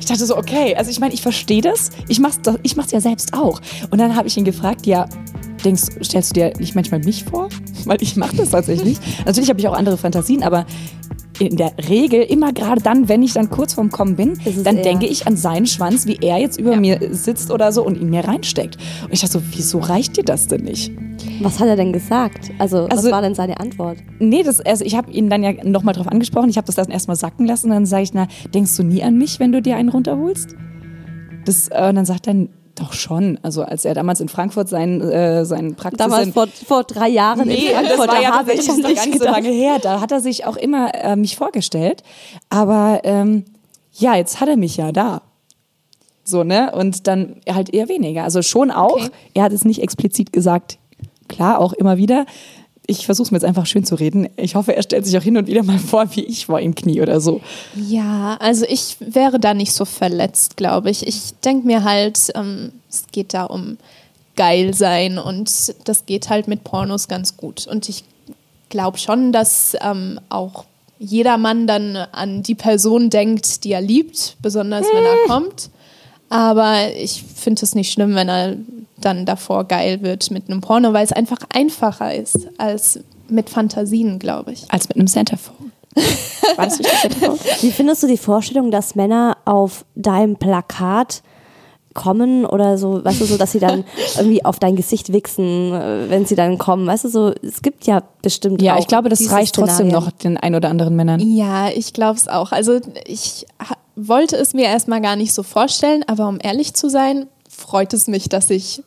Ich 0.00 0.06
dachte 0.06 0.26
so, 0.26 0.36
okay, 0.36 0.74
also 0.76 0.90
ich 0.90 1.00
meine, 1.00 1.14
ich 1.14 1.22
verstehe 1.22 1.62
das. 1.62 1.90
Ich 2.08 2.18
mach's, 2.18 2.40
ich 2.62 2.76
mach's 2.76 2.92
ja 2.92 3.00
selbst 3.00 3.34
auch. 3.34 3.60
Und 3.90 3.98
dann 3.98 4.16
habe 4.16 4.28
ich 4.28 4.36
ihn 4.36 4.44
gefragt, 4.44 4.86
ja, 4.86 5.08
denkst, 5.64 5.82
stellst 6.02 6.30
du 6.30 6.34
dir 6.34 6.52
nicht 6.58 6.74
manchmal 6.74 7.00
mich 7.00 7.24
vor? 7.24 7.48
Weil 7.84 8.02
ich 8.02 8.16
mache 8.16 8.36
das 8.36 8.50
tatsächlich. 8.50 8.98
Natürlich 9.26 9.48
habe 9.48 9.60
ich 9.60 9.68
auch 9.68 9.74
andere 9.74 9.96
Fantasien, 9.96 10.42
aber 10.42 10.66
in 11.38 11.56
der 11.56 11.72
Regel 11.88 12.22
immer 12.22 12.52
gerade 12.52 12.80
dann, 12.80 13.08
wenn 13.08 13.22
ich 13.22 13.34
dann 13.34 13.50
kurz 13.50 13.74
vorm 13.74 13.90
Kommen 13.90 14.16
bin, 14.16 14.38
dann 14.64 14.76
denke 14.76 15.06
ich 15.06 15.26
an 15.26 15.36
seinen 15.36 15.66
Schwanz, 15.66 16.06
wie 16.06 16.18
er 16.22 16.38
jetzt 16.38 16.58
über 16.58 16.76
mir 16.76 16.98
sitzt 17.10 17.50
oder 17.50 17.72
so 17.72 17.84
und 17.84 18.00
ihn 18.00 18.08
mir 18.08 18.24
reinsteckt. 18.24 18.78
Und 19.04 19.12
ich 19.12 19.20
dachte 19.20 19.34
so, 19.34 19.42
wieso 19.52 19.78
reicht 19.78 20.16
dir 20.16 20.24
das 20.24 20.46
denn 20.46 20.62
nicht? 20.62 20.92
Was 21.40 21.60
hat 21.60 21.68
er 21.68 21.76
denn 21.76 21.92
gesagt? 21.92 22.50
Also, 22.58 22.84
was 22.84 22.98
Also- 22.98 23.10
war 23.10 23.22
denn 23.22 23.34
seine 23.34 23.60
Antwort? 23.60 23.98
Nee, 24.18 24.42
das, 24.42 24.60
also 24.60 24.84
ich 24.84 24.96
habe 24.96 25.10
ihn 25.12 25.28
dann 25.30 25.42
ja 25.42 25.52
nochmal 25.64 25.94
drauf 25.94 26.08
angesprochen. 26.08 26.48
Ich 26.48 26.56
habe 26.56 26.66
das 26.66 26.74
dann 26.76 26.90
erstmal 26.90 27.16
sacken 27.16 27.46
lassen. 27.46 27.70
Dann 27.70 27.86
sage 27.86 28.02
ich, 28.04 28.14
na, 28.14 28.26
denkst 28.54 28.76
du 28.76 28.82
nie 28.82 29.02
an 29.02 29.16
mich, 29.18 29.40
wenn 29.40 29.52
du 29.52 29.60
dir 29.62 29.76
einen 29.76 29.88
runterholst? 29.88 30.54
Das, 31.44 31.68
äh, 31.68 31.88
und 31.88 31.96
dann 31.96 32.04
sagt 32.04 32.26
er, 32.26 32.48
doch 32.74 32.92
schon. 32.92 33.38
Also 33.42 33.62
als 33.62 33.84
er 33.84 33.94
damals 33.94 34.20
in 34.20 34.28
Frankfurt 34.28 34.68
sein, 34.68 35.00
äh, 35.00 35.44
seinen 35.44 35.74
Praxis... 35.76 35.98
Damals 35.98 36.28
vor, 36.30 36.46
vor 36.48 36.84
drei 36.84 37.08
Jahren 37.08 37.48
Nee, 37.48 37.68
in 37.68 37.72
Frankfurt, 37.72 37.98
das 37.98 38.08
war 38.08 38.22
ja 38.22 38.30
da 38.30 38.38
habe 38.38 38.52
ich 38.52 38.68
noch 38.68 38.76
nicht 38.76 38.96
gar 38.96 39.06
nicht 39.06 39.18
so 39.18 39.24
lange 39.24 39.48
her. 39.48 39.78
Da 39.80 40.00
hat 40.00 40.12
er 40.12 40.20
sich 40.20 40.44
auch 40.46 40.56
immer 40.56 40.94
äh, 40.94 41.16
mich 41.16 41.36
vorgestellt. 41.36 42.02
Aber 42.50 43.00
ähm, 43.04 43.44
ja, 43.92 44.14
jetzt 44.14 44.40
hat 44.40 44.48
er 44.48 44.56
mich 44.56 44.76
ja 44.76 44.92
da. 44.92 45.22
So, 46.22 46.44
ne? 46.44 46.72
Und 46.72 47.06
dann 47.06 47.36
halt 47.48 47.72
eher 47.72 47.88
weniger. 47.88 48.24
Also 48.24 48.42
schon 48.42 48.70
auch. 48.70 48.96
Okay. 48.96 49.08
Er 49.34 49.44
hat 49.44 49.52
es 49.52 49.64
nicht 49.64 49.82
explizit 49.82 50.32
gesagt. 50.32 50.78
Klar, 51.28 51.58
auch 51.58 51.72
immer 51.72 51.96
wieder. 51.96 52.26
Ich 52.88 53.06
versuche 53.06 53.26
es 53.26 53.30
mir 53.32 53.38
jetzt 53.38 53.44
einfach 53.44 53.66
schön 53.66 53.84
zu 53.84 53.96
reden. 53.96 54.28
Ich 54.36 54.54
hoffe, 54.54 54.76
er 54.76 54.82
stellt 54.82 55.04
sich 55.04 55.18
auch 55.18 55.22
hin 55.22 55.36
und 55.36 55.48
wieder 55.48 55.64
mal 55.64 55.78
vor, 55.78 56.14
wie 56.14 56.24
ich 56.24 56.46
vor 56.46 56.60
ihm 56.60 56.74
knie 56.74 57.00
oder 57.00 57.20
so. 57.20 57.40
Ja, 57.74 58.36
also 58.38 58.64
ich 58.68 58.96
wäre 59.00 59.40
da 59.40 59.54
nicht 59.54 59.72
so 59.72 59.84
verletzt, 59.84 60.56
glaube 60.56 60.90
ich. 60.90 61.06
Ich 61.06 61.34
denke 61.44 61.66
mir 61.66 61.82
halt, 61.82 62.30
ähm, 62.34 62.72
es 62.88 63.04
geht 63.10 63.34
da 63.34 63.44
um 63.44 63.76
geil 64.36 64.74
sein 64.74 65.18
und 65.18 65.74
das 65.84 66.06
geht 66.06 66.28
halt 66.28 66.46
mit 66.46 66.62
Pornos 66.62 67.08
ganz 67.08 67.36
gut. 67.36 67.66
Und 67.66 67.88
ich 67.88 68.04
glaube 68.68 68.98
schon, 68.98 69.32
dass 69.32 69.76
ähm, 69.80 70.20
auch 70.28 70.64
jeder 70.98 71.38
Mann 71.38 71.66
dann 71.66 71.96
an 71.96 72.42
die 72.42 72.54
Person 72.54 73.10
denkt, 73.10 73.64
die 73.64 73.72
er 73.72 73.80
liebt, 73.80 74.36
besonders 74.40 74.86
wenn 74.92 75.04
er 75.04 75.26
kommt. 75.26 75.70
Aber 76.28 76.92
ich 76.96 77.22
finde 77.22 77.64
es 77.64 77.74
nicht 77.74 77.92
schlimm, 77.92 78.14
wenn 78.14 78.28
er 78.28 78.56
dann 79.00 79.26
davor 79.26 79.64
geil 79.64 80.02
wird 80.02 80.30
mit 80.30 80.48
einem 80.48 80.60
Porno, 80.60 80.92
weil 80.92 81.04
es 81.04 81.12
einfach 81.12 81.38
einfacher 81.52 82.14
ist 82.14 82.48
als 82.58 83.00
mit 83.28 83.50
Fantasien, 83.50 84.18
glaube 84.18 84.52
ich. 84.52 84.64
Als 84.70 84.88
mit 84.88 84.96
einem 84.96 85.08
Centerfold. 85.08 85.70
Das 86.56 86.76
Centerfold? 86.76 87.40
Wie 87.62 87.70
findest 87.70 88.02
du 88.02 88.06
die 88.06 88.16
Vorstellung, 88.16 88.70
dass 88.70 88.94
Männer 88.94 89.36
auf 89.44 89.84
deinem 89.94 90.36
Plakat 90.36 91.22
kommen 91.96 92.44
oder 92.44 92.76
so, 92.76 93.02
weißt 93.04 93.22
du, 93.22 93.24
so, 93.24 93.38
dass 93.38 93.52
sie 93.52 93.58
dann 93.58 93.84
irgendwie 94.16 94.44
auf 94.44 94.58
dein 94.58 94.76
Gesicht 94.76 95.12
wichsen, 95.12 95.72
äh, 95.72 96.10
wenn 96.10 96.26
sie 96.26 96.36
dann 96.36 96.58
kommen, 96.58 96.86
weißt 96.86 97.04
du, 97.04 97.08
so, 97.08 97.32
es 97.42 97.62
gibt 97.62 97.86
ja 97.86 98.02
bestimmt 98.22 98.60
Ja, 98.60 98.74
auch 98.74 98.78
ich 98.78 98.86
glaube, 98.86 99.08
das 99.08 99.32
reicht 99.32 99.54
trotzdem 99.54 99.88
noch 99.88 100.10
den 100.10 100.36
ein 100.36 100.54
oder 100.54 100.68
anderen 100.68 100.94
Männern. 100.94 101.20
Ja, 101.20 101.70
ich 101.70 101.94
glaube 101.94 102.18
es 102.18 102.28
auch. 102.28 102.52
Also 102.52 102.80
ich 103.06 103.46
wollte 103.96 104.36
es 104.36 104.52
mir 104.52 104.66
erstmal 104.66 105.00
gar 105.00 105.16
nicht 105.16 105.32
so 105.32 105.42
vorstellen, 105.42 106.04
aber 106.06 106.28
um 106.28 106.38
ehrlich 106.40 106.74
zu 106.74 106.90
sein, 106.90 107.28
freut 107.66 107.92
es 107.92 108.06
mich, 108.06 108.28
dass 108.28 108.50
ich 108.50 108.82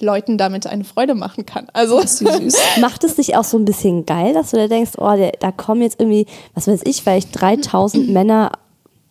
Leuten 0.00 0.38
damit 0.38 0.66
eine 0.66 0.84
Freude 0.84 1.14
machen 1.14 1.44
kann. 1.44 1.66
Also 1.72 2.00
Süß. 2.00 2.56
Macht 2.80 3.04
es 3.04 3.16
dich 3.16 3.36
auch 3.36 3.44
so 3.44 3.58
ein 3.58 3.64
bisschen 3.64 4.06
geil, 4.06 4.32
dass 4.32 4.52
du 4.52 4.56
da 4.56 4.68
denkst, 4.68 4.92
oh, 4.98 5.16
der, 5.16 5.32
da 5.32 5.52
kommen 5.52 5.82
jetzt 5.82 6.00
irgendwie, 6.00 6.26
was 6.54 6.68
weiß 6.68 6.82
ich, 6.84 7.02
vielleicht 7.02 7.38
3000 7.38 8.08
Männer, 8.12 8.52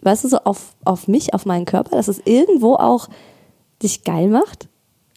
weißt 0.02 0.24
du, 0.24 0.30
so 0.30 0.38
auf, 0.40 0.76
auf 0.84 1.08
mich, 1.08 1.34
auf 1.34 1.46
meinen 1.46 1.66
Körper, 1.66 1.98
dass 1.98 2.08
es 2.08 2.22
irgendwo 2.26 2.76
auch 2.76 3.08
dich 3.84 4.04
geil 4.04 4.30
macht? 4.30 4.68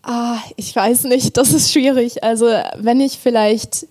Ah, 0.03 0.39
ich 0.57 0.75
weiß 0.75 1.05
nicht, 1.05 1.37
das 1.37 1.53
ist 1.53 1.73
schwierig. 1.73 2.25
Also, 2.25 2.47
wenn 2.79 3.01
ich 3.01 3.19
vielleicht 3.19 3.87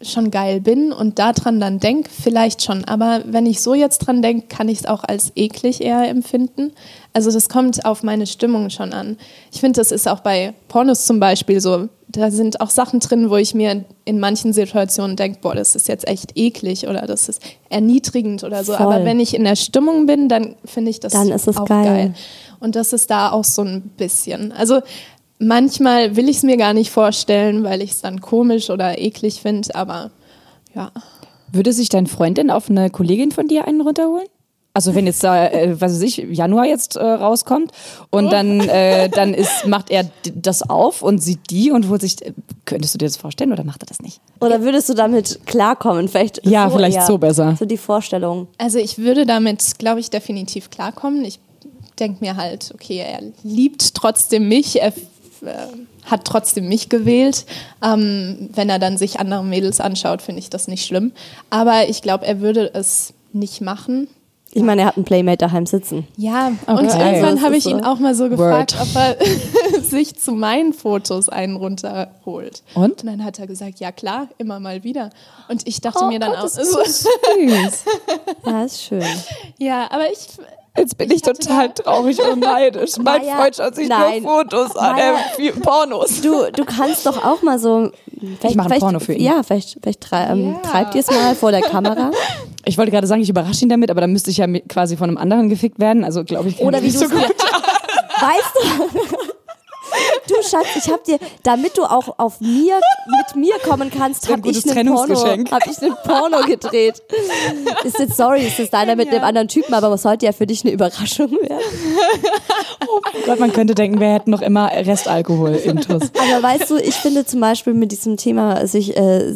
schon 0.00 0.30
geil 0.30 0.60
bin 0.60 0.92
und 0.92 1.18
daran 1.18 1.58
dann 1.60 1.80
denke, 1.80 2.10
vielleicht 2.10 2.62
schon. 2.62 2.84
Aber 2.84 3.22
wenn 3.26 3.46
ich 3.46 3.60
so 3.60 3.74
jetzt 3.74 3.98
dran 3.98 4.22
denke, 4.22 4.46
kann 4.46 4.68
ich 4.68 4.80
es 4.80 4.86
auch 4.86 5.02
als 5.04 5.32
eklig 5.34 5.80
eher 5.80 6.08
empfinden. 6.08 6.72
Also, 7.12 7.32
das 7.32 7.48
kommt 7.48 7.84
auf 7.84 8.02
meine 8.02 8.26
Stimmung 8.26 8.70
schon 8.70 8.92
an. 8.92 9.16
Ich 9.52 9.60
finde, 9.60 9.80
das 9.80 9.90
ist 9.90 10.06
auch 10.06 10.20
bei 10.20 10.54
Pornos 10.68 11.04
zum 11.04 11.18
Beispiel 11.18 11.60
so. 11.60 11.88
Da 12.10 12.30
sind 12.30 12.60
auch 12.60 12.70
Sachen 12.70 13.00
drin, 13.00 13.28
wo 13.28 13.36
ich 13.36 13.54
mir 13.54 13.84
in 14.04 14.18
manchen 14.18 14.52
Situationen 14.52 15.16
denke, 15.16 15.40
boah, 15.42 15.54
das 15.54 15.74
ist 15.74 15.88
jetzt 15.88 16.08
echt 16.08 16.32
eklig 16.36 16.86
oder 16.88 17.02
das 17.02 17.28
ist 17.28 17.42
erniedrigend 17.68 18.44
oder 18.44 18.64
so. 18.64 18.72
Voll. 18.72 18.86
Aber 18.86 19.04
wenn 19.04 19.20
ich 19.20 19.34
in 19.34 19.44
der 19.44 19.56
Stimmung 19.56 20.06
bin, 20.06 20.28
dann 20.28 20.54
finde 20.64 20.90
ich 20.90 21.00
das 21.00 21.12
Dann 21.12 21.30
ist 21.30 21.46
es 21.46 21.58
auch 21.58 21.66
geil. 21.66 21.84
geil. 21.84 22.14
Und 22.60 22.76
das 22.76 22.92
ist 22.92 23.10
da 23.10 23.30
auch 23.30 23.44
so 23.44 23.62
ein 23.62 23.82
bisschen. 23.96 24.52
Also 24.52 24.80
manchmal 25.38 26.16
will 26.16 26.28
ich 26.28 26.38
es 26.38 26.42
mir 26.42 26.56
gar 26.56 26.74
nicht 26.74 26.90
vorstellen, 26.90 27.64
weil 27.64 27.82
ich 27.82 27.92
es 27.92 28.00
dann 28.00 28.20
komisch 28.20 28.70
oder 28.70 28.98
eklig 28.98 29.40
finde, 29.42 29.74
aber 29.74 30.10
ja. 30.74 30.92
Würde 31.50 31.72
sich 31.72 31.88
dein 31.88 32.06
Freund 32.06 32.38
denn 32.38 32.50
auf 32.50 32.68
eine 32.68 32.90
Kollegin 32.90 33.32
von 33.32 33.48
dir 33.48 33.66
einen 33.66 33.80
runterholen? 33.80 34.26
Also 34.74 34.94
wenn 34.94 35.06
jetzt 35.06 35.24
da, 35.24 35.48
äh, 35.48 35.80
was 35.80 35.94
weiß 35.94 36.02
ich, 36.02 36.18
Januar 36.18 36.64
jetzt 36.66 36.96
äh, 36.96 37.02
rauskommt 37.02 37.72
und 38.10 38.30
dann, 38.30 38.60
äh, 38.60 39.08
dann 39.08 39.34
ist, 39.34 39.66
macht 39.66 39.90
er 39.90 40.08
das 40.34 40.68
auf 40.68 41.02
und 41.02 41.20
sieht 41.20 41.50
die 41.50 41.72
und 41.72 41.88
holt 41.88 42.02
sich, 42.02 42.24
äh, 42.24 42.32
könntest 42.64 42.94
du 42.94 42.98
dir 42.98 43.06
das 43.06 43.16
vorstellen 43.16 43.52
oder 43.52 43.64
macht 43.64 43.82
er 43.82 43.86
das 43.86 44.00
nicht? 44.00 44.20
Oder 44.40 44.62
würdest 44.62 44.88
du 44.88 44.94
damit 44.94 45.40
klarkommen? 45.46 46.06
Vielleicht 46.06 46.46
Ja, 46.46 46.70
vielleicht 46.70 46.98
eher. 46.98 47.06
so 47.06 47.18
besser. 47.18 47.56
So 47.58 47.64
die 47.64 47.78
Vorstellung. 47.78 48.46
Also 48.58 48.78
ich 48.78 48.98
würde 48.98 49.26
damit, 49.26 49.78
glaube 49.78 49.98
ich, 49.98 50.10
definitiv 50.10 50.70
klarkommen. 50.70 51.24
Ich 51.24 51.40
denke 51.98 52.18
mir 52.20 52.36
halt, 52.36 52.70
okay, 52.72 52.98
er 52.98 53.20
liebt 53.42 53.94
trotzdem 53.94 54.46
mich, 54.46 54.80
er 54.80 54.92
hat 56.04 56.24
trotzdem 56.24 56.68
mich 56.68 56.88
gewählt. 56.88 57.46
Ähm, 57.82 58.50
wenn 58.54 58.68
er 58.70 58.78
dann 58.78 58.96
sich 58.96 59.20
andere 59.20 59.44
Mädels 59.44 59.80
anschaut, 59.80 60.22
finde 60.22 60.40
ich 60.40 60.50
das 60.50 60.68
nicht 60.68 60.84
schlimm. 60.86 61.12
Aber 61.50 61.88
ich 61.88 62.02
glaube, 62.02 62.26
er 62.26 62.40
würde 62.40 62.70
es 62.74 63.12
nicht 63.32 63.60
machen. 63.60 64.08
Ich 64.52 64.62
meine, 64.62 64.80
er 64.80 64.86
hat 64.88 64.96
einen 64.96 65.04
Playmate 65.04 65.36
daheim 65.36 65.66
sitzen. 65.66 66.08
Ja, 66.16 66.52
Okay. 66.66 66.72
und 66.80 66.84
irgendwann 66.86 67.34
Das 67.36 67.44
habe 67.44 67.56
ich 67.58 67.66
ihn 67.66 67.80
so. 67.80 67.84
auch 67.84 67.98
mal 67.98 68.14
so 68.14 68.30
gefragt, 68.30 68.78
Word. 68.78 68.88
ob 68.88 68.96
er 68.96 69.82
sich 69.82 70.18
zu 70.18 70.32
meinen 70.32 70.72
Fotos 70.72 71.28
einen 71.28 71.56
runterholt. 71.56 72.62
Und? 72.74 73.02
Und 73.02 73.04
dann 73.04 73.24
hat 73.24 73.38
er 73.38 73.46
gesagt, 73.46 73.78
ja 73.78 73.92
klar, 73.92 74.28
immer 74.38 74.58
mal 74.58 74.84
wieder. 74.84 75.10
Und 75.48 75.68
ich 75.68 75.82
dachte 75.82 76.04
Oh 76.04 76.08
mir 76.08 76.18
dann 76.18 76.30
Gott, 76.30 76.38
auch, 76.38 76.42
das 76.44 76.56
ist 76.56 76.72
so 76.72 76.78
süß. 76.82 77.84
Ja, 78.46 78.64
ist 78.64 78.82
schön. 78.82 79.04
ja, 79.58 79.86
aber 79.90 80.10
ich, 80.10 80.18
Jetzt 80.78 80.96
bin 80.96 81.10
Ich 81.10 81.16
ich, 81.16 81.22
total 81.22 81.72
traurig 81.74 82.18
und 82.22 82.40
neidisch. 82.40 82.96
Mein 83.02 83.22
Maja, 83.22 83.36
Freund 83.36 83.56
schaut 83.56 83.74
sich 83.74 83.88
nein. 83.88 84.22
nur 84.22 84.32
Fotos 84.44 84.76
an, 84.76 84.96
äh, 84.98 85.12
wie 85.36 85.50
Pornos. 85.50 86.20
Du, 86.20 86.50
du 86.52 86.64
kannst 86.64 87.04
doch 87.06 87.24
auch 87.24 87.42
mal 87.42 87.58
so. 87.58 87.90
Vielleicht, 88.40 88.56
mache 88.56 88.70
ein 88.72 88.80
Porno 88.80 89.00
für 89.00 89.12
ihn. 89.14 89.24
Ja, 89.24 89.42
vielleicht, 89.42 89.78
vielleicht 89.82 90.00
trei 90.00 90.28
ähm, 90.30 90.56
Ja. 90.62 90.70
treibt 90.70 90.94
ihr 90.94 91.00
es 91.00 91.10
mal 91.10 91.34
vor 91.34 91.50
der 91.50 91.62
Kamera. 91.62 92.10
Ich 92.64 92.76
wollte 92.76 92.90
gerade 92.90 93.06
sagen, 93.06 93.22
ich 93.22 93.30
überrasche 93.30 93.62
ihn 93.62 93.70
damit, 93.70 93.90
aber 93.90 94.02
dann 94.02 94.12
müsste 94.12 94.30
ich 94.30 94.36
ja 94.36 94.46
quasi 94.68 94.98
von 94.98 95.08
einem 95.08 95.16
anderen 95.16 95.48
gefickt 95.48 95.78
werden. 95.78 96.04
Also 96.04 96.22
glaube 96.22 96.50
ich, 96.50 96.58
kann 96.58 96.66
Oder 96.66 96.78
ich 96.78 96.84
wie 96.84 96.88
nicht 96.88 97.00
du 97.00 97.08
so 97.08 97.14
es 97.16 97.22
gut. 97.26 97.34
Weißt 98.20 98.52
du? 98.54 99.27
Du 100.28 100.34
Schatz, 100.48 100.66
ich 100.76 100.90
hab 100.92 101.02
dir, 101.04 101.18
damit 101.42 101.76
du 101.78 101.82
auch 101.84 102.18
auf 102.18 102.40
mir, 102.40 102.78
mit 103.06 103.36
mir 103.36 103.54
kommen 103.64 103.90
kannst, 103.90 104.28
habe 104.28 104.42
ich, 104.50 104.64
einen 104.70 104.86
Porno- 104.94 105.14
hab 105.50 105.66
ich 105.66 105.82
einen 105.82 105.94
Porno 106.04 106.44
gedreht. 106.46 107.02
Ist 107.84 107.98
jetzt, 107.98 108.16
sorry, 108.16 108.46
ist 108.46 108.58
jetzt 108.58 108.72
deiner 108.74 108.94
mit 108.94 109.08
einem 109.08 109.24
anderen 109.24 109.48
Typen, 109.48 109.72
aber 109.74 109.90
es 109.94 110.02
sollte 110.02 110.26
ja 110.26 110.32
für 110.32 110.46
dich 110.46 110.64
eine 110.64 110.72
Überraschung 110.72 111.30
werden. 111.32 111.62
Oh 112.86 113.00
Gott, 113.26 113.40
man 113.40 113.52
könnte 113.52 113.74
denken, 113.74 114.00
wir 114.00 114.08
hätten 114.12 114.30
noch 114.30 114.42
immer 114.42 114.70
Restalkohol 114.70 115.54
im 115.56 115.80
Tuss. 115.80 116.02
Aber 116.14 116.42
weißt 116.42 116.70
du, 116.70 116.76
ich 116.76 116.94
finde 116.94 117.24
zum 117.24 117.40
Beispiel 117.40 117.74
mit 117.74 117.92
diesem 117.92 118.16
Thema, 118.16 118.66
sich, 118.66 118.96
äh, 118.96 119.34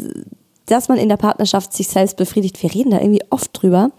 dass 0.67 0.89
man 0.89 0.99
in 0.99 1.09
der 1.09 1.17
Partnerschaft 1.17 1.73
sich 1.73 1.89
selbst 1.89 2.17
befriedigt, 2.17 2.63
wir 2.63 2.73
reden 2.73 2.91
da 2.91 2.99
irgendwie 2.99 3.23
oft 3.31 3.51
drüber. 3.53 3.91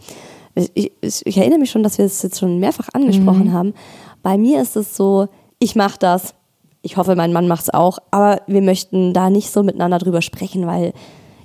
Ich, 0.55 0.91
ich, 1.01 1.21
ich 1.25 1.37
erinnere 1.37 1.59
mich 1.59 1.71
schon, 1.71 1.81
dass 1.83 1.97
wir 1.97 2.05
es 2.05 2.21
jetzt 2.21 2.39
schon 2.39 2.59
mehrfach 2.59 2.89
angesprochen 2.93 3.51
haben. 3.53 3.73
Bei 4.21 4.37
mir 4.37 4.61
ist 4.61 4.75
es 4.75 4.95
so, 4.95 5.27
ich 5.59 5.75
mache 5.75 5.97
das. 5.99 6.33
Ich 6.83 6.97
hoffe, 6.97 7.15
mein 7.15 7.33
Mann 7.33 7.47
macht 7.47 7.63
es 7.63 7.69
auch. 7.73 7.97
Aber 8.11 8.41
wir 8.45 8.61
möchten 8.61 9.13
da 9.13 9.29
nicht 9.29 9.51
so 9.51 9.63
miteinander 9.63 9.97
drüber 9.97 10.21
sprechen, 10.21 10.67
weil 10.67 10.93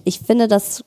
ich 0.04 0.18
finde, 0.18 0.48
das 0.48 0.84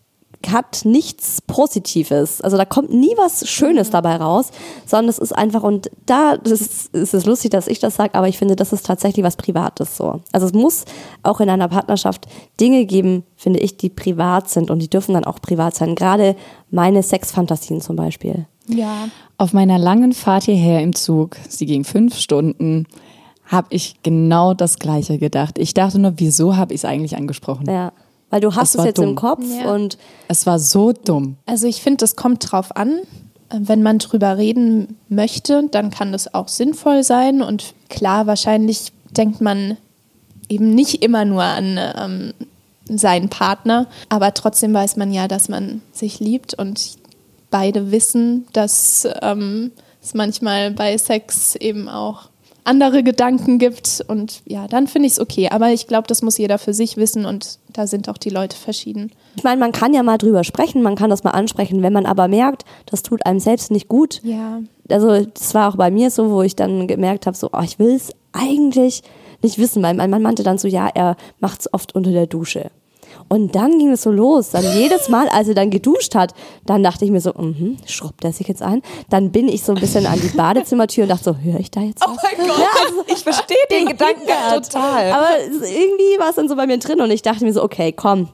hat 0.49 0.81
nichts 0.85 1.41
Positives. 1.41 2.41
Also 2.41 2.57
da 2.57 2.65
kommt 2.65 2.91
nie 2.91 3.13
was 3.17 3.47
Schönes 3.47 3.91
dabei 3.91 4.15
raus, 4.15 4.51
sondern 4.85 5.09
es 5.09 5.19
ist 5.19 5.33
einfach, 5.33 5.63
und 5.63 5.89
da 6.05 6.37
das 6.37 6.61
ist, 6.61 6.95
ist 6.95 7.13
es 7.13 7.25
lustig, 7.25 7.51
dass 7.51 7.67
ich 7.67 7.79
das 7.79 7.95
sage, 7.95 8.15
aber 8.15 8.27
ich 8.27 8.37
finde, 8.37 8.55
das 8.55 8.73
ist 8.73 8.85
tatsächlich 8.85 9.23
was 9.23 9.35
Privates 9.35 9.97
so. 9.97 10.21
Also 10.31 10.47
es 10.47 10.53
muss 10.53 10.85
auch 11.23 11.39
in 11.41 11.49
einer 11.49 11.67
Partnerschaft 11.67 12.27
Dinge 12.59 12.85
geben, 12.85 13.23
finde 13.35 13.59
ich, 13.59 13.77
die 13.77 13.89
privat 13.89 14.49
sind 14.49 14.71
und 14.71 14.79
die 14.79 14.89
dürfen 14.89 15.13
dann 15.13 15.25
auch 15.25 15.39
privat 15.41 15.75
sein. 15.75 15.95
Gerade 15.95 16.35
meine 16.71 17.03
Sexfantasien 17.03 17.81
zum 17.81 17.95
Beispiel. 17.95 18.47
ja, 18.67 19.09
Auf 19.37 19.53
meiner 19.53 19.77
langen 19.77 20.13
Fahrt 20.13 20.43
hierher 20.43 20.81
im 20.81 20.95
Zug, 20.95 21.37
sie 21.47 21.65
ging 21.65 21.83
fünf 21.83 22.15
Stunden, 22.15 22.87
habe 23.51 23.67
ich 23.71 23.95
genau 24.01 24.53
das 24.53 24.79
Gleiche 24.79 25.17
gedacht. 25.17 25.57
Ich 25.57 25.73
dachte 25.73 25.99
nur, 25.99 26.13
wieso 26.17 26.55
habe 26.55 26.73
ich 26.73 26.81
es 26.81 26.85
eigentlich 26.85 27.15
angesprochen? 27.17 27.69
Ja. 27.69 27.91
Weil 28.29 28.39
du 28.39 28.55
hast 28.55 28.75
es 28.75 28.77
war 28.77 28.85
jetzt 28.85 28.99
im 28.99 29.07
dumm. 29.07 29.15
Kopf 29.15 29.43
Ja. 29.61 29.73
und 29.73 29.97
Es 30.29 30.45
war 30.45 30.57
so 30.57 30.93
dumm. 30.93 31.35
Also 31.45 31.67
ich 31.67 31.81
finde, 31.81 31.97
das 31.97 32.15
kommt 32.15 32.49
drauf 32.51 32.73
an. 32.77 32.99
Äh, 33.49 33.59
Wenn 33.59 33.83
man 33.83 33.99
drüber 33.99 34.37
reden 34.37 34.95
möchte, 35.09 35.67
dann 35.69 35.89
kann 35.91 36.13
das 36.13 36.33
auch 36.33 36.47
sinnvoll 36.47 37.03
sein. 37.03 37.41
Und 37.41 37.73
klar, 37.89 38.27
wahrscheinlich 38.27 38.93
denkt 39.17 39.41
man 39.41 39.75
eben 40.47 40.73
nicht 40.73 41.03
immer 41.03 41.25
nur 41.25 41.43
an 41.43 41.77
ähm, 41.97 42.33
seinen 42.87 43.27
Partner, 43.29 43.87
aber 44.09 44.33
trotzdem 44.33 44.73
weiß 44.73 44.95
man 44.95 45.11
ja, 45.13 45.27
dass 45.27 45.49
man 45.49 45.81
sich 45.91 46.19
liebt 46.21 46.53
und 46.53 46.97
beide 47.49 47.91
wissen, 47.91 48.47
dass 48.53 49.07
ähm, 49.21 49.71
es 50.01 50.13
manchmal 50.13 50.71
bei 50.71 50.97
Sex 50.97 51.55
eben 51.55 51.87
auch 51.89 52.29
andere 52.63 53.04
Gedanken 53.04 53.58
gibt 53.60 54.04
und 54.08 54.41
ja, 54.45 54.67
dann 54.67 54.88
finde 54.88 55.08
ich 55.08 55.13
es 55.13 55.19
okay. 55.19 55.50
Aber 55.50 55.69
ich 55.71 55.88
glaube, 55.88 56.08
das 56.08 56.21
muss 56.21 56.38
jeder 56.38 56.58
für 56.58 56.74
sich 56.74 56.97
wissen 56.97 57.26
und 57.26 57.60
da 57.74 57.88
sind 57.88 58.08
auch 58.10 58.17
die 58.17 58.30
Leute 58.30 58.56
verschieden. 58.56 59.12
ich 59.36 59.43
meine, 59.43 59.60
man 59.60 59.71
kann 59.71 59.93
ja 59.93 60.04
mal 60.04 60.17
drüber 60.17 60.43
sprechen, 60.43 60.82
man 60.82 60.95
kann 60.95 61.10
das 61.10 61.24
mal 61.24 61.32
ansprechen, 61.32 61.82
wenn 61.82 61.93
man 61.93 62.06
aber 62.06 62.28
merkt, 62.28 62.65
das 62.86 63.02
tut 63.04 63.26
einem 63.26 63.39
selbst 63.39 63.71
nicht 63.71 63.88
gut, 63.88 64.21
Ja. 64.24 64.60
also 64.89 65.26
das 65.26 65.54
war 65.54 65.71
auch 65.71 65.78
bei 65.78 65.89
mir 65.89 66.12
so, 66.12 66.30
wo 66.32 66.41
ich 66.41 66.56
dann 66.56 66.88
gemerkt 66.88 67.26
habe, 67.28 67.38
so, 67.38 67.50
oh, 67.54 67.62
ich 67.63 67.80
will 67.80 67.95
es 67.95 68.12
eigentlich 68.34 69.02
nicht 69.41 69.58
wissen, 69.58 69.82
weil 69.82 69.95
mein 69.95 70.10
Mann 70.10 70.21
meinte 70.21 70.43
dann 70.43 70.58
so, 70.58 70.67
ja, 70.67 70.88
er 70.93 71.15
macht 71.39 71.62
es 71.62 71.74
oft 71.74 71.95
unter 71.95 72.12
der 72.12 72.28
Dusche. 72.28 72.69
Und 73.29 73.55
dann 73.55 73.79
ging 73.79 73.91
es 73.91 74.01
so 74.03 74.12
los. 74.12 74.49
Dann 74.49 74.63
jedes 74.75 75.10
Mal, 75.10 75.27
als 75.29 75.47
er 75.47 75.55
dann 75.55 75.69
geduscht 75.69 76.15
hat, 76.15 76.34
dann 76.65 76.84
dachte 76.84 77.05
ich 77.05 77.12
mir 77.12 77.21
so, 77.21 77.34
mhm, 77.34 77.77
schrubbt 77.86 78.23
er 78.23 78.34
sich 78.34 78.47
jetzt 78.47 78.62
ein? 78.62 78.81
Dann 79.10 79.31
bin 79.31 79.47
ich 79.47 79.63
so 79.63 79.73
ein 79.73 79.79
bisschen 79.79 80.05
an 80.05 80.19
die 80.21 80.36
Badezimmertür 80.36 81.03
und 81.03 81.10
dachte 81.10 81.23
so, 81.23 81.36
höre 81.38 81.60
ich 81.60 81.71
da 81.71 81.81
jetzt 81.81 82.01
was? 82.01 82.17
mein 82.23 82.47
Gott, 82.47 83.05
ich 83.07 83.23
verstehe 83.23 83.57
den 83.69 83.86
Gedankengang 83.88 84.62
total. 84.62 85.12
Aber 85.12 85.29
irgendwie 85.62 86.19
war 86.19 86.29
es 86.29 86.36
dann 86.36 86.49
so 86.49 86.55
bei 86.55 86.67
mir 86.67 86.77
drin 86.77 87.01
und 87.01 87.12
ich 87.12 87.21
dachte 87.21 87.43
mir 87.43 87.53
so, 87.53 87.63
okay, 87.63 87.91
komm, 87.91 88.29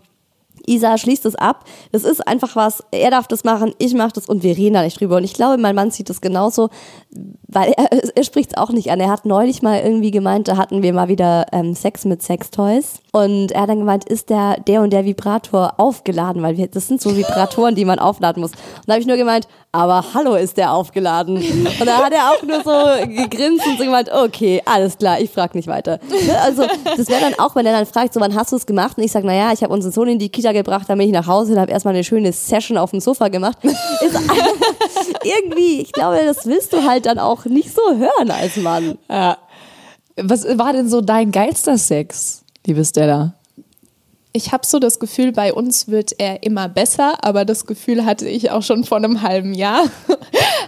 Isa 0.67 0.97
schließt 0.97 1.25
es 1.25 1.35
ab. 1.35 1.65
Das 1.91 2.03
ist 2.03 2.27
einfach 2.27 2.55
was, 2.55 2.83
er 2.91 3.09
darf 3.09 3.27
das 3.27 3.43
machen, 3.43 3.73
ich 3.79 3.93
mache 3.93 4.13
das 4.13 4.27
und 4.27 4.43
wir 4.43 4.55
reden 4.55 4.75
da 4.75 4.83
nicht 4.83 4.99
drüber. 4.99 5.17
Und 5.17 5.23
ich 5.23 5.33
glaube, 5.33 5.57
mein 5.57 5.75
Mann 5.75 5.91
sieht 5.91 6.09
das 6.09 6.21
genauso, 6.21 6.69
weil 7.47 7.73
er, 7.75 7.91
er 8.15 8.23
spricht 8.23 8.51
es 8.51 8.57
auch 8.57 8.69
nicht 8.69 8.91
an. 8.91 8.99
Er 8.99 9.09
hat 9.09 9.25
neulich 9.25 9.61
mal 9.61 9.79
irgendwie 9.79 10.11
gemeint, 10.11 10.47
da 10.47 10.57
hatten 10.57 10.83
wir 10.83 10.93
mal 10.93 11.07
wieder 11.07 11.45
ähm, 11.51 11.73
Sex 11.73 12.05
mit 12.05 12.21
Sextoys. 12.21 12.99
Und 13.11 13.51
er 13.51 13.61
hat 13.61 13.69
dann 13.69 13.79
gemeint, 13.79 14.05
ist 14.05 14.29
der, 14.29 14.59
der 14.59 14.81
und 14.81 14.91
der 14.91 15.05
Vibrator 15.05 15.79
aufgeladen? 15.79 16.43
Weil 16.43 16.57
wir, 16.57 16.67
das 16.67 16.87
sind 16.87 17.01
so 17.01 17.15
Vibratoren, 17.15 17.73
die 17.73 17.85
man 17.85 17.99
aufladen 17.99 18.41
muss. 18.41 18.51
Und 18.51 18.87
da 18.87 18.93
habe 18.93 19.01
ich 19.01 19.07
nur 19.07 19.17
gemeint, 19.17 19.47
aber 19.71 20.03
hallo, 20.13 20.35
ist 20.35 20.57
der 20.57 20.73
aufgeladen? 20.73 21.37
Und 21.37 21.85
da 21.85 21.97
hat 21.97 22.13
er 22.13 22.31
auch 22.31 22.41
nur 22.43 22.63
so 22.63 23.07
gegrinst 23.07 23.65
und 23.65 23.77
so 23.77 23.83
gemeint, 23.83 24.11
okay, 24.11 24.61
alles 24.65 24.97
klar, 24.97 25.19
ich 25.19 25.29
frage 25.29 25.57
nicht 25.57 25.67
weiter. 25.67 25.99
Ne? 26.09 26.39
Also 26.41 26.63
das 26.85 27.07
wäre 27.09 27.21
dann 27.21 27.33
auch, 27.37 27.55
wenn 27.55 27.65
er 27.65 27.73
dann 27.73 27.85
fragt, 27.85 28.13
so 28.13 28.19
wann 28.19 28.33
hast 28.33 28.51
du 28.51 28.55
es 28.55 28.65
gemacht? 28.65 28.97
Und 28.97 29.03
ich 29.03 29.11
sage, 29.11 29.27
naja, 29.27 29.51
ich 29.53 29.63
habe 29.63 29.73
unseren 29.73 29.91
Sohn 29.91 30.07
in 30.07 30.19
die 30.19 30.29
Kita 30.29 30.51
gebracht, 30.57 30.89
dann 30.89 30.97
bin 30.97 31.07
ich 31.07 31.13
nach 31.13 31.27
Hause 31.27 31.53
und 31.53 31.59
habe 31.59 31.71
erstmal 31.71 31.93
eine 31.93 32.03
schöne 32.03 32.31
Session 32.31 32.77
auf 32.77 32.91
dem 32.91 32.99
Sofa 32.99 33.27
gemacht. 33.29 33.57
Ist 33.63 34.15
irgendwie, 35.23 35.81
ich 35.81 35.91
glaube, 35.91 36.19
das 36.25 36.45
willst 36.45 36.73
du 36.73 36.83
halt 36.83 37.05
dann 37.05 37.19
auch 37.19 37.45
nicht 37.45 37.73
so 37.73 37.81
hören 37.95 38.31
als 38.31 38.57
Mann. 38.57 38.97
Ja. 39.09 39.37
Was 40.17 40.45
war 40.57 40.73
denn 40.73 40.89
so 40.89 41.01
dein 41.01 41.31
geilster 41.31 41.77
Sex, 41.77 42.43
liebe 42.65 42.83
Stella? 42.83 43.36
Ich 44.37 44.51
habe 44.51 44.63
so 44.67 44.77
das 44.77 44.99
Gefühl, 44.99 45.31
bei 45.31 45.51
uns 45.51 45.87
wird 45.87 46.13
er 46.19 46.43
immer 46.43 46.69
besser, 46.69 47.15
aber 47.23 47.43
das 47.43 47.65
Gefühl 47.65 48.05
hatte 48.05 48.27
ich 48.29 48.51
auch 48.51 48.61
schon 48.61 48.83
vor 48.83 48.97
einem 48.97 49.23
halben 49.23 49.53
Jahr. 49.55 49.85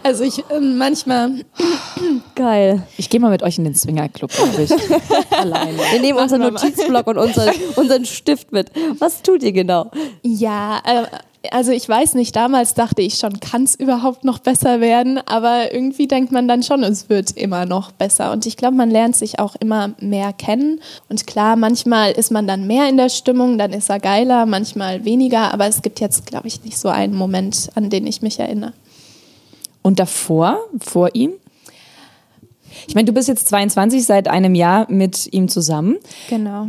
Also 0.02 0.24
ich 0.24 0.46
ähm, 0.50 0.78
manchmal, 0.78 1.44
Geil. 2.36 2.84
Ich 2.96 3.10
gehe 3.10 3.20
mal 3.20 3.30
mit 3.30 3.44
euch 3.44 3.58
in 3.58 3.66
den 3.66 3.76
Swingerclub, 3.76 4.32
glaube 4.32 4.64
ich. 4.64 4.72
Alleine. 5.38 5.78
Wir 5.92 6.00
nehmen 6.00 6.18
unseren 6.18 6.42
Notizblock 6.42 7.06
und 7.08 7.18
unseren, 7.18 7.54
unseren 7.76 8.06
Stift 8.06 8.54
mit. 8.54 8.72
Was 9.00 9.22
tut 9.22 9.44
ihr 9.44 9.52
genau? 9.52 9.92
ja, 10.24 10.80
äh, 10.86 11.04
also 11.52 11.72
ich 11.72 11.88
weiß 11.88 12.16
nicht, 12.16 12.36
damals 12.36 12.74
dachte 12.74 13.02
ich 13.02 13.16
schon, 13.16 13.40
kann 13.40 13.64
es 13.64 13.76
überhaupt 13.76 14.26
noch 14.26 14.40
besser 14.40 14.82
werden, 14.82 15.20
aber 15.26 15.74
irgendwie 15.74 16.08
denkt 16.08 16.32
man 16.32 16.48
dann 16.48 16.64
schon, 16.64 16.84
es 16.84 17.10
wird 17.10 17.32
immer 17.32 17.66
noch 17.66 17.92
besser. 17.92 18.32
Und 18.32 18.46
ich 18.46 18.58
glaube, 18.58 18.76
man 18.76 18.90
lernt 18.90 19.16
sich 19.16 19.40
auch 19.40 19.56
immer 19.56 19.94
mehr 20.00 20.34
kennen. 20.34 20.82
Und 21.08 21.28
klar, 21.28 21.56
manchmal 21.56 22.12
ist 22.12 22.32
man 22.32 22.48
dann 22.48 22.68
mehr 22.68 22.90
in 22.90 22.98
der 22.98 23.10
Stimmung, 23.10 23.58
dann 23.58 23.72
ist 23.72 23.90
er 23.90 24.00
geiler, 24.00 24.46
manchmal 24.46 25.06
weniger, 25.06 25.54
aber 25.54 25.68
es 25.68 25.82
gibt 25.82 26.00
jetzt, 26.02 26.26
glaube 26.26 26.48
ich, 26.48 26.64
nicht 26.64 26.78
so 26.78 26.90
einen 26.90 27.16
Moment, 27.16 27.70
an 27.76 27.90
den 27.90 28.06
ich 28.06 28.22
mich 28.22 28.40
erinnere. 28.40 28.74
Und 29.82 30.00
davor, 30.00 30.60
vor 30.80 31.16
ihm? 31.16 31.32
Ich 32.88 32.96
meine, 32.96 33.06
du 33.06 33.14
bist 33.14 33.28
jetzt 33.28 33.48
22, 33.48 34.06
seit 34.06 34.28
einem 34.28 34.56
Jahr 34.56 34.92
mit 34.92 35.32
ihm 35.34 35.48
zusammen. 35.48 35.98
Genau. 36.30 36.68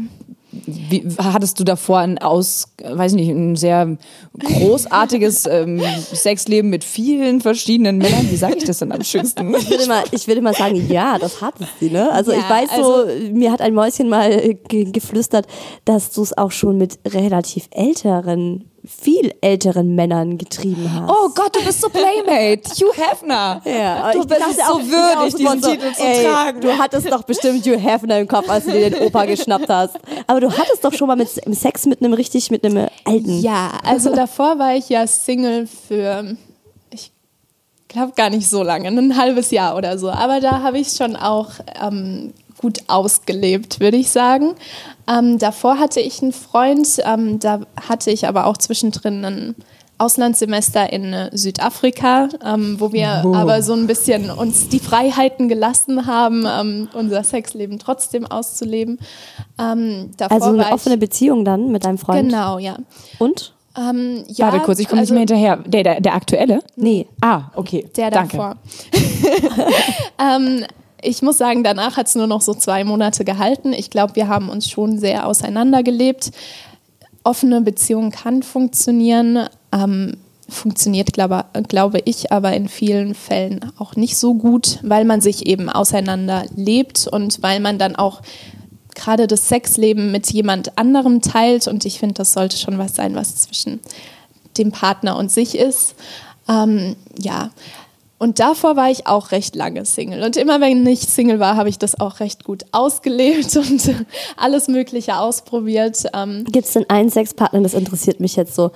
Wie, 0.53 1.07
hattest 1.19 1.61
du 1.61 1.65
davor 1.65 1.99
ein 1.99 2.19
aus, 2.19 2.69
weiß 2.83 3.13
nicht, 3.13 3.29
ein 3.29 3.55
sehr 3.55 3.97
großartiges 4.39 5.47
ähm, 5.51 5.81
Sexleben 6.13 6.71
mit 6.71 6.83
vielen 6.83 7.41
verschiedenen 7.41 7.99
Männern? 7.99 8.29
Wie 8.31 8.37
sage 8.37 8.57
ich 8.57 8.65
das 8.65 8.79
denn 8.79 8.91
am 8.91 9.05
schönsten? 9.05 9.55
Ich 9.55 9.71
würde 9.71 9.87
mal, 9.87 10.03
ich 10.11 10.27
würde 10.27 10.43
mal 10.43 10.55
sagen, 10.55 10.89
ja, 10.89 11.19
das 11.19 11.41
hat 11.41 11.55
sie, 11.79 11.91
ne? 11.91 12.11
Also 12.11 12.33
Ja, 12.33 12.39
ich 12.39 12.51
weiß 12.51 12.71
so, 12.77 13.33
mir 13.33 13.53
hat 13.53 13.61
ein 13.61 13.75
Mäuschen 13.75 14.09
mal 14.09 14.55
ge 14.69 14.91
geflüstert, 14.91 15.47
dass 15.85 16.11
du 16.11 16.23
es 16.23 16.37
auch 16.37 16.51
schon 16.51 16.79
mit 16.79 16.99
relativ 17.07 17.69
älteren, 17.71 18.65
viel 18.85 19.35
älteren 19.41 19.95
Männern 19.95 20.39
getrieben 20.39 20.91
hast. 20.93 21.11
Oh 21.11 21.29
Gott, 21.35 21.55
du 21.55 21.65
bist 21.65 21.81
so 21.81 21.89
Playmate. 21.89 22.63
Hugh 22.71 22.93
Hefner. 22.97 23.61
Ja, 23.65 24.13
du 24.13 24.27
bist 24.27 24.41
so 24.67 24.81
würdig, 24.81 25.35
diesen 25.35 25.61
Titel 25.63 25.93
zu 25.93 26.03
ey, 26.03 26.25
tragen. 26.25 26.61
Du 26.61 26.79
hattest 26.79 27.13
doch 27.13 27.23
bestimmt 27.23 27.67
Hugh 27.67 27.79
Hefner 27.79 28.19
im 28.19 28.29
Kopf, 28.29 28.49
als 28.49 28.65
du 28.65 28.73
dir 28.73 28.91
den 28.91 29.03
Opa 29.03 29.27
geschnappt 29.27 29.69
hast. 29.69 29.97
Aber 30.27 30.41
du 30.41 30.51
hattest 30.51 30.83
doch 30.85 30.93
schon 30.93 31.09
mal 31.09 31.17
mit 31.17 31.29
Sex 31.29 31.87
mit 31.87 32.03
einem 32.03 32.15
richtig, 32.15 32.51
mit 32.51 32.65
einem 32.65 32.89
alten. 33.05 33.41
Ja, 33.41 33.73
also 33.85 34.15
davor 34.15 34.59
war 34.59 34.75
ich 34.75 34.89
ja 34.89 35.07
Single 35.07 35.67
für, 35.67 36.37
ich 36.91 37.13
glaube 37.89 38.13
gar 38.17 38.31
nicht 38.31 38.49
so 38.49 38.63
lange, 38.63 38.89
ein 38.89 39.17
halbes 39.17 39.51
Jahr 39.51 39.77
oder 39.77 39.99
so. 39.99 40.11
Aber 40.11 40.41
da 40.41 40.63
habe 40.63 40.79
ich 40.79 40.93
schon 40.93 41.17
auch 41.17 41.51
ähm, 41.83 42.33
gut 42.61 42.81
ausgelebt, 42.89 43.81
würde 43.81 43.97
ich 43.97 44.11
sagen. 44.11 44.55
Ähm, 45.09 45.39
davor 45.39 45.79
hatte 45.79 46.01
ich 46.01 46.23
einen 46.23 46.33
Freund, 46.33 46.87
ähm, 47.05 47.39
da 47.39 47.61
hatte 47.89 48.11
ich 48.11 48.29
aber 48.29 48.47
auch 48.47 48.59
zwischendrin 48.59 49.25
einen 49.25 49.55
Auslandssemester 49.99 50.93
in 50.93 51.13
äh, 51.13 51.31
Südafrika, 51.33 52.29
ähm, 52.45 52.77
wo 52.79 52.93
wir 52.93 53.23
Oh. 53.25 53.35
aber 53.35 53.63
so 53.63 53.75
ein 53.75 53.87
bisschen 53.87 54.31
uns 54.31 54.69
die 54.69 54.79
Freiheiten 54.79 55.49
gelassen 55.49 56.07
haben, 56.07 56.47
ähm, 56.47 56.89
unser 56.95 57.23
Sexleben 57.23 57.79
trotzdem 57.79 58.27
auszuleben. 58.27 58.99
Ähm, 59.59 60.11
davor 60.17 60.35
Also 60.43 60.51
eine 60.59 60.73
offene 60.73 60.95
ich, 60.95 61.01
Beziehung 61.01 61.45
dann 61.45 61.71
mit 61.71 61.85
deinem 61.85 61.99
Freund. 61.99 62.31
Genau, 62.31 62.59
ja. 62.59 62.77
Und? 63.19 63.53
Ähm, 63.79 64.25
ja 64.27 64.47
Warte 64.47 64.61
kurz, 64.65 64.79
ich 64.81 64.89
komme 64.89 65.01
also 65.01 65.15
nicht 65.15 65.29
mehr 65.29 65.37
hinterher. 65.39 65.63
Der, 65.69 65.83
der, 65.83 66.01
der 66.01 66.15
aktuelle? 66.15 66.61
Nee. 66.77 67.07
Ah, 67.21 67.45
okay. 67.55 67.87
Der 67.97 68.11
Danke. 68.11 68.37
davor. 68.37 68.57
ähm, 70.19 70.65
ich 71.03 71.23
muss 71.23 71.39
sagen, 71.39 71.65
danach 71.65 71.97
hat 71.97 72.07
es 72.07 72.15
nur 72.15 72.27
noch 72.27 72.41
so 72.41 72.55
zwei 72.55 72.85
Monate 72.85 73.25
gehalten. 73.25 73.73
Ich 73.73 73.91
glaube, 73.91 74.17
wir 74.17 74.29
haben 74.29 74.49
uns 74.49 74.69
schon 74.69 74.99
sehr 74.99 75.27
auseinandergelebt. 75.27 76.31
Offene 77.25 77.61
Beziehung 77.61 78.11
kann 78.11 78.43
funktionieren. 78.43 79.49
Ähm, 79.73 80.17
funktioniert, 80.51 81.13
glaube, 81.13 81.45
glaube 81.69 82.01
ich, 82.05 82.33
aber 82.33 82.53
in 82.55 82.69
vielen 82.69 83.15
Fällen 83.15 83.73
auch 83.79 83.97
nicht 83.97 84.17
so 84.17 84.35
gut, 84.35 84.79
weil 84.83 85.05
man 85.05 85.21
sich 85.21 85.47
eben 85.47 85.69
auseinander 85.69 86.45
lebt 86.55 87.07
und 87.07 87.43
weil 87.43 87.61
man 87.61 87.79
dann 87.79 87.97
auch 87.97 88.21
gerade 88.95 89.27
das 89.27 89.49
Sexleben 89.49 90.11
mit 90.11 90.31
jemand 90.33 90.77
anderem 90.77 91.23
teilt. 91.23 91.69
Und 91.69 91.85
ich 91.85 91.99
finde, 91.99 92.15
das 92.15 92.33
sollte 92.33 92.57
schon 92.57 92.79
was 92.79 92.95
sein, 92.95 93.15
was 93.15 93.37
zwischen 93.37 93.81
dem 94.59 94.73
Partner 94.73 95.17
und 95.17 95.31
sich 95.31 95.57
ist. 95.57 95.95
Ähm, 96.49 96.97
ja. 97.19 97.51
Und 98.21 98.39
davor 98.39 98.77
war 98.77 98.91
ich 98.91 99.07
auch 99.07 99.31
recht 99.31 99.57
lange 99.57 99.87
Single. 99.87 100.23
Und 100.23 100.37
immer 100.37 100.61
wenn 100.61 100.87
ich 100.87 101.01
Single 101.01 101.41
war, 101.41 101.57
habe 101.57 101.71
ich 101.71 101.79
das 101.79 101.99
auch 101.99 102.21
recht 102.21 102.45
gut 102.45 102.65
ausgelebt 102.71 103.57
und 103.57 103.95
alles 104.37 104.69
Mögliche 104.69 105.17
ausprobiert. 105.17 106.05
Ähm, 106.13 106.45
Gibt 106.45 106.67
es 106.67 106.75
denn 106.75 106.85
einen 106.91 107.09
Sexpartner, 107.09 107.63
das 107.63 107.73
interessiert 107.73 108.21
mich 108.21 108.37
jetzt 108.37 108.55
so, 108.55 108.73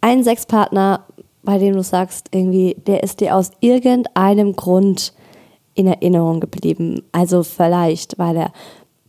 einen 0.00 0.24
Sexpartner, 0.24 1.06
bei 1.44 1.58
dem 1.58 1.76
du 1.76 1.82
sagst, 1.84 2.26
irgendwie, 2.32 2.74
der 2.84 3.04
ist 3.04 3.20
dir 3.20 3.36
aus 3.36 3.52
irgendeinem 3.60 4.56
Grund 4.56 5.12
in 5.74 5.86
Erinnerung 5.86 6.40
geblieben? 6.40 7.04
Also 7.12 7.44
vielleicht, 7.44 8.18
weil 8.18 8.36
er 8.36 8.52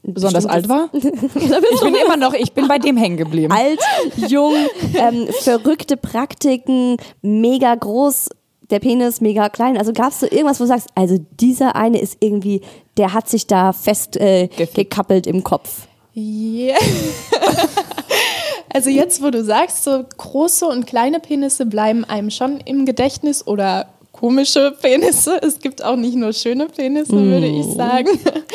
Besonders 0.04 0.46
alt 0.46 0.70
war? 0.70 0.90
Ich 0.94 1.80
bin 1.80 1.96
immer 1.96 2.18
noch, 2.18 2.34
ich 2.34 2.52
bin 2.52 2.68
bei 2.68 2.78
dem 2.78 2.98
hängen 2.98 3.18
geblieben. 3.18 3.52
alt, 3.52 3.80
jung, 4.28 4.54
ähm, 4.94 5.28
verrückte 5.40 5.98
Praktiken, 5.98 6.98
mega 7.22 7.74
groß, 7.74 8.30
der 8.70 8.80
Penis 8.80 9.22
mega 9.22 9.50
klein. 9.50 9.78
Also 9.78 9.94
gab 9.94 10.12
es 10.12 10.20
so 10.20 10.26
irgendwas, 10.26 10.60
wo 10.60 10.64
du 10.64 10.70
sagst, 10.70 10.90
also 10.96 11.18
dieser 11.40 11.76
eine 11.76 12.00
ist 12.00 12.18
irgendwie, 12.20 12.62
der 12.98 13.14
hat 13.14 13.30
sich 13.30 13.48
da 13.48 13.74
fest 13.74 14.18
äh, 14.18 14.48
gekappelt 14.48 15.28
im 15.28 15.44
Kopf. 15.44 15.88
Yeah. 16.16 16.78
Also 18.74 18.90
jetzt, 18.90 19.22
wo 19.22 19.30
du 19.30 19.44
sagst, 19.44 19.84
so 19.84 20.04
große 20.18 20.66
und 20.66 20.88
kleine 20.88 21.20
Penisse 21.20 21.68
bleiben 21.68 22.04
einem 22.06 22.32
schon 22.32 22.60
im 22.60 22.88
Gedächtnis 22.88 23.46
oder 23.46 23.88
komische 24.12 24.76
Penisse. 24.82 25.40
Es 25.44 25.60
gibt 25.60 25.84
auch 25.84 25.96
nicht 25.96 26.16
nur 26.16 26.34
schöne 26.34 26.66
Penisse, 26.68 27.14
würde 27.14 27.46
ich 27.48 27.66
sagen. 27.68 28.10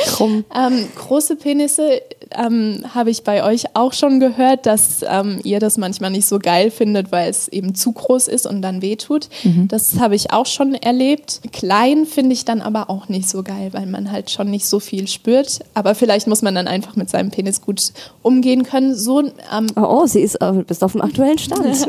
Krumm. 0.07 0.45
Ähm, 0.55 0.89
große 0.97 1.37
Penisse 1.37 2.03
ähm, 2.37 2.85
habe 2.95 3.11
ich 3.11 3.22
bei 3.24 3.43
euch 3.45 3.64
auch 3.74 3.93
schon 3.93 4.20
gehört, 4.20 4.66
dass 4.66 5.05
ähm, 5.09 5.41
ihr 5.45 5.61
das 5.61 5.76
manchmal 5.79 6.11
nicht 6.11 6.26
so 6.26 6.39
geil 6.39 6.70
findet, 6.70 7.11
weil 7.12 7.31
es 7.31 7.49
eben 7.49 7.74
zu 7.74 7.93
groß 7.93 8.29
ist 8.29 8.47
und 8.47 8.62
dann 8.62 8.83
wehtut. 8.83 9.29
Das 9.68 9.99
habe 10.01 10.14
ich 10.14 10.33
auch 10.33 10.47
schon 10.47 10.74
erlebt. 10.74 11.41
Klein 11.53 12.07
finde 12.07 12.33
ich 12.35 12.45
dann 12.45 12.61
aber 12.61 12.91
auch 12.91 13.09
nicht 13.09 13.29
so 13.29 13.43
geil, 13.43 13.68
weil 13.72 13.87
man 13.87 14.11
halt 14.12 14.31
schon 14.31 14.51
nicht 14.51 14.66
so 14.66 14.81
viel 14.81 15.09
spürt. 15.09 15.61
Aber 15.74 15.95
vielleicht 15.95 16.26
muss 16.26 16.43
man 16.43 16.55
dann 16.55 16.68
einfach 16.68 16.97
mit 16.97 17.09
seinem 17.11 17.31
Penis 17.31 17.61
gut 17.62 17.93
umgehen 18.22 18.62
können. 18.64 18.95
So 18.95 19.20
ähm, 19.20 19.66
Oh, 19.76 19.83
oh, 20.03 20.07
sie 20.07 20.20
ist 20.20 20.37
äh, 20.37 20.53
bist 20.66 20.83
auf 20.85 20.93
dem 20.93 21.01
aktuellen 21.03 21.39
Stand. 21.39 21.89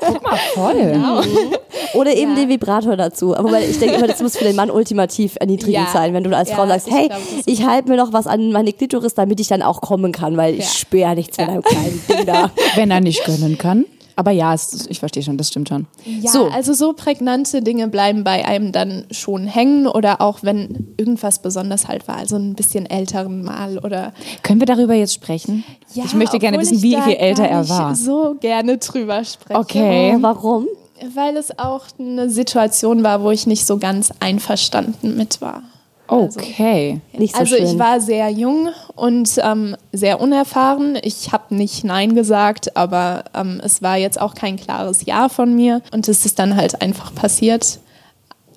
Guck 0.00 0.22
mal, 0.22 0.38
voll. 0.54 1.00
Oder 1.94 2.14
eben 2.14 2.30
Ja. 2.32 2.36
den 2.36 2.48
Vibrator 2.48 2.96
dazu. 2.96 3.36
Aber 3.36 3.50
weil 3.52 3.68
ich 3.68 3.78
denke 3.78 3.96
immer, 3.96 4.06
das 4.06 4.22
muss 4.22 4.36
für 4.36 4.44
den 4.44 4.56
Mann 4.56 4.70
ultimativ 4.70 5.36
erniedrigend 5.40 5.86
Ja. 5.86 5.92
sein, 5.92 6.12
wenn 6.14 6.24
du 6.24 6.34
als 6.36 6.50
Ja, 6.50 6.56
Frau 6.56 6.66
sagst, 6.66 6.88
ich 6.88 6.94
hey, 6.94 7.08
ist- 7.38 7.46
ich 7.48 7.64
halte 7.66 7.88
mir 7.88 7.96
noch 7.96 8.12
was 8.12 8.26
an 8.26 8.50
meine 8.52 8.72
Klitoris, 8.72 9.14
damit 9.14 9.40
ich 9.40 9.48
dann 9.48 9.62
auch 9.62 9.73
kommen 9.80 10.12
kann, 10.12 10.36
weil 10.36 10.54
ich 10.54 10.60
Ja. 10.64 10.70
spüre 10.70 11.02
ja 11.02 11.14
nichts 11.14 11.36
von 11.36 11.48
einem 11.48 11.62
kleinen 11.62 12.00
Ding 12.08 12.26
da. 12.26 12.50
Wenn 12.76 12.90
er 12.90 13.00
nicht 13.00 13.24
gönnen 13.24 13.58
kann. 13.58 13.84
Aber 14.16 14.30
ja, 14.30 14.54
es, 14.54 14.86
ich 14.88 15.00
verstehe 15.00 15.24
schon, 15.24 15.36
das 15.38 15.48
stimmt 15.48 15.68
schon. 15.68 15.86
Ja, 16.04 16.30
so, 16.30 16.44
also 16.44 16.72
so 16.72 16.92
prägnante 16.92 17.62
Dinge 17.62 17.88
bleiben 17.88 18.22
bei 18.22 18.44
einem 18.46 18.70
dann 18.70 19.06
schon 19.10 19.48
hängen 19.48 19.88
oder 19.88 20.20
auch 20.20 20.38
wenn 20.42 20.94
irgendwas 20.96 21.42
besonders 21.42 21.88
halt 21.88 22.06
war, 22.06 22.18
also 22.18 22.36
ein 22.36 22.54
bisschen 22.54 22.86
älteren 22.86 23.42
Mal 23.42 23.78
oder 23.78 24.12
können 24.44 24.60
wir 24.60 24.66
darüber 24.68 24.94
jetzt 24.94 25.14
sprechen? 25.14 25.64
ja, 25.94 26.04
ich 26.04 26.14
möchte 26.14 26.38
gerne 26.38 26.60
wissen, 26.60 26.76
ich 26.76 26.82
wie 26.84 26.96
viel 27.02 27.14
älter 27.14 27.44
er 27.48 27.68
war. 27.68 27.96
so 27.96 28.36
gerne 28.38 28.78
drüber 28.78 29.24
spreche. 29.24 29.58
Okay. 29.58 30.16
Warum? 30.20 30.68
Weil 31.12 31.36
es 31.36 31.58
auch 31.58 31.82
eine 31.98 32.30
Situation 32.30 33.02
war, 33.02 33.20
wo 33.24 33.32
ich 33.32 33.48
nicht 33.48 33.66
so 33.66 33.78
ganz 33.78 34.12
einverstanden 34.20 35.16
mit 35.16 35.40
war. 35.40 35.64
Also- 36.06 36.40
Okay. 36.40 37.00
Nicht 37.16 37.34
so 37.34 37.40
also 37.40 37.56
schön. 37.56 37.64
ich 37.66 37.78
war 37.78 38.00
sehr 38.00 38.28
jung 38.28 38.68
und 38.94 39.30
ähm, 39.42 39.76
sehr 39.92 40.20
unerfahren. 40.20 40.98
Ich 41.02 41.32
habe 41.32 41.54
nicht 41.54 41.84
Nein 41.84 42.14
gesagt, 42.14 42.76
aber 42.76 43.24
ähm, 43.34 43.60
es 43.64 43.80
war 43.82 43.96
jetzt 43.96 44.20
auch 44.20 44.34
kein 44.34 44.56
klares 44.56 45.04
Ja 45.06 45.28
von 45.28 45.54
mir. 45.54 45.80
Und 45.92 46.06
es 46.08 46.26
ist 46.26 46.38
dann 46.38 46.56
halt 46.56 46.82
einfach 46.82 47.14
passiert. 47.14 47.78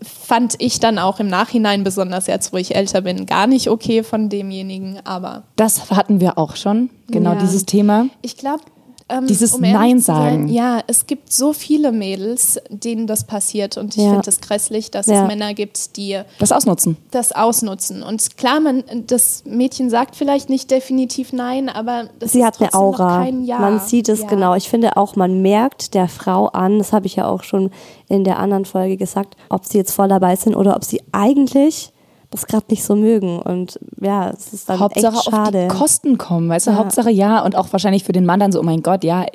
Fand 0.02 0.56
ich 0.60 0.80
dann 0.80 1.00
auch 1.00 1.20
im 1.20 1.28
Nachhinein, 1.28 1.84
besonders 1.84 2.28
jetzt, 2.28 2.54
wo 2.54 2.58
ich 2.58 2.76
älter 2.76 3.02
bin, 3.02 3.26
gar 3.26 3.48
nicht 3.48 3.70
okay 3.70 4.04
von 4.04 4.30
demjenigen. 4.30 5.00
Aber 5.06 5.43
Das 5.56 5.89
hatten 5.89 6.20
wir 6.20 6.38
auch 6.38 6.56
schon, 6.56 6.89
genau 7.08 7.34
Ja. 7.34 7.39
dieses 7.39 7.66
Thema. 7.66 8.08
ich 8.22 8.38
glaube, 8.38 8.62
ähm, 9.10 9.26
Dieses 9.28 9.53
um 9.53 9.62
Nein 9.62 9.99
zu 9.99 10.05
sein, 10.05 10.16
sagen. 10.32 10.47
Ja, 10.49 10.82
es 10.88 11.08
gibt 11.08 11.32
so 11.32 11.53
viele 11.53 11.91
Mädels, 11.91 12.60
denen 12.70 13.08
das 13.08 13.24
passiert. 13.24 13.78
Und 13.78 13.95
ich 13.95 14.03
Ja. 14.03 14.12
finde 14.12 14.30
es 14.30 14.41
grässlich, 14.41 14.91
dass 14.91 15.08
Ja. 15.08 15.22
es 15.22 15.28
Männer 15.28 15.53
gibt, 15.53 15.95
die 15.95 16.20
Das 16.39 16.51
ausnutzen. 16.51 16.97
das 17.12 17.32
ausnutzen. 17.32 18.03
Und 18.03 18.36
klar, 18.38 18.60
man, 18.60 18.84
das 19.08 19.43
Mädchen 19.45 19.89
sagt 19.89 20.16
vielleicht 20.16 20.49
nicht 20.49 20.70
definitiv 20.72 21.32
nein, 21.32 21.70
aber 21.70 22.10
das 22.20 22.34
Sie 22.34 22.39
ist 22.39 22.45
hat 22.45 22.60
eine 22.62 22.74
Aura. 22.74 23.24
kein 23.24 23.45
Ja. 23.45 23.60
Man 23.60 23.80
sieht 23.80 24.10
es 24.10 24.28
genau. 24.28 24.55
Ich 24.55 24.68
finde 24.70 24.97
auch, 24.97 25.16
man 25.16 25.41
merkt 25.41 25.93
der 25.93 26.08
Frau 26.10 26.47
an, 26.47 26.78
das 26.78 26.91
habe 26.91 27.05
ich 27.08 27.16
ja 27.16 27.28
auch 27.28 27.43
schon 27.43 27.72
in 28.10 28.24
der 28.24 28.39
anderen 28.39 28.66
Folge 28.66 28.97
gesagt, 28.97 29.36
ob 29.49 29.66
sie 29.66 29.78
jetzt 29.78 29.93
voll 29.93 30.08
dabei 30.10 30.36
sind 30.36 30.55
oder 30.55 30.76
ob 30.76 30.84
sie 30.84 31.01
eigentlich 31.12 31.91
das 32.38 32.47
gerade 32.47 32.65
nicht 32.69 32.83
so 32.83 32.95
mögen. 32.95 33.39
Und 33.39 33.79
ja, 34.01 34.29
es 34.29 34.53
ist 34.53 34.69
dann 34.69 34.79
Hauptsache 34.79 35.15
echt 35.15 35.27
auf 35.27 35.33
schade. 35.33 35.67
die 35.71 35.75
Kosten 35.75 36.17
kommen, 36.17 36.49
weißt 36.49 36.67
du, 36.67 36.71
Ja. 36.71 36.77
Hauptsache 36.77 37.09
ja 37.11 37.43
und 37.43 37.55
auch 37.55 37.71
wahrscheinlich 37.71 38.03
für 38.03 38.11
den 38.13 38.25
Mann 38.25 38.39
dann 38.39 38.51
so, 38.51 38.59
oh 38.59 38.63
mein 38.63 38.83
Gott, 38.83 39.03
ja, 39.03 39.25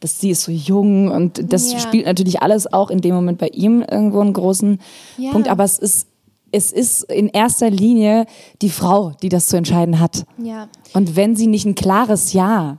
das, 0.00 0.20
sie 0.20 0.30
ist 0.30 0.42
so 0.42 0.52
jung 0.52 1.10
und 1.10 1.52
das 1.52 1.72
Ja. 1.72 1.78
spielt 1.78 2.06
natürlich 2.06 2.42
alles 2.42 2.72
auch 2.72 2.90
in 2.90 3.00
dem 3.00 3.14
Moment 3.14 3.38
bei 3.38 3.48
ihm 3.48 3.82
irgendwo 3.82 4.20
einen 4.20 4.32
großen 4.32 4.80
Ja. 5.18 5.30
Punkt, 5.32 5.48
aber 5.48 5.64
es 5.64 5.78
ist, 5.78 6.06
es 6.50 6.70
ist 6.70 7.04
in 7.10 7.28
erster 7.28 7.70
Linie 7.70 8.26
die 8.60 8.68
Frau, 8.70 9.12
die 9.22 9.28
das 9.28 9.46
zu 9.46 9.56
entscheiden 9.56 10.00
hat. 10.00 10.24
Ja. 10.38 10.68
Und 10.94 11.16
wenn 11.16 11.34
sie 11.36 11.46
nicht 11.46 11.64
ein 11.64 11.74
klares 11.74 12.32
Ja 12.34 12.78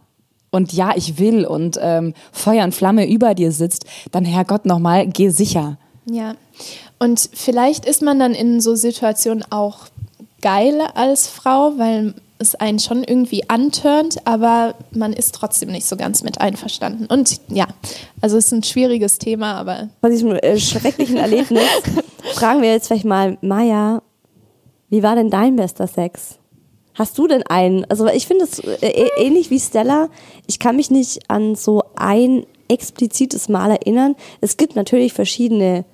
und 0.51 0.71
Ja, 0.73 0.91
ich 0.95 1.17
will 1.17 1.45
und 1.45 1.79
ähm, 1.81 2.13
Feuer 2.31 2.63
und 2.65 2.75
Flamme 2.75 3.09
über 3.09 3.33
dir 3.33 3.51
sitzt, 3.51 3.85
dann 4.11 4.25
Herrgott 4.25 4.65
nochmal, 4.67 5.07
geh 5.07 5.29
sicher. 5.29 5.77
Ja. 6.05 6.35
Und 6.99 7.29
vielleicht 7.33 7.85
ist 7.85 8.01
man 8.01 8.19
dann 8.19 8.33
in 8.33 8.61
so 8.61 8.75
Situationen 8.75 9.43
auch 9.49 9.87
geil 10.41 10.81
als 10.93 11.27
Frau, 11.27 11.73
weil 11.77 12.13
es 12.39 12.55
einen 12.55 12.79
schon 12.79 13.03
irgendwie 13.03 13.49
antörnt, 13.49 14.27
aber 14.27 14.75
man 14.91 15.13
ist 15.13 15.33
trotzdem 15.33 15.71
nicht 15.71 15.85
so 15.85 15.95
ganz 15.95 16.23
mit 16.23 16.41
einverstanden. 16.41 17.05
Und 17.05 17.39
ja, 17.47 17.67
also 18.21 18.37
es 18.37 18.47
ist 18.47 18.51
ein 18.51 18.63
schwieriges 18.63 19.17
Thema, 19.17 19.53
aber 19.55 19.89
Bei 20.01 20.09
diesem 20.09 20.31
äh, 20.31 20.59
schrecklichen 20.59 21.17
Erlebnis 21.17 21.63
fragen 22.33 22.61
wir 22.61 22.71
jetzt 22.71 22.87
vielleicht 22.87 23.05
mal, 23.05 23.37
Maja, 23.41 24.01
wie 24.89 25.03
war 25.03 25.15
denn 25.15 25.29
dein 25.29 25.55
bester 25.55 25.87
Sex? 25.87 26.37
Hast 26.93 27.17
du 27.17 27.27
denn 27.27 27.43
einen? 27.43 27.85
Also 27.85 28.07
ich 28.07 28.27
finde 28.27 28.43
es 28.43 28.59
äh, 28.59 28.75
äh, 28.81 29.09
ähnlich 29.17 29.49
wie 29.49 29.59
Stella. 29.59 30.09
Ich 30.45 30.59
kann 30.59 30.75
mich 30.75 30.91
nicht 30.91 31.29
an 31.29 31.55
so 31.55 31.83
ein 31.95 32.45
explizites 32.67 33.49
Mal 33.49 33.71
erinnern. 33.71 34.15
Es 34.41 34.57
gibt 34.57 34.75
natürlich 34.75 35.13
verschiedene 35.13 35.85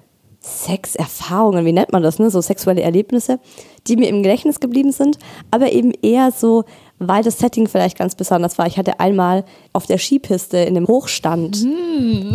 Sexerfahrungen, 0.42 1.66
wie 1.66 1.74
nennt 1.74 1.92
man 1.92 2.02
das, 2.02 2.18
ne? 2.18 2.30
So 2.30 2.40
sexuelle 2.40 2.82
Erlebnisse, 2.82 3.40
die 3.88 3.98
mir 3.98 4.08
im 4.08 4.24
Gedächtnis 4.24 4.60
geblieben 4.60 4.92
sind, 4.92 5.18
aber 5.52 5.72
eben 5.72 5.92
eher 6.02 6.32
so, 6.32 6.64
weil 6.98 7.24
das 7.24 7.40
Setting 7.40 7.68
vielleicht 7.68 7.98
ganz 7.98 8.16
besonders 8.16 8.58
war. 8.58 8.68
Ich 8.68 8.78
hatte 8.78 9.00
einmal 9.00 9.44
auf 9.74 9.86
der 9.86 9.98
Skipiste 9.98 10.58
in 10.58 10.76
dem 10.76 10.88
Hochstand 10.88 11.66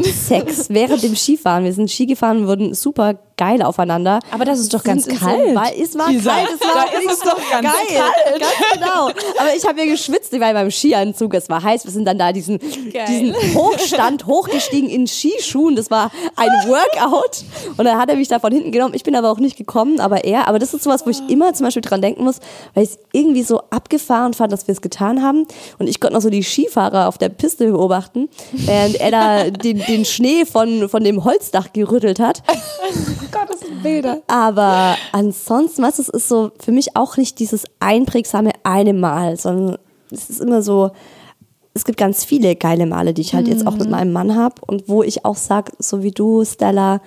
Sex 0.03 0.69
während 0.71 1.03
dem 1.03 1.17
Skifahren. 1.17 1.65
Wir 1.65 1.73
sind 1.73 1.91
Ski 1.91 2.07
gefahren, 2.07 2.47
wurden 2.47 2.75
super 2.75 3.15
geil 3.37 3.63
aufeinander. 3.63 4.21
Aber 4.31 4.45
das 4.45 4.59
ist 4.59 4.73
doch 4.73 4.85
ganz 4.85 5.07
kalt. 5.07 5.55
So, 5.55 5.83
es 5.83 5.99
war 5.99 6.11
Lisa, 6.11 6.31
kalt, 6.31 6.49
es 6.55 6.61
war 6.61 6.87
da 6.93 6.99
ist 6.99 7.13
es 7.13 7.19
doch 7.21 7.51
ganz 7.51 7.67
geil. 7.67 8.01
kalt. 8.01 8.41
Ganz 8.41 8.73
genau. 8.73 9.07
Aber 9.39 9.57
ich 9.57 9.67
habe 9.67 9.81
ja 9.81 9.87
geschwitzt, 9.87 10.33
ich 10.33 10.41
war 10.41 10.53
beim 10.53 10.71
Skianzug, 10.71 11.35
es 11.35 11.49
war 11.49 11.63
heiß. 11.63 11.85
Wir 11.85 11.93
sind 11.93 12.05
dann 12.05 12.19
da 12.19 12.33
diesen, 12.33 12.59
diesen 12.59 13.35
Hochstand 13.55 14.27
hochgestiegen 14.27 14.89
in 14.89 15.07
Skischuhen. 15.07 15.77
Das 15.77 15.91
war 15.91 16.11
ein 16.37 16.49
Workout. 16.69 17.45
Und 17.77 17.85
dann 17.85 17.99
hat 17.99 18.09
er 18.09 18.17
mich 18.17 18.29
da 18.29 18.39
von 18.39 18.53
hinten 18.53 18.73
genommen. 18.73 18.95
Ich 18.95 19.03
bin 19.03 19.17
aber 19.17 19.31
auch 19.31 19.39
nicht 19.39 19.57
gekommen, 19.57 20.01
aber 20.01 20.25
er. 20.25 20.49
Aber 20.49 20.59
das 20.59 20.75
ist 20.75 20.85
sowas, 20.85 21.05
wo 21.07 21.11
ich 21.11 21.21
immer 21.29 21.53
zum 21.55 21.67
Beispiel 21.67 21.83
dran 21.83 22.03
denken 22.03 22.25
muss, 22.25 22.39
weil 22.75 22.85
ich 22.85 22.91
es 22.91 22.99
irgendwie 23.13 23.43
so 23.43 23.61
abgefahren 23.71 24.35
fand, 24.35 24.53
dass 24.53 24.67
wir 24.67 24.73
es 24.73 24.81
getan 24.81 25.23
haben. 25.23 25.47
Und 25.79 25.89
ich 25.89 26.01
konnte 26.01 26.15
noch 26.15 26.23
so 26.23 26.31
die 26.31 26.43
Skifahrer 26.43 27.09
auf 27.09 27.19
der 27.19 27.29
Piste 27.29 27.71
beobachten, 27.71 28.29
während 28.53 29.01
er 29.01 29.11
da 29.11 29.51
den, 29.51 29.79
den 29.79 30.05
Schnee 30.05 30.45
von, 30.45 30.89
von 30.89 31.03
dem 31.03 31.25
Holzdach 31.25 31.73
gerüttelt 31.73 32.21
hat. 32.21 32.43
Gottes 33.31 33.61
Bilder. 33.83 34.23
Aber 34.27 34.97
ansonsten, 35.13 35.83
was 35.83 35.99
es 35.99 36.09
ist 36.09 36.29
so 36.29 36.53
für 36.59 36.73
mich 36.73 36.97
auch 36.97 37.17
nicht 37.17 37.39
dieses 37.39 37.65
einprägsame 37.81 38.51
eine 38.63 38.95
Mal, 38.95 39.37
sondern 39.37 39.79
es 40.11 40.31
ist 40.31 40.41
immer 40.41 40.63
so, 40.63 40.91
es 41.75 41.85
gibt 41.85 41.99
ganz 41.99 42.25
viele 42.25 42.55
geile 42.55 42.87
Male, 42.87 43.15
die 43.15 43.23
ich 43.23 43.35
halt 43.35 43.49
jetzt 43.49 43.67
auch 43.67 43.77
mit 43.77 43.91
meinem 43.91 44.13
Mann 44.13 44.37
habe 44.37 44.55
und 44.67 44.89
wo 44.89 45.03
ich 45.03 45.25
auch 45.25 45.37
sage, 45.37 45.73
so 45.79 46.03
wie 46.03 46.13
du, 46.13 46.45
Stella, 46.45 47.01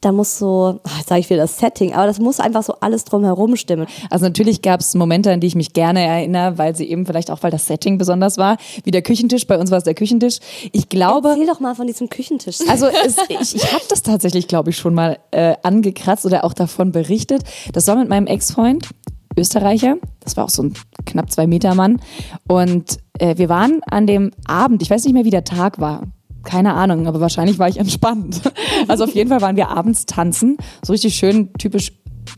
da 0.00 0.12
muss 0.12 0.38
so, 0.38 0.80
jetzt 0.96 1.08
sage 1.08 1.20
ich 1.20 1.30
wieder 1.30 1.42
das 1.42 1.58
Setting, 1.58 1.94
aber 1.94 2.06
das 2.06 2.18
muss 2.18 2.40
einfach 2.40 2.62
so 2.62 2.74
alles 2.80 3.04
drumherum 3.04 3.56
stimmen. 3.56 3.86
Also 4.10 4.26
natürlich 4.26 4.62
gab 4.62 4.80
es 4.80 4.94
Momente, 4.94 5.32
an 5.32 5.40
die 5.40 5.46
ich 5.46 5.54
mich 5.54 5.72
gerne 5.72 6.02
erinnere, 6.02 6.58
weil 6.58 6.76
sie 6.76 6.88
eben 6.88 7.06
vielleicht 7.06 7.30
auch, 7.30 7.42
weil 7.42 7.50
das 7.50 7.66
Setting 7.66 7.98
besonders 7.98 8.38
war, 8.38 8.56
wie 8.84 8.90
der 8.90 9.02
Küchentisch. 9.02 9.46
Bei 9.46 9.58
uns 9.58 9.70
war 9.70 9.78
es 9.78 9.84
der 9.84 9.94
Küchentisch. 9.94 10.38
Ich 10.72 10.88
glaube, 10.88 11.30
Erzähl 11.30 11.46
doch 11.46 11.60
mal 11.60 11.74
von 11.74 11.86
diesem 11.86 12.08
Küchentisch. 12.08 12.58
Also 12.68 12.86
es, 12.86 13.16
ich, 13.28 13.56
ich 13.56 13.72
habe 13.72 13.84
das 13.88 14.02
tatsächlich, 14.02 14.48
glaube 14.48 14.70
ich, 14.70 14.76
schon 14.76 14.94
mal 14.94 15.18
äh, 15.30 15.54
angekratzt 15.62 16.26
oder 16.26 16.44
auch 16.44 16.52
davon 16.52 16.92
berichtet. 16.92 17.42
Das 17.72 17.86
war 17.86 17.96
mit 17.96 18.08
meinem 18.08 18.26
Ex-Freund, 18.26 18.88
Österreicher. 19.36 19.96
Das 20.20 20.36
war 20.36 20.44
auch 20.44 20.50
so 20.50 20.64
ein 20.64 20.74
knapp 21.06 21.30
zwei 21.30 21.46
Meter 21.46 21.74
Mann. 21.74 22.00
Und 22.46 22.98
äh, 23.18 23.36
wir 23.36 23.48
waren 23.48 23.80
an 23.84 24.06
dem 24.06 24.32
Abend, 24.46 24.82
ich 24.82 24.90
weiß 24.90 25.04
nicht 25.04 25.14
mehr, 25.14 25.24
wie 25.24 25.30
der 25.30 25.44
Tag 25.44 25.80
war. 25.80 26.02
Keine 26.44 26.74
Ahnung, 26.74 27.06
aber 27.06 27.20
wahrscheinlich 27.20 27.58
war 27.58 27.68
ich 27.68 27.78
entspannt. 27.78 28.40
Also 28.86 29.04
auf 29.04 29.14
jeden 29.14 29.28
Fall 29.28 29.40
waren 29.40 29.56
wir 29.56 29.68
abends 29.68 30.06
tanzen. 30.06 30.56
So 30.84 30.92
richtig 30.92 31.14
schön 31.16 31.52
typisch 31.54 31.92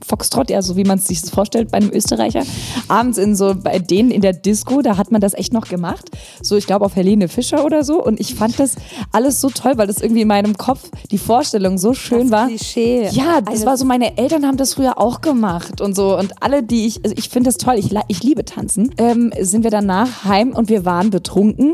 Foxtrot, 0.06 0.50
ja, 0.50 0.62
so 0.62 0.76
wie 0.76 0.84
man 0.84 0.98
es 0.98 1.06
sich 1.08 1.20
vorstellt 1.20 1.70
bei 1.72 1.78
einem 1.78 1.90
Österreicher. 1.90 2.42
Abends 2.88 3.18
in 3.18 3.34
so, 3.36 3.54
bei 3.56 3.78
denen 3.80 4.10
in 4.12 4.20
der 4.20 4.32
Disco, 4.32 4.82
da 4.82 4.96
hat 4.96 5.10
man 5.10 5.20
das 5.20 5.34
echt 5.34 5.52
noch 5.52 5.66
gemacht. 5.68 6.08
So, 6.40 6.56
ich 6.56 6.66
glaube, 6.66 6.84
auf 6.86 6.94
Helene 6.96 7.28
Fischer 7.28 7.64
oder 7.64 7.82
so. 7.84 8.02
Und 8.02 8.20
ich 8.20 8.34
fand 8.36 8.58
das 8.58 8.76
alles 9.12 9.40
so 9.40 9.50
toll, 9.50 9.72
weil 9.76 9.88
das 9.88 10.00
irgendwie 10.00 10.22
in 10.22 10.28
meinem 10.28 10.56
Kopf 10.56 10.88
die 11.10 11.18
Vorstellung 11.18 11.76
so 11.76 11.92
schön 11.92 12.22
Das 12.22 12.30
war. 12.30 12.46
Klischee. 12.46 13.08
Ja, 13.10 13.40
das 13.40 13.54
Eines- 13.54 13.66
war 13.66 13.76
so, 13.76 13.84
meine 13.84 14.16
Eltern 14.16 14.46
haben 14.46 14.56
das 14.56 14.74
früher 14.74 14.96
auch 14.98 15.20
gemacht 15.20 15.80
und 15.80 15.94
so. 15.96 16.16
Und 16.16 16.40
alle, 16.42 16.62
die 16.62 16.86
ich, 16.86 17.04
also 17.04 17.14
ich 17.18 17.28
finde 17.28 17.48
das 17.48 17.56
toll, 17.58 17.74
ich, 17.76 17.90
ich 18.08 18.22
liebe 18.22 18.44
tanzen, 18.44 18.94
ähm, 18.96 19.32
sind 19.40 19.64
wir 19.64 19.70
danach 19.72 20.24
heim 20.24 20.50
und 20.52 20.68
wir 20.68 20.84
waren 20.84 21.10
betrunken. 21.10 21.72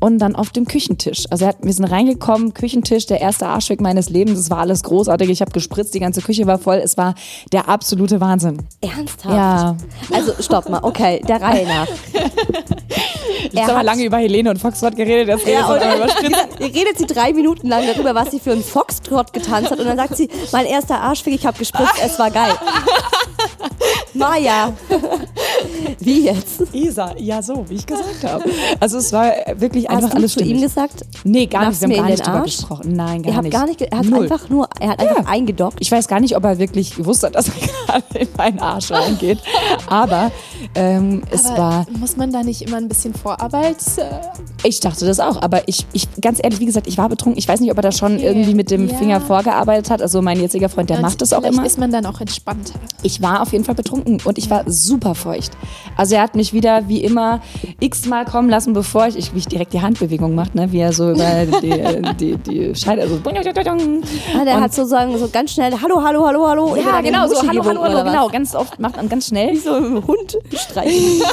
Und 0.00 0.18
dann 0.18 0.34
auf 0.34 0.50
dem 0.50 0.66
Küchentisch. 0.66 1.24
Also 1.30 1.46
hat, 1.46 1.58
wir 1.62 1.72
sind 1.72 1.84
reingekommen, 1.84 2.54
Küchentisch, 2.54 3.06
der 3.06 3.20
erste 3.20 3.46
Arschweg 3.46 3.80
meines 3.80 4.08
Lebens. 4.08 4.38
Es 4.38 4.50
war 4.50 4.58
alles 4.58 4.82
großartig. 4.82 5.28
Ich 5.28 5.40
habe 5.42 5.50
gespritzt, 5.52 5.94
die 5.94 6.00
ganze 6.00 6.22
Küche 6.22 6.46
war 6.46 6.58
voll. 6.58 6.76
Es 6.76 6.96
war 6.96 7.14
der 7.52 7.68
absolute 7.68 8.20
Wahnsinn. 8.20 8.58
Ernsthaft? 8.80 9.34
Ja. 9.34 9.76
Also 10.12 10.32
stopp 10.40 10.68
mal, 10.68 10.80
okay, 10.82 11.20
der 11.28 11.42
Reihe 11.42 11.66
nach. 11.66 11.86
Jetzt 13.52 13.68
haben 13.68 13.76
wir 13.76 13.82
lange 13.82 14.04
über 14.04 14.18
Helene 14.18 14.50
und 14.50 14.58
Foxtrot 14.58 14.96
geredet. 14.96 15.28
Jetzt 15.28 15.46
Ja, 15.46 15.66
und 15.66 15.76
über 15.76 16.08
Spritzen. 16.08 16.34
redet 16.60 16.98
sie 16.98 17.06
drei 17.06 17.32
Minuten 17.32 17.68
lang 17.68 17.84
darüber, 17.86 18.14
was 18.14 18.30
sie 18.30 18.40
für 18.40 18.52
einen 18.52 18.62
Foxtrot 18.62 19.32
getanzt 19.32 19.70
hat. 19.70 19.78
Und 19.78 19.86
dann 19.86 19.96
sagt 19.96 20.16
sie, 20.16 20.28
mein 20.52 20.66
erster 20.66 21.00
Arschfick, 21.00 21.34
ich 21.34 21.46
habe 21.46 21.58
gespritzt, 21.58 21.94
es 22.02 22.18
war 22.18 22.30
geil. 22.30 22.52
Maja. 24.14 24.72
Wie 26.00 26.24
jetzt? 26.24 26.62
Isa, 26.72 27.14
ja 27.18 27.42
so, 27.42 27.64
wie 27.68 27.74
ich 27.74 27.86
gesagt 27.86 28.24
habe. 28.24 28.44
Also 28.80 28.98
es 28.98 29.12
war 29.12 29.32
wirklich 29.56 29.88
einfach 29.88 30.04
Hast 30.04 30.12
du 30.12 30.16
alles 30.16 30.32
zu 30.34 30.42
ihm 30.44 30.60
gesagt? 30.60 31.04
Nee, 31.24 31.46
gar 31.46 31.68
nicht. 31.68 31.80
Wir 31.80 31.88
haben 31.88 31.96
gar 31.96 32.10
nicht 32.10 32.26
drüber 32.26 32.42
gesprochen. 32.42 32.92
Nein, 32.96 33.22
gar 33.22 33.34
Ihr 33.34 33.42
nicht. 33.42 33.52
gar 33.52 33.66
nicht, 33.66 33.80
er 33.82 33.98
hat 33.98 34.06
Null. 34.06 34.22
einfach 34.22 34.48
nur, 34.48 34.68
er 34.80 34.90
hat 34.90 35.00
einfach 35.00 35.26
eingedockt. 35.26 35.76
Ich 35.80 35.90
weiß 35.92 36.08
gar 36.08 36.20
nicht, 36.20 36.36
ob 36.36 36.44
er 36.44 36.58
wirklich 36.58 36.96
gewusst 36.96 37.22
hat, 37.22 37.34
dass 37.34 37.48
er 37.48 37.54
gerade 37.86 38.18
in 38.18 38.28
meinen 38.36 38.58
Arsch 38.60 38.90
reingeht. 38.90 39.38
Aber 39.88 40.30
ähm, 40.74 41.22
es 41.30 41.46
Aber 41.46 41.58
war, 41.58 41.86
muss 41.98 42.16
man 42.16 42.32
da 42.32 42.42
nicht 42.42 42.62
immer 42.62 42.78
ein 42.78 42.88
bisschen 42.88 43.14
Vorarbeit? 43.14 43.76
Äh, 43.98 44.04
ich 44.64 44.80
dachte 44.80 45.04
das 45.06 45.20
auch. 45.20 45.40
Aber 45.42 45.68
ich, 45.68 45.86
ich, 45.92 46.08
ganz 46.20 46.38
ehrlich, 46.42 46.60
wie 46.60 46.66
gesagt, 46.66 46.86
ich 46.86 46.96
war 46.98 47.08
betrunken. 47.08 47.38
Ich 47.38 47.46
weiß 47.48 47.60
nicht, 47.60 47.70
ob 47.70 47.76
er 47.78 47.82
da 47.82 47.92
schon 47.92 48.10
Okay. 48.16 48.26
irgendwie 48.26 48.54
mit 48.54 48.70
dem 48.70 48.88
Ja. 48.88 48.96
Finger 48.96 49.20
vorgearbeitet 49.20 49.90
hat. 49.90 50.02
Also 50.02 50.20
mein 50.22 50.40
jetziger 50.40 50.68
Freund, 50.68 50.90
der 50.90 50.96
und 50.96 51.02
macht 51.02 51.20
das 51.22 51.32
auch 51.32 51.42
immer. 51.42 51.64
ist 51.64 51.78
man 51.78 51.90
dann 51.92 52.06
auch 52.06 52.20
entspannter. 52.20 52.74
Ich 53.02 53.20
war 53.22 53.42
auf 53.42 53.52
jeden 53.52 53.64
Fall 53.64 53.74
betrunken 53.74 53.99
und 54.02 54.38
ich 54.38 54.50
war 54.50 54.64
super 54.66 55.14
feucht. 55.14 55.52
Also 55.96 56.14
er 56.14 56.22
hat 56.22 56.34
mich 56.34 56.52
wieder 56.52 56.88
wie 56.88 57.02
immer 57.04 57.40
x-mal 57.80 58.24
kommen 58.24 58.48
lassen, 58.48 58.72
bevor 58.72 59.06
ich, 59.06 59.16
ich, 59.16 59.34
wie 59.34 59.38
ich 59.38 59.46
direkt 59.48 59.72
die 59.72 59.80
Handbewegung 59.82 60.34
macht, 60.34 60.54
ne? 60.54 60.72
wie 60.72 60.78
er 60.80 60.92
so 60.92 61.10
über 61.12 61.46
die, 61.62 62.02
die, 62.18 62.36
die 62.36 62.74
Scheide, 62.74 63.02
also 63.02 63.18
Ah, 63.24 64.44
der 64.44 64.56
Und- 64.56 64.60
hat 64.62 64.72
sozusagen 64.74 65.16
so 65.18 65.28
ganz 65.28 65.52
schnell, 65.52 65.72
hallo, 65.80 66.02
hallo, 66.02 66.26
hallo, 66.26 66.46
hallo. 66.48 66.76
ja, 66.76 67.00
genau, 67.00 67.26
so 67.28 67.46
hallo, 67.46 67.64
hallo, 67.64 67.82
hallo, 67.82 68.04
genau, 68.04 68.28
ganz 68.28 68.54
oft 68.54 68.78
macht 68.78 68.96
man 68.96 69.08
ganz 69.08 69.26
schnell. 69.28 69.56
So 69.56 69.74
ein 69.74 70.06
Hund 70.06 70.38
streichen. 70.54 71.22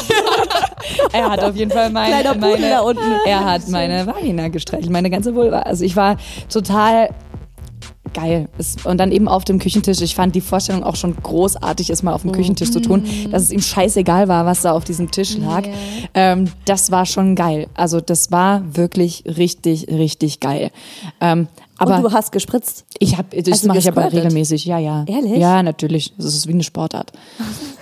Er 1.12 1.30
hat 1.30 1.44
auf 1.44 1.56
jeden 1.56 1.72
Fall 1.72 1.90
mein, 1.90 2.10
Kleiner 2.12 2.34
Pudel 2.34 2.52
meine, 2.52 2.70
da 2.70 2.80
unten. 2.82 3.02
er 3.26 3.44
hat 3.46 3.68
meine 3.68 4.08
Vagina 4.08 4.48
gestreichelt, 4.48 4.90
meine 4.92 5.10
ganze 5.10 5.36
Vulva. 5.36 5.60
Also 5.60 5.84
ich 5.84 5.96
war 5.96 6.18
total 6.50 7.10
geil. 8.14 8.50
Und 8.84 8.98
dann 8.98 9.12
eben 9.12 9.28
auf 9.28 9.46
dem 9.46 9.60
Küchentisch. 9.60 10.02
Ich 10.02 10.16
fand 10.16 10.36
die 10.36 10.42
Vorstellung 10.42 10.84
auch 10.84 10.96
schon 10.96 11.16
großartig, 11.16 11.90
es 11.90 12.04
mal 12.04 12.14
auf 12.14 12.22
dem 12.22 12.32
Küchentisch 12.32 12.72
zu 12.72 12.80
tun, 12.80 13.06
dass 13.32 13.44
es 13.44 13.52
ihm 13.52 13.62
scheißegal 13.62 14.28
war, 14.28 14.46
was 14.46 14.62
da 14.62 14.72
auf 14.72 14.84
diesem 14.84 15.12
Tisch 15.12 15.38
lag. 15.38 15.66
Ja. 15.66 15.74
Ähm, 16.14 16.46
das 16.66 16.92
war 16.92 17.06
schon 17.06 17.36
geil. 17.36 17.68
Also 17.74 18.02
das 18.02 18.32
war 18.32 18.64
wirklich 18.76 19.24
richtig, 19.26 19.88
richtig 19.90 20.40
geil. 20.40 20.72
Ähm, 21.22 21.48
aber 21.78 21.98
Und 21.98 22.04
du 22.04 22.12
hast 22.12 22.32
gespritzt. 22.32 22.86
ich 23.00 23.18
habe, 23.18 23.42
das 23.42 23.64
mache 23.64 23.78
ich 23.78 23.88
aber 23.88 24.12
regelmäßig. 24.12 24.66
Ja, 24.66 24.80
ja. 24.80 25.06
Ehrlich? 25.08 25.38
Ja, 25.38 25.62
natürlich. 25.62 26.14
Das 26.18 26.34
ist 26.34 26.48
wie 26.48 26.54
eine 26.54 26.64
Sportart. 26.64 27.12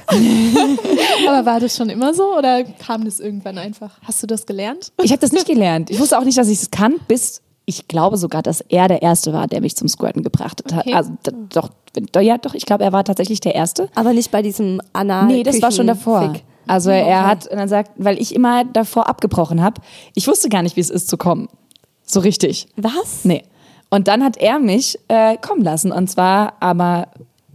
Aber 1.28 1.46
war 1.46 1.60
das 1.60 1.76
schon 1.76 1.90
immer 1.90 2.14
so 2.14 2.38
oder 2.38 2.64
kam 2.64 3.06
das 3.06 3.20
irgendwann 3.20 3.58
einfach? 3.58 3.98
Hast 4.04 4.22
du 4.22 4.28
das 4.28 4.46
gelernt? 4.46 4.92
Ich 5.02 5.12
habe 5.12 5.20
das 5.20 5.32
nicht 5.32 5.48
gelernt. 5.48 5.90
Ich 5.90 6.00
wusste 6.00 6.20
auch 6.20 6.24
nicht, 6.24 6.38
dass 6.38 6.48
ich 6.48 6.62
es 6.62 6.70
kann, 6.70 6.96
bis 7.08 7.42
ich 7.66 7.88
glaube 7.88 8.18
sogar, 8.18 8.42
dass 8.42 8.62
er 8.62 8.88
der 8.88 9.02
Erste 9.02 9.34
war, 9.34 9.48
der 9.48 9.62
mich 9.62 9.76
zum 9.76 9.88
Squirten 9.88 10.24
gebracht 10.24 10.64
hat. 10.66 10.86
Okay. 10.86 10.94
Also 10.94 11.12
doch, 11.50 11.70
ja, 12.22 12.38
doch. 12.38 12.54
Ich 12.54 12.66
glaube, 12.66 12.84
er 12.84 12.92
war 12.92 13.04
tatsächlich 13.04 13.40
der 13.40 13.56
Erste. 13.56 13.90
Aber 13.96 14.14
nicht 14.14 14.32
bei 14.32 14.42
diesem 14.42 14.82
anal 14.94 15.26
Nee, 15.26 15.44
das 15.44 15.62
war 15.62 15.72
schon 15.72 15.88
davor. 15.88 16.20
Küchenfick. 16.20 16.44
Also 16.68 16.90
er 16.90 17.28
hat 17.28 17.48
und 17.48 17.58
dann 17.58 17.70
sagt, 17.70 17.92
weil 17.96 18.20
ich 18.20 18.34
immer 18.34 18.66
davor 18.66 19.08
abgebrochen 19.08 19.62
habe, 19.62 19.82
ich 20.16 20.28
wusste 20.28 20.50
gar 20.50 20.64
nicht, 20.64 20.76
wie 20.76 20.82
es 20.82 20.90
ist 20.90 21.08
zu 21.10 21.18
kommen. 21.18 21.48
So 22.04 22.20
richtig. 22.20 22.68
Was? 22.76 23.24
Nee. 23.24 23.44
Und 23.90 24.08
dann 24.08 24.24
hat 24.24 24.38
er 24.38 24.60
mich 24.60 25.00
äh, 25.08 25.38
kommen 25.38 25.64
lassen. 25.64 25.92
Und 25.92 26.10
zwar 26.10 26.54
aber, 26.60 27.10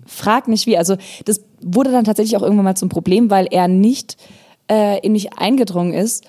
frag 0.06 0.48
nicht 0.48 0.66
wie. 0.66 0.78
Also 0.78 0.96
das 1.24 1.40
wurde 1.61 1.90
dann 1.90 2.04
tatsächlich 2.04 2.36
auch 2.36 2.42
irgendwann 2.42 2.64
mal 2.64 2.76
zum 2.76 2.88
Problem, 2.88 3.30
weil 3.30 3.46
er 3.50 3.68
nicht 3.68 4.16
äh, 4.70 5.00
in 5.00 5.12
mich 5.12 5.34
eingedrungen 5.34 5.92
ist, 5.92 6.24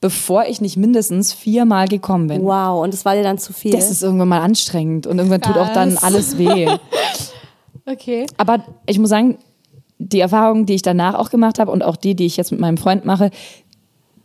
bevor 0.00 0.46
ich 0.46 0.60
nicht 0.60 0.76
mindestens 0.76 1.32
viermal 1.32 1.86
gekommen 1.86 2.28
bin. 2.28 2.42
Wow, 2.42 2.82
und 2.82 2.94
das 2.94 3.04
war 3.04 3.14
dir 3.14 3.22
dann 3.22 3.38
zu 3.38 3.52
viel. 3.52 3.72
Das 3.72 3.90
ist 3.90 4.02
irgendwann 4.02 4.28
mal 4.28 4.40
anstrengend 4.40 5.06
und 5.06 5.18
irgendwann 5.18 5.42
tut 5.42 5.56
auch 5.56 5.72
dann 5.72 5.94
Krass. 5.94 6.04
alles 6.04 6.38
weh. 6.38 6.68
Okay. 7.86 8.26
Aber 8.36 8.62
ich 8.86 9.00
muss 9.00 9.10
sagen, 9.10 9.38
die 9.98 10.20
Erfahrungen, 10.20 10.64
die 10.64 10.74
ich 10.74 10.82
danach 10.82 11.14
auch 11.14 11.30
gemacht 11.30 11.58
habe 11.58 11.72
und 11.72 11.82
auch 11.82 11.96
die, 11.96 12.14
die 12.14 12.26
ich 12.26 12.36
jetzt 12.36 12.52
mit 12.52 12.60
meinem 12.60 12.76
Freund 12.76 13.04
mache, 13.04 13.30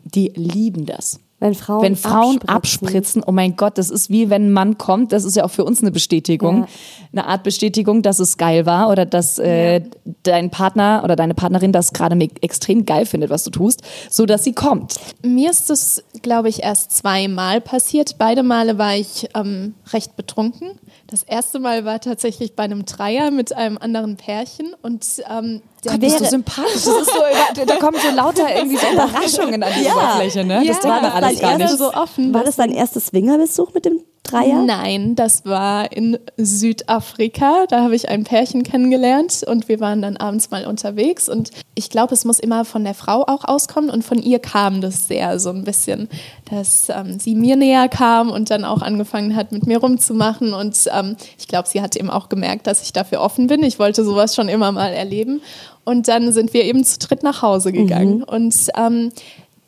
die 0.03 0.31
lieben 0.35 0.85
das. 0.85 1.19
Wenn 1.37 1.53
Frauen, 1.53 1.81
Wenn 1.83 1.95
Frauen 1.97 2.37
abspritzen. 2.47 2.49
abspritzen, 2.49 3.23
oh 3.27 3.31
mein 3.33 3.55
Gott, 3.57 3.77
das 3.77 3.89
ist 3.89 4.09
wie 4.09 4.29
wenn 4.29 4.47
ein 4.47 4.51
Mann 4.53 4.77
kommt, 4.77 5.11
das 5.11 5.25
ist 5.25 5.35
ja 5.35 5.43
auch 5.43 5.51
für 5.51 5.65
uns 5.65 5.81
eine 5.81 5.91
Bestätigung, 5.91 6.61
Ja. 6.61 6.67
eine 7.11 7.27
Art 7.27 7.43
Bestätigung, 7.43 8.01
dass 8.01 8.19
es 8.19 8.37
geil 8.37 8.65
war 8.65 8.89
oder 8.89 9.05
dass 9.05 9.37
äh, 9.37 9.81
dein 10.23 10.49
Partner 10.49 11.01
oder 11.03 11.17
deine 11.17 11.33
Partnerin 11.33 11.73
das 11.73 11.91
gerade 11.91 12.17
extrem 12.41 12.85
geil 12.85 13.05
findet, 13.05 13.29
was 13.29 13.43
du 13.43 13.49
tust, 13.51 13.81
so 14.09 14.25
dass 14.25 14.45
sie 14.45 14.53
kommt. 14.53 14.95
Mir 15.23 15.51
ist 15.51 15.69
das, 15.69 16.01
glaube 16.21 16.47
ich, 16.47 16.63
erst 16.63 16.95
zweimal 16.95 17.59
passiert. 17.59 18.17
Beide 18.17 18.41
Male 18.41 18.77
war 18.77 18.95
ich 18.95 19.27
ähm, 19.35 19.75
recht 19.91 20.15
betrunken. 20.15 20.69
Das 21.07 21.21
erste 21.23 21.59
Mal 21.59 21.83
war 21.85 21.99
tatsächlich 21.99 22.55
bei 22.55 22.63
einem 22.63 22.85
Dreier 22.85 23.29
mit 23.29 23.53
einem 23.55 23.77
anderen 23.77 24.15
Pärchen 24.15 24.73
und 24.81 25.05
ähm, 25.29 25.61
der 25.83 25.91
Gott, 25.91 26.01
bist 26.01 26.19
du 26.19 26.25
sympathisch. 26.25 26.71
Das 26.73 26.87
ist 26.87 27.11
so, 27.13 27.63
da 27.67 27.75
kommen 27.75 27.97
so 28.01 28.15
lauter 28.15 28.55
irgendwie 28.55 28.77
so 28.77 28.87
Überraschungen 28.93 29.61
an 29.61 29.71
die 29.77 29.83
Ja. 29.85 29.93
Oberfläche, 29.93 30.43
ne? 30.43 30.63
Ja, 30.63 30.73
das 30.73 30.79
denkt 30.79 31.01
man 31.03 31.11
das 31.31 31.39
gar 31.39 31.57
nicht. 31.57 31.77
so 31.77 31.93
offen, 31.93 32.33
War 32.33 32.43
das 32.43 32.55
dein 32.55 32.71
erster 32.71 32.99
Swingerbesuch 32.99 33.73
mit 33.73 33.85
dem 33.85 34.01
Dreier? 34.25 34.63
Nein, 34.63 35.15
das 35.15 35.45
war 35.45 35.91
in 35.91 36.17
Südafrika. 36.37 37.65
Da 37.69 37.83
habe 37.83 37.95
ich 37.95 38.09
ein 38.09 38.23
Pärchen 38.23 38.63
kennengelernt 38.63 39.43
und 39.47 39.69
wir 39.69 39.79
waren 39.79 40.01
dann 40.01 40.17
abends 40.17 40.51
mal 40.51 40.65
unterwegs. 40.65 41.29
Und 41.29 41.51
ich 41.75 41.89
glaube, 41.89 42.13
es 42.13 42.25
muss 42.25 42.39
immer 42.39 42.65
von 42.65 42.83
der 42.83 42.95
Frau 42.95 43.23
auch 43.27 43.43
auskommen 43.43 43.89
und 43.89 44.03
von 44.03 44.21
ihr 44.21 44.39
kam 44.39 44.81
das 44.81 45.07
sehr 45.07 45.39
so 45.39 45.49
ein 45.49 45.63
bisschen, 45.63 46.09
dass 46.49 46.89
ähm, 46.89 47.19
sie 47.19 47.35
mir 47.35 47.55
näher 47.55 47.87
kam 47.87 48.31
und 48.31 48.49
dann 48.49 48.65
auch 48.65 48.81
angefangen 48.81 49.35
hat, 49.35 49.51
mit 49.51 49.67
mir 49.67 49.77
rumzumachen. 49.77 50.53
Und 50.53 50.89
ähm, 50.91 51.15
ich 51.37 51.47
glaube, 51.47 51.67
sie 51.67 51.81
hat 51.81 51.95
eben 51.95 52.09
auch 52.09 52.29
gemerkt, 52.29 52.67
dass 52.67 52.81
ich 52.81 52.93
dafür 52.93 53.21
offen 53.21 53.47
bin. 53.47 53.63
Ich 53.63 53.79
wollte 53.79 54.03
sowas 54.03 54.35
schon 54.35 54.49
immer 54.49 54.71
mal 54.71 54.91
erleben. 54.91 55.41
Und 55.83 56.07
dann 56.07 56.31
sind 56.31 56.51
wir 56.53 56.63
eben 56.63 56.83
zu 56.83 56.97
dritt 56.97 57.21
nach 57.21 57.43
Hause 57.43 57.71
gegangen. 57.71 58.23
Und 58.23 58.55
ähm, 58.75 59.11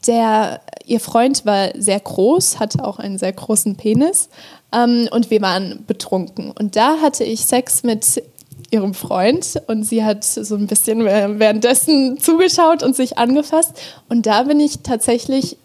der, 0.06 0.62
ihr 0.86 1.00
Freund 1.00 1.46
war 1.46 1.70
sehr 1.76 2.00
groß, 2.00 2.60
hatte 2.60 2.84
auch 2.84 3.00
einen 3.00 3.18
sehr 3.18 3.34
großen 3.34 3.76
Penis 3.76 4.30
ähm, 4.74 5.08
und 5.12 5.32
wir 5.32 5.42
waren 5.42 5.84
betrunken. 5.88 6.52
Und 6.52 6.76
da 6.76 6.98
hatte 7.02 7.24
ich 7.24 7.46
Sex 7.46 7.84
mit 7.84 8.22
ihrem 8.70 8.94
Freund 8.94 9.62
und 9.68 9.84
sie 9.84 10.04
hat 10.04 10.24
so 10.24 10.56
ein 10.56 10.68
bisschen 10.68 11.06
währenddessen 11.06 12.18
zugeschaut 12.20 12.84
und 12.84 12.96
sich 12.96 13.18
angefasst. 13.18 13.80
Und 14.10 14.26
da 14.26 14.44
bin 14.44 14.60
ich 14.60 14.80
tatsächlich 14.80 15.58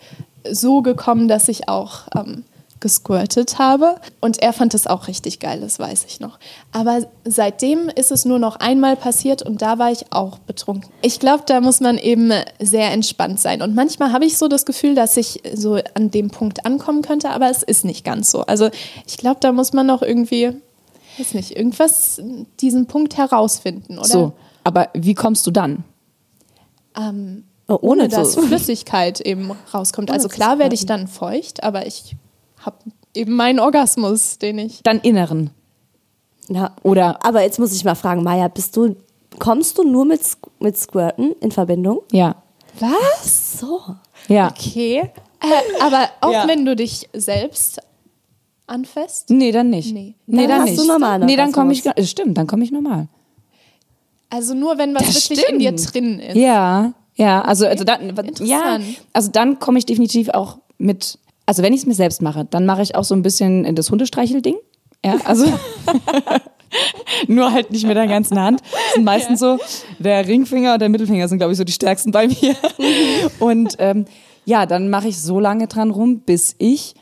so 0.51 0.83
gekommen, 0.83 1.29
dass 1.29 1.49
ich 1.49 1.69
auch 1.69 2.03
ähm, 2.17 2.45
gesquirtet 2.83 3.59
habe. 3.59 3.97
Und 4.21 4.43
er 4.43 4.53
fand 4.53 4.75
es 4.75 4.87
auch 4.87 5.09
richtig 5.09 5.39
geil, 5.39 5.61
das 5.61 5.79
weiß 5.79 6.05
ich 6.07 6.21
noch. 6.21 6.39
Aber 6.73 7.01
seitdem 7.25 7.89
ist 7.89 8.13
es 8.13 8.27
nur 8.27 8.39
noch 8.39 8.57
einmal 8.57 8.97
passiert 8.97 9.41
und 9.41 9.63
da 9.63 9.79
war 9.79 9.91
ich 9.91 10.13
auch 10.13 10.39
betrunken. 10.41 10.91
Ich 11.01 11.19
glaube, 11.19 11.45
da 11.47 11.63
muss 11.63 11.81
man 11.81 11.97
eben 11.97 12.31
sehr 12.61 12.91
entspannt 12.91 13.41
sein. 13.41 13.63
Und 13.63 13.75
manchmal 13.75 14.13
habe 14.13 14.27
ich 14.27 14.37
so 14.37 14.49
das 14.49 14.67
Gefühl, 14.67 14.95
dass 14.95 15.17
ich 15.17 15.41
so 15.55 15.79
an 15.95 16.11
dem 16.11 16.29
Punkt 16.31 16.67
ankommen 16.67 17.01
könnte, 17.01 17.31
aber 17.31 17.49
es 17.49 17.63
ist 17.63 17.87
nicht 17.87 18.05
ganz 18.05 18.31
so. 18.31 18.43
Also 18.43 18.69
ich 19.07 19.17
glaube, 19.17 19.39
da 19.41 19.53
muss 19.53 19.73
man 19.73 19.87
noch 19.87 20.03
irgendwie, 20.03 20.51
weiß 21.17 21.33
nicht, 21.33 21.57
irgendwas, 21.57 22.21
diesen 22.61 22.87
Punkt 22.87 23.17
herausfinden, 23.17 23.99
oder? 23.99 24.09
So, 24.09 24.33
aber 24.65 24.91
wie 24.93 25.15
kommst 25.15 25.47
du 25.47 25.51
dann? 25.51 25.85
Ähm, 26.95 27.45
Oh, 27.69 27.79
ohne 27.81 28.03
ohne 28.03 28.09
dass 28.09 28.35
Flüssigkeit 28.35 29.21
eben 29.21 29.51
rauskommt. 29.73 30.11
Also 30.11 30.29
zu 30.29 30.35
klar 30.35 30.59
werde 30.59 30.75
ich 30.75 30.85
dann 30.85 31.07
feucht, 31.07 31.63
aber 31.63 31.87
ich 31.87 32.17
habe 32.63 32.77
eben 33.15 33.35
meinen 33.35 33.59
Orgasmus, 33.61 34.39
den 34.39 34.59
ich 34.59 34.83
Dann 34.83 35.01
inneren. 35.01 35.51
Ja. 36.49 36.75
Oder, 36.83 37.25
Aber 37.25 37.43
jetzt 37.43 37.59
muss 37.59 37.73
ich 37.73 37.85
mal 37.85 37.95
fragen, 37.95 38.23
Maya, 38.23 38.49
bist 38.49 38.77
du, 38.77 38.97
kommst 39.39 39.79
du 39.79 39.85
nur 39.85 40.05
mit, 40.05 40.21
mit 40.61 40.77
Squirten 40.77 41.33
in 41.41 41.51
Verbindung? 41.51 42.01
ja. 42.13 42.37
Was? 42.81 43.59
So. 43.61 43.81
Ja. 44.29 44.49
Okay. 44.51 45.11
Äh, 45.41 45.83
aber 45.83 46.09
auch 46.23 46.33
Ja. 46.33 46.49
wenn 46.49 46.65
du 46.65 46.75
dich 46.75 47.07
selbst 47.13 47.81
anfasst? 48.67 49.29
Nee, 49.29 49.53
dann 49.53 49.69
nicht. 49.69 49.93
Nee. 49.93 50.15
nee 50.27 50.39
Dann 50.43 50.49
dann 50.49 50.61
hast 50.63 50.71
nicht. 50.71 50.81
du 50.81 50.87
normalen 50.87 51.27
nee, 51.27 51.37
dann 51.37 51.53
komme 51.53 51.75
ich, 51.75 51.85
stimmt, 52.09 52.39
dann 52.39 52.47
komme 52.47 52.65
ich 52.65 52.71
normal. 52.73 53.09
Also 54.31 54.55
nur 54.55 54.79
wenn 54.79 54.95
was 54.95 55.05
Das 55.05 55.29
wirklich 55.31 55.47
in 55.51 55.59
dir 55.59 55.77
stimmt. 55.79 55.95
drin 55.95 56.19
ist. 56.21 56.37
Ja, 56.37 56.95
ja, 57.17 57.43
also, 57.43 57.67
also 57.67 57.85
dann, 57.85 58.01
ja, 58.41 58.77
Interessant. 58.77 58.85
also 59.13 59.31
dann 59.31 59.59
komme 59.59 59.79
ich 59.79 59.85
definitiv 59.85 60.31
auch 60.31 60.57
mit, 60.79 61.19
also 61.47 61.63
wenn 61.63 61.73
ich 61.73 61.81
es 61.81 61.87
mir 61.87 61.95
selbst 61.95 62.23
mache, 62.23 62.47
dann 62.49 62.67
mache 62.67 62.83
ich 62.83 62.95
auch 62.95 63.05
so 63.05 63.15
ein 63.15 63.23
bisschen 63.23 63.75
das 63.75 63.91
Hundestreichelding. 63.91 64.57
Ja, 65.05 65.17
also 65.25 65.47
nur 67.27 67.53
halt 67.53 67.71
nicht 67.71 67.87
mit 67.87 67.97
der 67.97 68.07
ganzen 68.07 68.41
Hand. 68.41 68.61
Das 68.61 68.95
sind 68.95 69.05
meistens 69.05 69.41
so, 69.41 69.59
der 69.99 70.27
Ringfinger 70.27 70.75
und 70.75 70.81
der 70.81 70.89
Mittelfinger 70.89 71.29
sind, 71.29 71.39
glaube 71.39 71.53
ich, 71.53 71.59
so 71.59 71.65
die 71.65 71.73
stärksten 71.73 72.13
bei 72.13 72.29
mir. 72.29 72.55
Und 73.41 73.77
ähm, 73.79 74.05
ja, 74.45 74.67
dann 74.67 74.91
mache 74.91 75.09
ich 75.09 75.21
so 75.21 75.41
lange 75.41 75.67
dran 75.67 75.91
rum, 75.91 76.21
bis 76.21 76.55
ich 76.59 76.95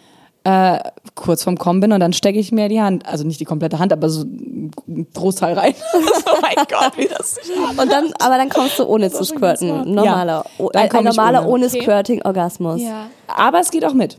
äh, 0.45 0.79
kurz 1.15 1.45
vorm 1.45 1.59
Kommen 1.59 1.81
bin 1.81 1.93
und 1.93 2.01
dann 2.01 2.13
stecke 2.13 2.39
ich 2.39 2.51
mir 2.53 2.69
die 2.69 2.81
Hand, 2.81 3.07
also 3.07 3.25
nicht 3.25 3.41
die 3.41 3.45
komplette 3.45 3.79
Hand, 3.79 3.93
aber 3.93 4.09
so 4.09 4.23
ein 4.23 4.71
Großteil 5.15 5.59
rein. 5.59 5.75
oh 5.95 6.39
mein 6.41 6.55
Gott, 6.69 6.97
wie 6.97 7.07
das 7.07 7.37
Und 7.77 7.93
dann, 7.93 8.13
aber 8.19 8.39
dann 8.39 8.49
kommst 8.49 8.79
du 8.79 8.85
ohne 8.87 9.11
zu 9.11 9.25
squirten. 9.25 9.93
Normaler, 9.93 10.45
Ja, 10.59 10.67
dann 10.73 10.91
ein, 10.91 11.05
normaler 11.05 11.41
ohne. 11.43 11.51
ohne 11.51 11.67
Okay. 11.67 11.83
Squirting 11.83 12.23
Orgasmus. 12.23 12.81
Ja. 12.81 13.09
Aber 13.29 13.61
es 13.61 13.71
geht 13.71 13.85
auch 13.85 13.93
mit. 13.93 14.19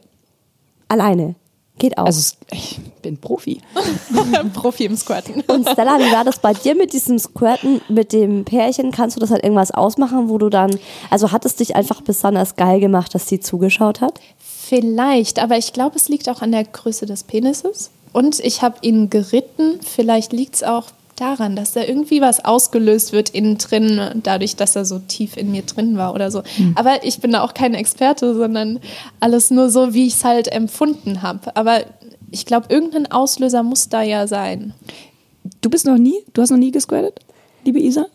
Alleine. 0.92 1.36
Geht 1.78 1.98
auch. 1.98 2.06
Also 2.06 2.36
ich 2.52 2.78
bin 3.02 3.16
Profi. 3.16 3.62
Profi 4.54 4.84
im 4.84 4.98
Squirten. 4.98 5.42
Und 5.48 5.70
Stella, 5.70 5.98
wie 6.00 6.12
war 6.12 6.26
das 6.26 6.39
bei 6.39 6.54
dir 6.54 6.76
mit 6.76 6.92
diesem 6.92 7.18
Squirten, 7.18 7.80
mit 7.88 8.12
dem 8.12 8.44
Pärchen? 8.44 8.92
Kannst 8.92 9.16
du 9.16 9.22
das 9.22 9.32
halt 9.32 9.42
irgendwas 9.42 9.72
ausmachen, 9.72 10.28
wo 10.28 10.38
du 10.38 10.50
dann, 10.50 10.78
also 11.10 11.32
hat 11.32 11.46
es 11.46 11.56
dich 11.56 11.78
einfach 11.78 12.02
besonders 12.02 12.58
geil 12.58 12.82
gemacht, 12.82 13.16
dass 13.16 13.30
sie 13.30 13.39
zugeschaut 13.39 14.02
hat? 14.02 14.20
Vielleicht, 14.38 15.42
aber 15.42 15.58
ich 15.58 15.72
glaube, 15.72 15.96
es 15.96 16.10
liegt 16.10 16.28
auch 16.28 16.42
an 16.42 16.52
der 16.52 16.66
Größe 16.66 17.06
des 17.06 17.24
Penises. 17.24 17.89
Und 18.12 18.42
ich 18.42 18.62
habe 18.62 18.76
ihn 18.82 19.10
geritten. 19.10 19.80
Vielleicht 19.82 20.34
liegt 20.34 20.56
es 20.56 20.64
auch 20.64 20.88
daran, 21.22 21.56
dass 21.56 21.74
da 21.74 21.84
irgendwie 21.84 22.20
was 22.20 22.44
ausgelöst 22.44 23.14
wird 23.14 23.30
innen 23.30 23.58
drin, 23.58 24.22
dadurch, 24.24 24.56
dass 24.56 24.76
er 24.76 24.86
so 24.86 25.00
tief 25.00 25.38
in 25.38 25.52
mir 25.52 25.62
drin 25.62 25.98
war 25.98 26.14
oder 26.14 26.32
so. 26.32 26.42
Aber 26.76 27.04
ich 27.04 27.20
bin 27.20 27.32
da 27.32 27.42
auch 27.42 27.54
kein 27.54 27.74
Experte, 27.74 28.34
sondern 28.34 28.80
alles 29.20 29.52
nur 29.52 29.70
so, 29.70 29.94
wie 29.94 30.08
ich 30.08 30.16
es 30.16 30.24
halt 30.24 30.52
empfunden 30.52 31.22
habe. 31.22 31.56
Aber 31.56 31.82
ich 32.32 32.46
glaube, 32.46 32.68
irgendein 32.70 33.12
Auslöser 33.12 33.62
muss 33.62 33.90
da 33.90 34.02
ja 34.02 34.26
sein. 34.26 34.74
Du 35.62 35.70
bist 35.70 35.86
noch 35.86 35.98
nie, 35.98 36.16
du 36.34 36.42
hast 36.42 36.50
noch 36.50 36.58
nie 36.58 36.72
gesquirtet, 36.72 37.20
liebe 37.66 37.80
Isa? 37.80 38.08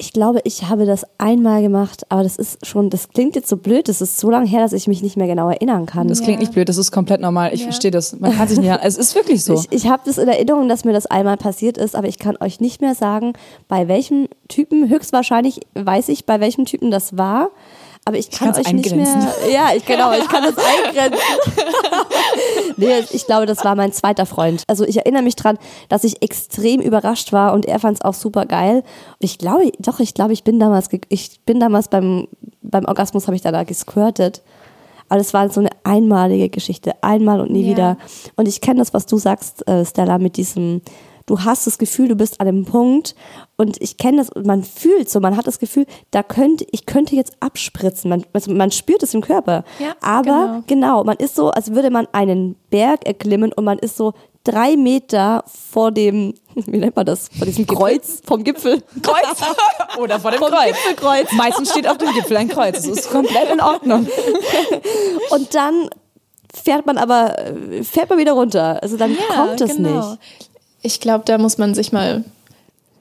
Ich 0.00 0.12
glaube, 0.12 0.40
ich 0.44 0.68
habe 0.68 0.86
das 0.86 1.04
einmal 1.18 1.60
gemacht, 1.60 2.04
aber 2.08 2.22
das 2.22 2.36
ist 2.36 2.64
schon, 2.64 2.88
das 2.88 3.08
klingt 3.08 3.34
jetzt 3.34 3.48
so 3.48 3.56
blöd, 3.56 3.88
das 3.88 4.00
ist 4.00 4.16
so 4.18 4.30
lange 4.30 4.46
her, 4.46 4.60
dass 4.60 4.72
ich 4.72 4.86
mich 4.86 5.02
nicht 5.02 5.16
mehr 5.16 5.26
genau 5.26 5.48
erinnern 5.50 5.86
kann. 5.86 6.06
Das 6.06 6.22
klingt 6.22 6.38
nicht 6.38 6.52
blöd, 6.52 6.68
das 6.68 6.76
ist 6.76 6.92
komplett 6.92 7.20
normal. 7.20 7.52
Ich 7.52 7.60
Ja. 7.62 7.66
verstehe 7.66 7.90
das. 7.90 8.16
Man 8.18 8.32
kann 8.32 8.46
sich 8.46 8.60
nicht 8.60 8.70
an. 8.70 8.78
Es 8.84 8.96
ist 8.96 9.16
wirklich 9.16 9.42
so. 9.42 9.54
Ich, 9.54 9.66
ich 9.72 9.88
habe 9.88 10.02
das 10.04 10.16
in 10.18 10.28
Erinnerung, 10.28 10.68
dass 10.68 10.84
mir 10.84 10.92
das 10.92 11.06
einmal 11.06 11.36
passiert 11.36 11.76
ist, 11.76 11.96
aber 11.96 12.06
ich 12.06 12.20
kann 12.20 12.36
euch 12.40 12.60
nicht 12.60 12.80
mehr 12.80 12.94
sagen, 12.94 13.32
bei 13.66 13.88
welchem 13.88 14.28
Typen, 14.46 14.88
höchstwahrscheinlich 14.88 15.60
weiß 15.74 16.10
ich, 16.10 16.24
bei 16.26 16.38
welchem 16.38 16.64
Typen 16.64 16.92
das 16.92 17.18
war. 17.18 17.48
Aber 18.08 18.16
ich 18.16 18.30
kann 18.30 18.52
kann's 18.52 18.66
euch 18.66 18.72
nicht 18.72 18.96
mehr. 18.96 19.06
Ja, 19.52 19.68
ich 19.76 19.84
genau, 19.84 20.12
ich 20.12 20.26
kann 20.28 20.42
das 20.42 20.54
eingrenzen. 20.86 21.20
nee, 22.78 23.00
ich 23.10 23.26
glaube, 23.26 23.44
das 23.44 23.62
war 23.64 23.74
mein 23.76 23.92
zweiter 23.92 24.24
Freund. 24.24 24.62
Also 24.66 24.84
ich 24.84 24.96
erinnere 24.96 25.22
mich 25.22 25.36
dran, 25.36 25.58
dass 25.90 26.04
ich 26.04 26.22
extrem 26.22 26.80
überrascht 26.80 27.32
war 27.34 27.52
und 27.52 27.66
er 27.66 27.78
fand 27.78 27.98
es 27.98 28.04
auch 28.04 28.14
super 28.14 28.46
geil. 28.46 28.76
Und 28.76 28.84
ich 29.20 29.36
glaube, 29.36 29.70
doch, 29.78 30.00
ich 30.00 30.14
glaube, 30.14 30.32
ich 30.32 30.42
bin 30.42 30.58
damals, 30.58 30.88
ich 31.10 31.40
bin 31.44 31.60
damals 31.60 31.88
beim, 31.88 32.28
beim 32.62 32.86
Orgasmus 32.86 33.26
habe 33.26 33.36
ich 33.36 33.42
da, 33.42 33.52
da 33.52 33.64
gesquirtet. 33.64 34.40
Aber 35.10 35.20
es 35.20 35.34
war 35.34 35.50
so 35.50 35.60
eine 35.60 35.70
einmalige 35.84 36.48
Geschichte, 36.48 36.92
einmal 37.02 37.40
und 37.40 37.50
nie 37.50 37.62
Ja. 37.64 37.70
wieder. 37.70 37.96
Und 38.36 38.48
ich 38.48 38.60
kenne 38.62 38.78
das, 38.78 38.94
was 38.94 39.04
du 39.06 39.18
sagst, 39.18 39.66
äh, 39.68 39.84
Stella, 39.84 40.16
mit 40.18 40.36
diesem, 40.38 40.80
du 41.28 41.40
hast 41.40 41.66
das 41.66 41.78
Gefühl, 41.78 42.08
du 42.08 42.16
bist 42.16 42.40
an 42.40 42.48
einem 42.48 42.64
Punkt 42.64 43.14
und 43.56 43.80
ich 43.80 43.96
kenne 43.96 44.18
das 44.18 44.30
und 44.30 44.46
man 44.46 44.64
fühlt 44.64 45.08
so, 45.08 45.20
man 45.20 45.36
hat 45.36 45.46
das 45.46 45.58
Gefühl, 45.58 45.86
da 46.10 46.22
könnte, 46.22 46.66
ich 46.72 46.86
könnte 46.86 47.14
jetzt 47.14 47.34
abspritzen. 47.40 48.08
Man, 48.08 48.24
also 48.32 48.50
man 48.52 48.70
spürt 48.70 49.02
es 49.02 49.14
im 49.14 49.20
Körper. 49.20 49.64
Ja, 49.78 49.94
Aber 50.00 50.64
genau. 50.66 51.04
man 51.04 51.16
ist 51.18 51.36
so, 51.36 51.50
als 51.50 51.74
würde 51.74 51.90
man 51.90 52.08
einen 52.12 52.56
Berg 52.70 53.06
erklimmen 53.06 53.52
und 53.52 53.64
man 53.64 53.78
ist 53.78 53.96
so 53.96 54.14
drei 54.42 54.76
Meter 54.76 55.44
vor 55.46 55.92
dem, 55.92 56.34
wie 56.54 56.78
nennt 56.78 56.96
man 56.96 57.06
das, 57.06 57.28
vor 57.36 57.46
diesem 57.46 57.66
Kreuz, 57.66 58.22
vom 58.24 58.42
Gipfel. 58.42 58.82
Kreuz. 59.02 59.42
Oder 59.98 60.18
vor 60.18 60.30
dem 60.30 60.38
Vom 60.38 60.48
Kreuz. 60.48 60.74
Gipfelkreuz. 60.74 61.32
Meistens 61.32 61.70
steht 61.70 61.86
auf 61.86 61.98
dem 61.98 62.12
Gipfel 62.14 62.36
ein 62.38 62.48
Kreuz. 62.48 62.76
Das 62.76 62.86
ist 62.86 63.10
komplett 63.10 63.50
in 63.52 63.60
Ordnung. 63.60 64.06
Und 65.30 65.54
dann 65.54 65.90
fährt 66.54 66.86
man 66.86 66.98
aber, 66.98 67.38
äh, 67.38 67.82
fährt 67.82 68.10
man 68.10 68.18
wieder 68.18 68.32
runter. 68.32 68.82
Also 68.82 68.96
dann 68.96 69.16
kommt 69.34 69.60
es 69.60 69.76
genau. 69.76 70.10
nicht. 70.10 70.47
Ich 70.82 71.00
glaube, 71.00 71.24
da 71.26 71.38
muss 71.38 71.58
man 71.58 71.74
sich 71.74 71.92
mal. 71.92 72.24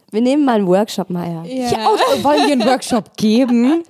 Wir 0.10 0.22
nehmen 0.22 0.46
mal 0.46 0.56
einen 0.56 0.68
Workshop, 0.68 1.10
Maya. 1.10 1.44
Ja, 1.44 1.90
und 2.16 2.24
wollen 2.24 2.46
wir 2.46 2.54
einen 2.54 2.66
Workshop 2.66 3.18
geben? 3.18 3.84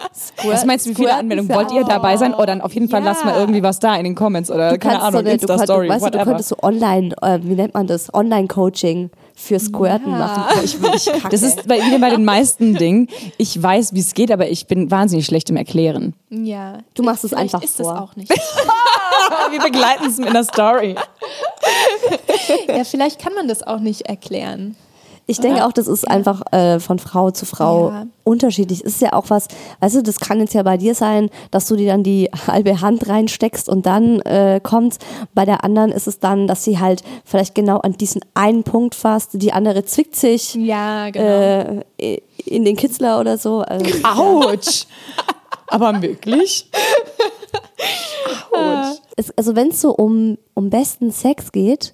Was 0.44 0.66
meinst 0.66 0.88
du, 0.88 0.90
wie 0.90 0.96
viele 0.96 1.14
Anmeldungen? 1.14 1.56
Wollt 1.56 1.72
ihr 1.72 1.84
dabei 1.84 2.18
sein? 2.18 2.34
Oder 2.34 2.48
dann 2.48 2.62
auf 2.62 2.74
jeden 2.74 2.90
Fall 2.90 3.02
Ja. 3.02 3.10
lasst 3.12 3.24
mal 3.24 3.36
irgendwie 3.40 3.62
was 3.62 3.78
da 3.78 3.96
in 3.96 4.04
den 4.04 4.16
Comments 4.16 4.50
oder 4.50 4.72
Du 4.72 4.80
keine 4.80 5.00
Ahnung, 5.04 5.24
so 5.24 5.30
Insta-Story, 5.32 5.88
weißt, 5.90 6.06
du, 6.06 6.10
du 6.10 6.14
whatever. 6.18 6.26
könntest 6.26 6.50
so 6.50 6.56
online, 6.64 7.16
äh, 7.22 7.38
wie 7.44 7.54
nennt 7.54 7.76
man 7.76 7.86
das? 7.86 8.12
Online-Coaching 8.16 9.12
für 9.36 9.60
Squirten 9.60 10.10
machen. 10.18 10.44
Boah, 10.82 10.94
ich 10.96 11.06
kacke. 11.06 11.30
Das 11.30 11.44
ist 11.44 11.68
bei, 11.68 11.80
wieder 11.86 12.00
bei 12.00 12.10
den 12.10 12.26
meisten 12.26 12.74
Dingen. 12.74 13.08
Ich 13.38 13.62
weiß, 13.62 13.94
wie 13.94 14.00
es 14.00 14.16
geht, 14.16 14.32
aber 14.32 14.50
ich 14.50 14.66
bin 14.66 14.90
wahnsinnig 14.90 15.28
schlecht 15.28 15.52
im 15.52 15.58
Erklären. 15.58 16.16
Ja. 16.32 16.80
Du 16.96 17.04
machst 17.04 17.26
es 17.26 17.34
einfach 17.36 17.62
ist 17.62 17.78
vor. 17.78 17.94
es 17.94 18.00
auch 18.00 18.16
nicht. 18.16 18.32
Wir 19.52 19.60
begleiten 19.60 20.08
es 20.08 20.18
mit 20.18 20.30
einer 20.30 20.44
Story. 20.44 20.96
ja, 22.68 22.84
vielleicht 22.84 23.20
kann 23.20 23.34
man 23.34 23.48
das 23.48 23.64
auch 23.64 23.80
nicht 23.80 24.04
erklären. 24.04 24.76
Ich 25.30 25.42
denke 25.42 25.66
auch, 25.66 25.74
das 25.74 25.90
ist 25.90 26.08
einfach 26.08 26.42
äh, 26.54 26.80
von 26.80 27.00
Frau 27.00 27.32
zu 27.32 27.46
Frau 27.46 27.90
Ja. 27.90 28.06
unterschiedlich. 28.24 28.80
Es 28.86 28.94
ist 28.94 29.02
ja 29.02 29.12
auch 29.12 29.26
was, 29.30 29.50
weißt 29.82 29.96
du, 29.98 30.02
das 30.04 30.22
kann 30.22 30.40
jetzt 30.40 30.54
ja 30.54 30.64
bei 30.64 30.78
dir 30.78 30.96
sein, 30.96 31.30
dass 31.52 31.68
du 31.68 31.76
dir 31.76 31.92
dann 31.92 32.02
die 32.04 32.30
halbe 32.48 32.80
Hand 32.80 33.10
reinsteckst 33.10 33.68
und 33.68 33.86
dann 33.86 34.22
äh, 34.22 34.62
kommt. 34.64 35.00
Bei 35.34 35.44
der 35.44 35.66
anderen 35.66 35.92
ist 35.92 36.08
es 36.08 36.20
dann, 36.20 36.48
dass 36.48 36.64
sie 36.64 36.80
halt 36.80 37.04
vielleicht 37.26 37.56
genau 37.56 37.80
an 37.80 37.92
diesen 37.98 38.22
einen 38.36 38.64
Punkt 38.64 38.96
fasst, 38.96 39.32
die 39.34 39.52
andere 39.52 39.84
zwickt 39.84 40.16
sich 40.16 40.56
Ja, 40.56 41.10
genau. 41.10 41.84
äh, 41.98 42.22
in 42.46 42.64
den 42.64 42.78
Kitzler 42.78 43.20
oder 43.20 43.38
so. 43.38 43.60
Also, 43.64 43.86
Autsch. 44.08 44.86
Aber 45.68 46.02
wirklich? 46.02 46.72
Autsch. 48.52 49.00
es, 49.18 49.38
also 49.38 49.56
wenn 49.56 49.70
es 49.70 49.82
so 49.82 49.92
um, 49.92 50.38
um 50.54 50.70
besten 50.70 51.12
Sex 51.12 51.52
geht, 51.52 51.92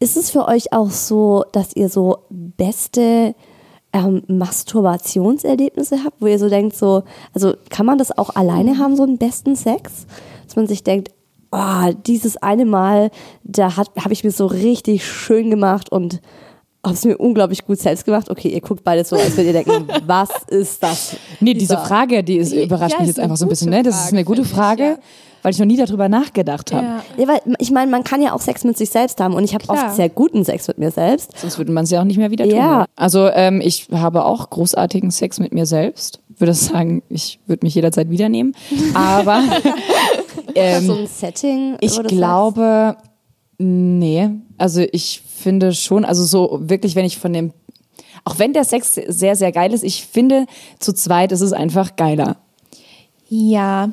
ist 0.00 0.16
es 0.16 0.30
für 0.30 0.48
euch 0.48 0.72
auch 0.72 0.90
so, 0.90 1.44
dass 1.52 1.76
ihr 1.76 1.88
so 1.88 2.18
beste 2.30 3.34
ähm, 3.92 4.22
Masturbationserlebnisse 4.28 6.04
habt, 6.04 6.20
wo 6.20 6.26
ihr 6.26 6.38
so 6.38 6.48
denkt, 6.48 6.74
so, 6.74 7.04
also 7.34 7.54
kann 7.68 7.86
man 7.86 7.98
das 7.98 8.16
auch 8.16 8.34
alleine 8.34 8.78
haben, 8.78 8.96
so 8.96 9.02
einen 9.02 9.18
besten 9.18 9.56
Sex? 9.56 10.06
Dass 10.46 10.56
man 10.56 10.66
sich 10.66 10.82
denkt, 10.82 11.10
oh, 11.52 11.92
dieses 12.06 12.36
eine 12.38 12.64
Mal, 12.64 13.10
da 13.44 13.76
habe 13.76 14.12
ich 14.12 14.24
mir 14.24 14.30
so 14.30 14.46
richtig 14.46 15.06
schön 15.06 15.50
gemacht 15.50 15.92
und 15.92 16.20
habe 16.84 16.94
es 16.94 17.04
mir 17.04 17.18
unglaublich 17.18 17.66
gut 17.66 17.78
selbst 17.78 18.06
gemacht. 18.06 18.30
Okay, 18.30 18.48
ihr 18.48 18.60
guckt 18.62 18.82
beide 18.84 19.04
so, 19.04 19.16
als 19.16 19.36
würdet 19.36 19.54
ihr 19.54 19.64
denken, 19.64 19.88
was 20.06 20.30
ist 20.48 20.82
das? 20.82 21.16
Nee, 21.40 21.54
diese 21.54 21.76
Frage, 21.76 22.24
die 22.24 22.38
ist, 22.38 22.52
überrascht 22.52 22.94
Ja, 22.94 23.00
mich 23.00 23.08
jetzt 23.08 23.20
einfach 23.20 23.36
so 23.36 23.44
ein 23.44 23.48
bisschen. 23.48 23.70
Ne? 23.70 23.82
Das 23.82 24.06
ist 24.06 24.12
eine 24.12 24.24
Frage, 24.24 24.24
gute 24.24 24.44
finde 24.44 24.50
ich, 24.50 24.56
Frage, 24.56 24.82
ja. 24.82 24.98
Weil 25.42 25.52
ich 25.52 25.58
noch 25.58 25.66
nie 25.66 25.76
darüber 25.76 26.08
nachgedacht 26.08 26.72
habe. 26.72 26.86
Ja. 26.86 27.02
Ja, 27.16 27.28
weil 27.28 27.40
ich 27.58 27.70
meine, 27.70 27.90
man 27.90 28.04
kann 28.04 28.22
ja 28.22 28.32
auch 28.32 28.40
Sex 28.40 28.64
mit 28.64 28.76
sich 28.76 28.90
selbst 28.90 29.20
haben 29.20 29.34
und 29.34 29.44
ich 29.44 29.54
habe 29.54 29.68
oft 29.68 29.94
sehr 29.94 30.08
guten 30.08 30.44
Sex 30.44 30.68
mit 30.68 30.78
mir 30.78 30.90
selbst. 30.90 31.38
Sonst 31.38 31.58
würde 31.58 31.72
man 31.72 31.84
es 31.84 31.90
ja 31.90 32.00
auch 32.00 32.04
nicht 32.04 32.16
mehr 32.16 32.30
wieder 32.30 32.44
tun. 32.44 32.56
Ja. 32.56 32.78
ne? 32.80 32.86
Also 32.96 33.28
ähm, 33.28 33.60
ich 33.60 33.88
habe 33.92 34.24
auch 34.24 34.50
großartigen 34.50 35.10
Sex 35.10 35.40
mit 35.40 35.52
mir 35.52 35.66
selbst. 35.66 36.20
Würde 36.36 36.54
sagen, 36.54 37.02
ich 37.08 37.40
würde 37.46 37.66
mich 37.66 37.74
jederzeit 37.74 38.10
wieder 38.10 38.28
nehmen. 38.28 38.54
Aber 38.94 39.42
ähm, 40.54 40.86
so 40.86 40.94
ein 40.94 41.06
Setting. 41.06 41.76
ich 41.80 42.02
glaube, 42.04 42.96
nee. 43.58 44.30
Also 44.58 44.82
ich 44.92 45.22
finde 45.22 45.72
schon, 45.72 46.04
also 46.04 46.24
so 46.24 46.60
wirklich, 46.62 46.96
wenn 46.96 47.04
ich 47.04 47.18
von 47.18 47.32
dem, 47.32 47.52
auch 48.24 48.38
wenn 48.38 48.52
der 48.52 48.64
Sex 48.64 48.94
sehr, 48.94 49.36
sehr 49.36 49.52
geil 49.52 49.72
ist, 49.72 49.84
ich 49.84 50.04
finde, 50.06 50.46
zu 50.78 50.92
zweit 50.92 51.32
ist 51.32 51.40
es 51.40 51.52
einfach 51.52 51.96
geiler. 51.96 52.36
Ja, 53.28 53.90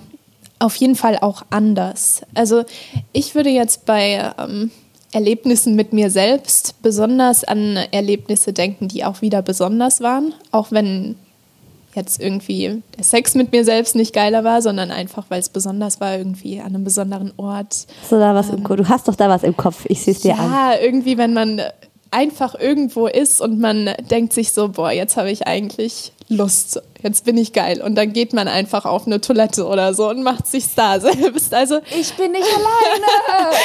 auf 0.60 0.76
jeden 0.76 0.96
Fall 0.96 1.18
auch 1.20 1.44
anders. 1.50 2.22
Also 2.34 2.64
ich 3.14 3.36
würde 3.36 3.50
jetzt 3.50 3.86
bei 3.86 4.32
ähm, 4.38 4.72
Erlebnissen 5.12 5.76
mit 5.76 5.94
mir 5.94 6.10
selbst 6.10 6.82
besonders 6.82 7.44
an 7.44 7.78
Erlebnisse 7.92 8.54
denken, 8.54 8.88
die 8.88 9.06
auch 9.06 9.22
wieder 9.22 9.42
besonders 9.42 10.02
waren, 10.02 10.34
auch 10.52 10.72
wenn 10.72 11.16
jetzt 11.96 12.22
irgendwie 12.22 12.84
der 12.96 13.04
Sex 13.04 13.34
mit 13.34 13.52
mir 13.52 13.66
selbst 13.66 13.96
nicht 13.96 14.14
geiler 14.14 14.44
war, 14.44 14.62
sondern 14.62 14.92
einfach, 14.92 15.26
weil 15.30 15.40
es 15.40 15.50
besonders 15.50 16.00
war, 16.00 16.16
irgendwie 16.16 16.60
an 16.60 16.68
einem 16.68 16.84
besonderen 16.84 17.34
Ort. 17.38 17.88
Hast 18.02 18.12
du 18.12 18.20
da 18.20 18.36
was 18.36 18.50
im 18.50 18.64
Kopf? 18.64 18.78
Du 18.78 18.88
hast 18.88 19.08
doch 19.08 19.16
da 19.16 19.30
was 19.30 19.44
im 19.44 19.58
Kopf. 19.58 19.86
Ich 19.88 20.02
sehe 20.02 20.14
es 20.14 20.22
dir 20.22 20.38
an. 20.38 20.52
Ja, 20.52 20.74
irgendwie, 20.80 21.18
wenn 21.18 21.34
man 21.34 21.60
einfach 22.12 22.56
irgendwo 22.56 23.08
ist 23.08 23.42
und 23.42 23.60
man 23.60 23.94
denkt 24.10 24.34
sich 24.34 24.52
so, 24.54 24.70
boah, 24.70 24.92
jetzt 24.92 25.18
habe 25.18 25.32
ich 25.32 25.48
eigentlich 25.48 26.12
Lust, 26.30 26.82
jetzt 27.02 27.24
bin 27.24 27.38
ich 27.38 27.54
geil. 27.54 27.82
Und 27.82 27.96
dann 27.96 28.12
geht 28.12 28.34
man 28.34 28.48
einfach 28.50 28.84
auf 28.86 29.06
eine 29.08 29.22
Toilette 29.22 29.66
oder 29.66 29.94
so 29.94 30.10
und 30.10 30.24
macht 30.24 30.46
sich's 30.48 30.76
da 30.76 31.00
selbst. 31.00 31.54
Also 31.54 31.80
Ich 31.98 32.14
bin 32.16 32.32
nicht 32.34 32.44
alleine. 32.48 33.56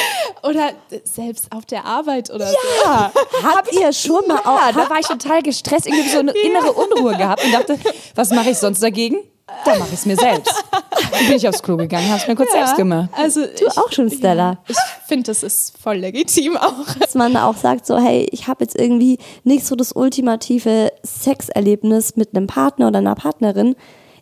oder 0.44 0.70
selbst 1.04 1.46
auf 1.50 1.66
der 1.66 1.84
Arbeit 1.84 2.30
oder 2.30 2.46
so. 2.48 2.56
Habt 2.86 3.72
ihr 3.72 3.92
schon 3.92 4.26
mal 4.28 4.40
Ja, 4.44 4.68
auch. 4.68 4.72
da 4.72 4.90
war 4.90 5.00
ich 5.00 5.06
total 5.06 5.42
gestresst, 5.42 5.86
irgendwie 5.86 6.08
so 6.08 6.18
eine 6.20 6.32
innere 6.32 6.72
Unruhe 6.72 7.16
gehabt 7.16 7.44
und 7.44 7.52
dachte, 7.52 7.78
was 8.14 8.30
mache 8.30 8.50
ich 8.50 8.58
sonst 8.58 8.82
dagegen? 8.82 9.16
Da 9.64 9.78
mache 9.78 9.88
ich 9.88 9.94
es 9.94 10.06
mir 10.06 10.16
selbst. 10.16 10.52
Dann 10.70 11.26
bin 11.26 11.36
ich 11.36 11.48
aufs 11.48 11.62
Klo 11.62 11.76
gegangen, 11.76 12.08
habe 12.08 12.20
es 12.20 12.26
mir 12.28 12.34
kurz 12.36 12.52
selbst 12.52 12.76
gemacht. 12.76 13.08
Also 13.12 13.42
Du 13.42 13.66
ich, 13.66 13.78
auch 13.78 13.90
schon, 13.92 14.10
Stella. 14.10 14.58
ich 14.68 14.76
finde, 15.06 15.24
das 15.24 15.42
ist 15.42 15.76
voll 15.78 15.96
legitim 15.96 16.56
auch. 16.56 16.94
Dass 17.00 17.14
man 17.14 17.36
auch 17.36 17.56
sagt, 17.56 17.86
so, 17.86 17.98
hey, 17.98 18.28
ich 18.32 18.48
habe 18.48 18.64
jetzt 18.64 18.78
irgendwie 18.78 19.18
nicht 19.44 19.64
so 19.66 19.76
das 19.76 19.92
ultimative 19.92 20.92
Sexerlebnis 21.04 22.16
mit 22.16 22.34
einem 22.36 22.46
Partner 22.46 22.88
oder 22.88 22.98
einer 22.98 23.14
Partnerin. 23.14 23.76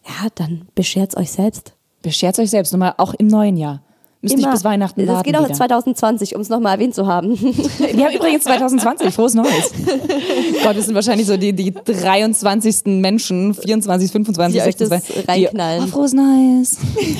Ja, 0.07 0.28
dann 0.35 0.66
beschert's 0.74 1.16
euch 1.16 1.31
selbst. 1.31 1.74
Bescherzt 2.03 2.39
euch 2.39 2.51
selbst 2.51 2.72
nochmal, 2.72 2.95
auch 2.97 3.14
im 3.14 3.26
neuen 3.26 3.57
Jahr. 3.57 3.83
Müsst 4.23 4.37
nicht 4.37 4.45
Immer. 4.45 4.53
bis 4.53 4.64
Weihnachten 4.64 5.01
Das 5.07 5.16
warten 5.16 5.25
geht 5.25 5.37
auch 5.37 5.45
wieder. 5.45 5.55
2020, 5.55 6.35
um 6.35 6.43
es 6.43 6.51
nochmal 6.51 6.75
erwähnt 6.75 6.95
zu 6.95 7.07
haben. 7.07 7.41
Wir 7.41 8.05
haben 8.05 8.14
übrigens 8.14 8.45
2020, 8.45 9.14
frohes 9.14 9.33
Neues. 9.33 9.73
Gott, 10.62 10.77
wir 10.77 10.83
sind 10.83 10.95
wahrscheinlich 10.95 11.27
so 11.27 11.39
die, 11.39 11.55
die 11.55 11.73
23. 11.73 12.85
Menschen, 13.01 13.55
24, 13.55 14.12
25, 14.12 14.61
Die 14.62 14.68
euch 14.68 14.77
das 14.77 14.91
26. 14.91 15.29
reinknallen. 15.29 15.85
Die, 15.85 15.89
oh, 15.89 15.93
frohes 15.93 16.12
Neues. 16.12 16.77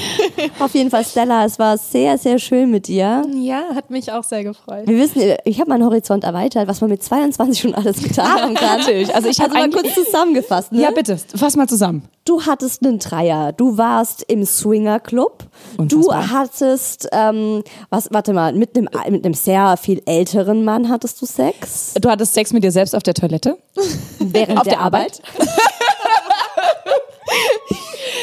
Auf 0.59 0.75
jeden 0.75 0.91
Fall, 0.91 1.05
Stella, 1.05 1.47
es 1.47 1.59
war 1.59 1.79
sehr, 1.79 2.19
sehr 2.19 2.39
schön 2.39 2.71
mit 2.71 2.87
dir. 2.87 3.23
Ja, 3.35 3.63
hat 3.75 3.89
mich 3.89 4.13
auch 4.13 4.25
sehr 4.25 4.45
gefreut. 4.45 4.87
Wir 4.87 4.99
wissen, 4.99 5.23
ich 5.45 5.59
habe 5.59 5.71
meinen 5.71 5.85
Horizont 5.85 6.25
erweitert, 6.25 6.69
was 6.69 6.83
man 6.83 6.91
mit 6.91 7.03
22 7.03 7.61
schon 7.61 7.75
alles 7.75 8.03
getan 8.03 8.27
haben 8.27 8.55
kann. 8.55 8.79
natürlich. 8.79 9.15
Also 9.15 9.29
ich 9.29 9.41
hab 9.41 9.55
also 9.55 9.59
mal 9.59 9.71
kurz 9.71 9.95
zusammengefasst. 9.95 10.73
Ne? 10.73 10.83
Ja, 10.83 10.91
bitte, 10.91 11.19
fass 11.35 11.57
mal 11.57 11.69
zusammen. 11.69 12.03
Du 12.27 12.43
hattest 12.43 12.85
einen 12.85 12.99
Dreier. 12.99 13.53
Du 13.53 13.79
warst 13.79 14.23
im 14.29 14.45
Swingerclub. 14.45 15.39
Du 15.39 15.47
Unfassbar. 15.77 16.31
hattest, 16.31 17.09
ähm, 17.13 17.63
was, 17.91 18.09
warte 18.13 18.33
mal, 18.33 18.53
mit 18.53 18.77
einem, 18.77 18.89
mit 19.11 19.25
einem 19.25 19.35
sehr 19.35 19.77
viel 19.77 20.03
älteren 20.07 20.65
Mann 20.65 20.89
hattest 20.89 21.21
du 21.23 21.27
Sex. 21.27 21.95
Du 22.01 22.09
hattest 22.11 22.35
Sex 22.35 22.53
mit 22.53 22.65
dir 22.65 22.73
selbst 22.73 22.95
auf 22.95 23.03
der 23.03 23.15
Toilette? 23.15 23.57
Während 24.19 24.59
Auf 24.59 24.65
der, 24.65 24.75
der 24.75 24.81
Arbeit. 24.81 25.23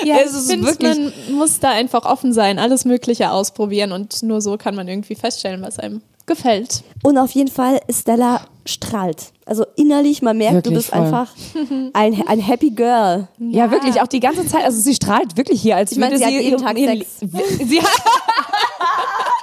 Ja, 0.03 0.17
Es 0.23 0.31
ich 0.31 0.37
ist 0.37 0.51
finde, 0.51 0.67
wirklich- 0.67 0.95
man 1.29 1.35
muss 1.37 1.59
da 1.59 1.71
einfach 1.71 2.05
offen 2.05 2.31
sein, 2.33 2.59
alles 2.59 2.85
Mögliche 2.85 3.31
ausprobieren 3.31 3.91
und 3.91 4.21
nur 4.23 4.41
so 4.41 4.57
kann 4.57 4.75
man 4.75 4.87
irgendwie 4.87 5.15
feststellen, 5.15 5.61
was 5.61 5.79
einem 5.79 6.01
gefällt. 6.27 6.83
Und 7.03 7.17
auf 7.17 7.31
jeden 7.31 7.49
Fall, 7.49 7.79
Stella 7.89 8.41
strahlt. 8.65 9.31
Also 9.45 9.65
innerlich, 9.77 10.21
man 10.21 10.37
merkt, 10.37 10.65
du 10.65 10.71
Wirklich 10.71 10.75
bist 10.75 10.89
voll. 10.89 10.99
einfach 10.99 11.29
ein, 11.93 12.21
ein 12.27 12.39
Happy 12.39 12.69
Girl. 12.71 13.27
Ja. 13.39 13.71
wirklich, 13.71 14.01
auch 14.01 14.07
die 14.07 14.19
ganze 14.19 14.45
Zeit. 14.45 14.65
Also 14.65 14.79
sie 14.81 14.93
strahlt 14.93 15.37
wirklich 15.37 15.61
hier, 15.61 15.77
als 15.77 15.93
Ich 15.93 15.97
meine, 15.97 16.19
würde 16.19 16.29
sie 16.29 16.35
hat 16.37 16.43
jeden 16.43 16.61
Tag 16.61 16.77
Sex. 16.77 17.05
Sie 17.69 17.81
hat, 17.81 17.89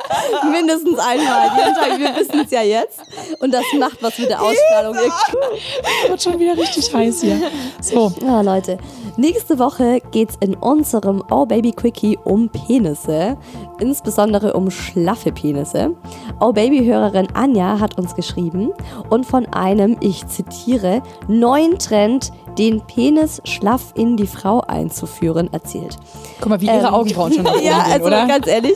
Mindestens 0.50 0.98
einmal 0.98 1.50
jeden 1.57 1.74
Tag. 1.74 1.98
Wir 1.98 2.16
wissen 2.16 2.40
es 2.44 2.50
ja 2.50 2.62
jetzt. 2.62 3.00
Und 3.40 3.52
das 3.52 3.64
macht 3.78 4.02
was 4.02 4.18
mit 4.18 4.28
der 4.28 4.40
Ausstrahlung. 4.42 4.94
Wird 6.09 6.22
schon 6.22 6.38
wieder 6.38 6.57
richtig 6.57 6.92
heiß 6.92 7.20
hier. 7.22 7.40
So, 7.80 8.12
Ja, 8.20 8.40
Leute. 8.40 8.78
Nächste 9.16 9.59
Woche 9.61 10.00
geht's 10.11 10.36
in 10.40 10.55
unserem 10.55 11.22
Oh 11.30 11.46
Baby 11.46 11.70
Quickie 11.72 12.18
um 12.24 12.48
Penisse. 12.48 13.36
Insbesondere 13.78 14.55
um 14.55 14.70
schlaffe 14.70 15.30
Penisse. 15.32 15.94
Oh 16.40 16.52
Baby-Hörerin 16.52 17.28
Anja 17.34 17.78
hat 17.78 17.96
uns 17.96 18.14
geschrieben 18.14 18.72
und 19.11 19.24
von 19.24 19.46
einem, 19.46 19.96
ich 20.00 20.26
zitiere, 20.26 21.02
neuen 21.28 21.78
Trend, 21.78 22.32
den 22.59 22.80
Penis 22.86 23.40
schlaff 23.44 23.92
in 23.96 24.16
die 24.16 24.26
Frau 24.26 24.61
einzuführen, 24.61 25.52
erzählt. 25.52 25.96
guck 26.40 26.50
mal, 26.50 26.61
wie 26.61 26.66
ihre 26.66 26.78
Ähm, 26.78 26.84
Augenbrauen 26.94 27.32
schon 27.32 27.42
nach 27.44 27.55
oben 27.57 27.64
Ja, 27.64 27.82
gehen, 27.84 27.92
also 27.92 28.07
oder? 28.07 28.26
ganz 28.26 28.46
ehrlich. 28.46 28.74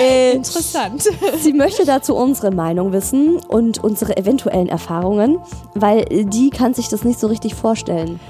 Äh, 0.00 0.32
Interessant. 0.36 1.04
Sie 1.40 1.52
möchte 1.52 1.84
dazu 1.84 2.14
unsere 2.14 2.50
Meinung 2.50 2.92
wissen 2.92 3.36
und 3.48 3.82
unsere 3.82 4.16
eventuellen 4.16 4.68
Erfahrungen, 4.68 5.38
weil 5.74 6.04
die 6.04 6.50
kann 6.50 6.74
sich 6.74 6.88
das 6.88 7.04
nicht 7.04 7.18
so 7.18 7.26
richtig 7.28 7.54
vorstellen. 7.54 8.20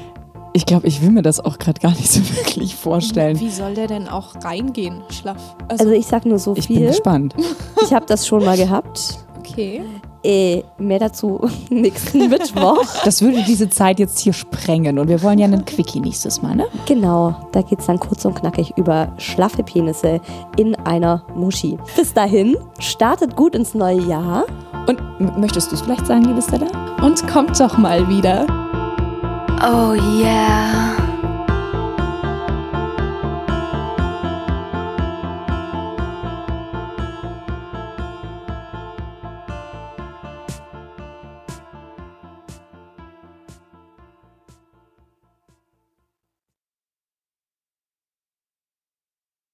Ich 0.56 0.66
glaube, 0.66 0.86
ich 0.86 1.02
will 1.02 1.10
mir 1.10 1.22
das 1.22 1.40
auch 1.40 1.58
gerade 1.58 1.80
gar 1.80 1.90
nicht 1.90 2.12
so 2.12 2.20
wirklich 2.36 2.76
vorstellen. 2.76 3.40
Wie 3.40 3.50
soll 3.50 3.74
der 3.74 3.88
denn 3.88 4.06
auch 4.08 4.34
reingehen, 4.44 5.02
schlaff? 5.10 5.56
Also 5.68 5.90
ich 5.90 6.06
sag 6.06 6.24
nur 6.26 6.38
so 6.38 6.54
Ich 6.56 6.68
bin 6.68 6.76
viel. 6.76 6.86
gespannt. 6.86 7.34
Ich 7.82 7.92
habe 7.92 8.06
das 8.06 8.26
schon 8.26 8.44
mal 8.44 8.56
gehabt. 8.56 9.18
okay. 9.38 9.82
Äh, 10.24 10.62
mehr 10.78 10.98
dazu 10.98 11.38
nächsten 11.68 12.30
Mittwoch. 12.30 12.82
Das 13.04 13.20
würde 13.20 13.44
diese 13.46 13.68
Zeit 13.68 13.98
jetzt 13.98 14.20
hier 14.20 14.32
sprengen 14.32 14.98
und 14.98 15.08
wir 15.08 15.22
wollen 15.22 15.38
ja 15.38 15.44
einen 15.44 15.66
Quickie 15.66 16.00
nächstes 16.00 16.40
Mal, 16.40 16.56
ne? 16.56 16.64
Genau, 16.86 17.36
da 17.52 17.60
geht's 17.60 17.84
dann 17.86 18.00
kurz 18.00 18.24
und 18.24 18.34
knackig 18.34 18.72
über 18.76 19.12
schlaffe 19.18 19.62
Penisse 19.62 20.22
in 20.56 20.74
einer 20.76 21.22
Muschi. 21.34 21.76
Bis 21.94 22.14
dahin, 22.14 22.56
startet 22.78 23.36
gut 23.36 23.54
ins 23.54 23.74
neue 23.74 24.00
Jahr. 24.00 24.46
Und 24.86 25.38
möchtest 25.38 25.70
du 25.70 25.76
es 25.76 25.82
vielleicht 25.82 26.06
sagen, 26.06 26.24
liebe 26.24 26.40
Stella? 26.40 26.66
Und 27.02 27.26
kommt 27.28 27.60
doch 27.60 27.76
mal 27.76 28.08
wieder. 28.08 28.46
Oh 29.60 29.94
yeah. 29.94 31.03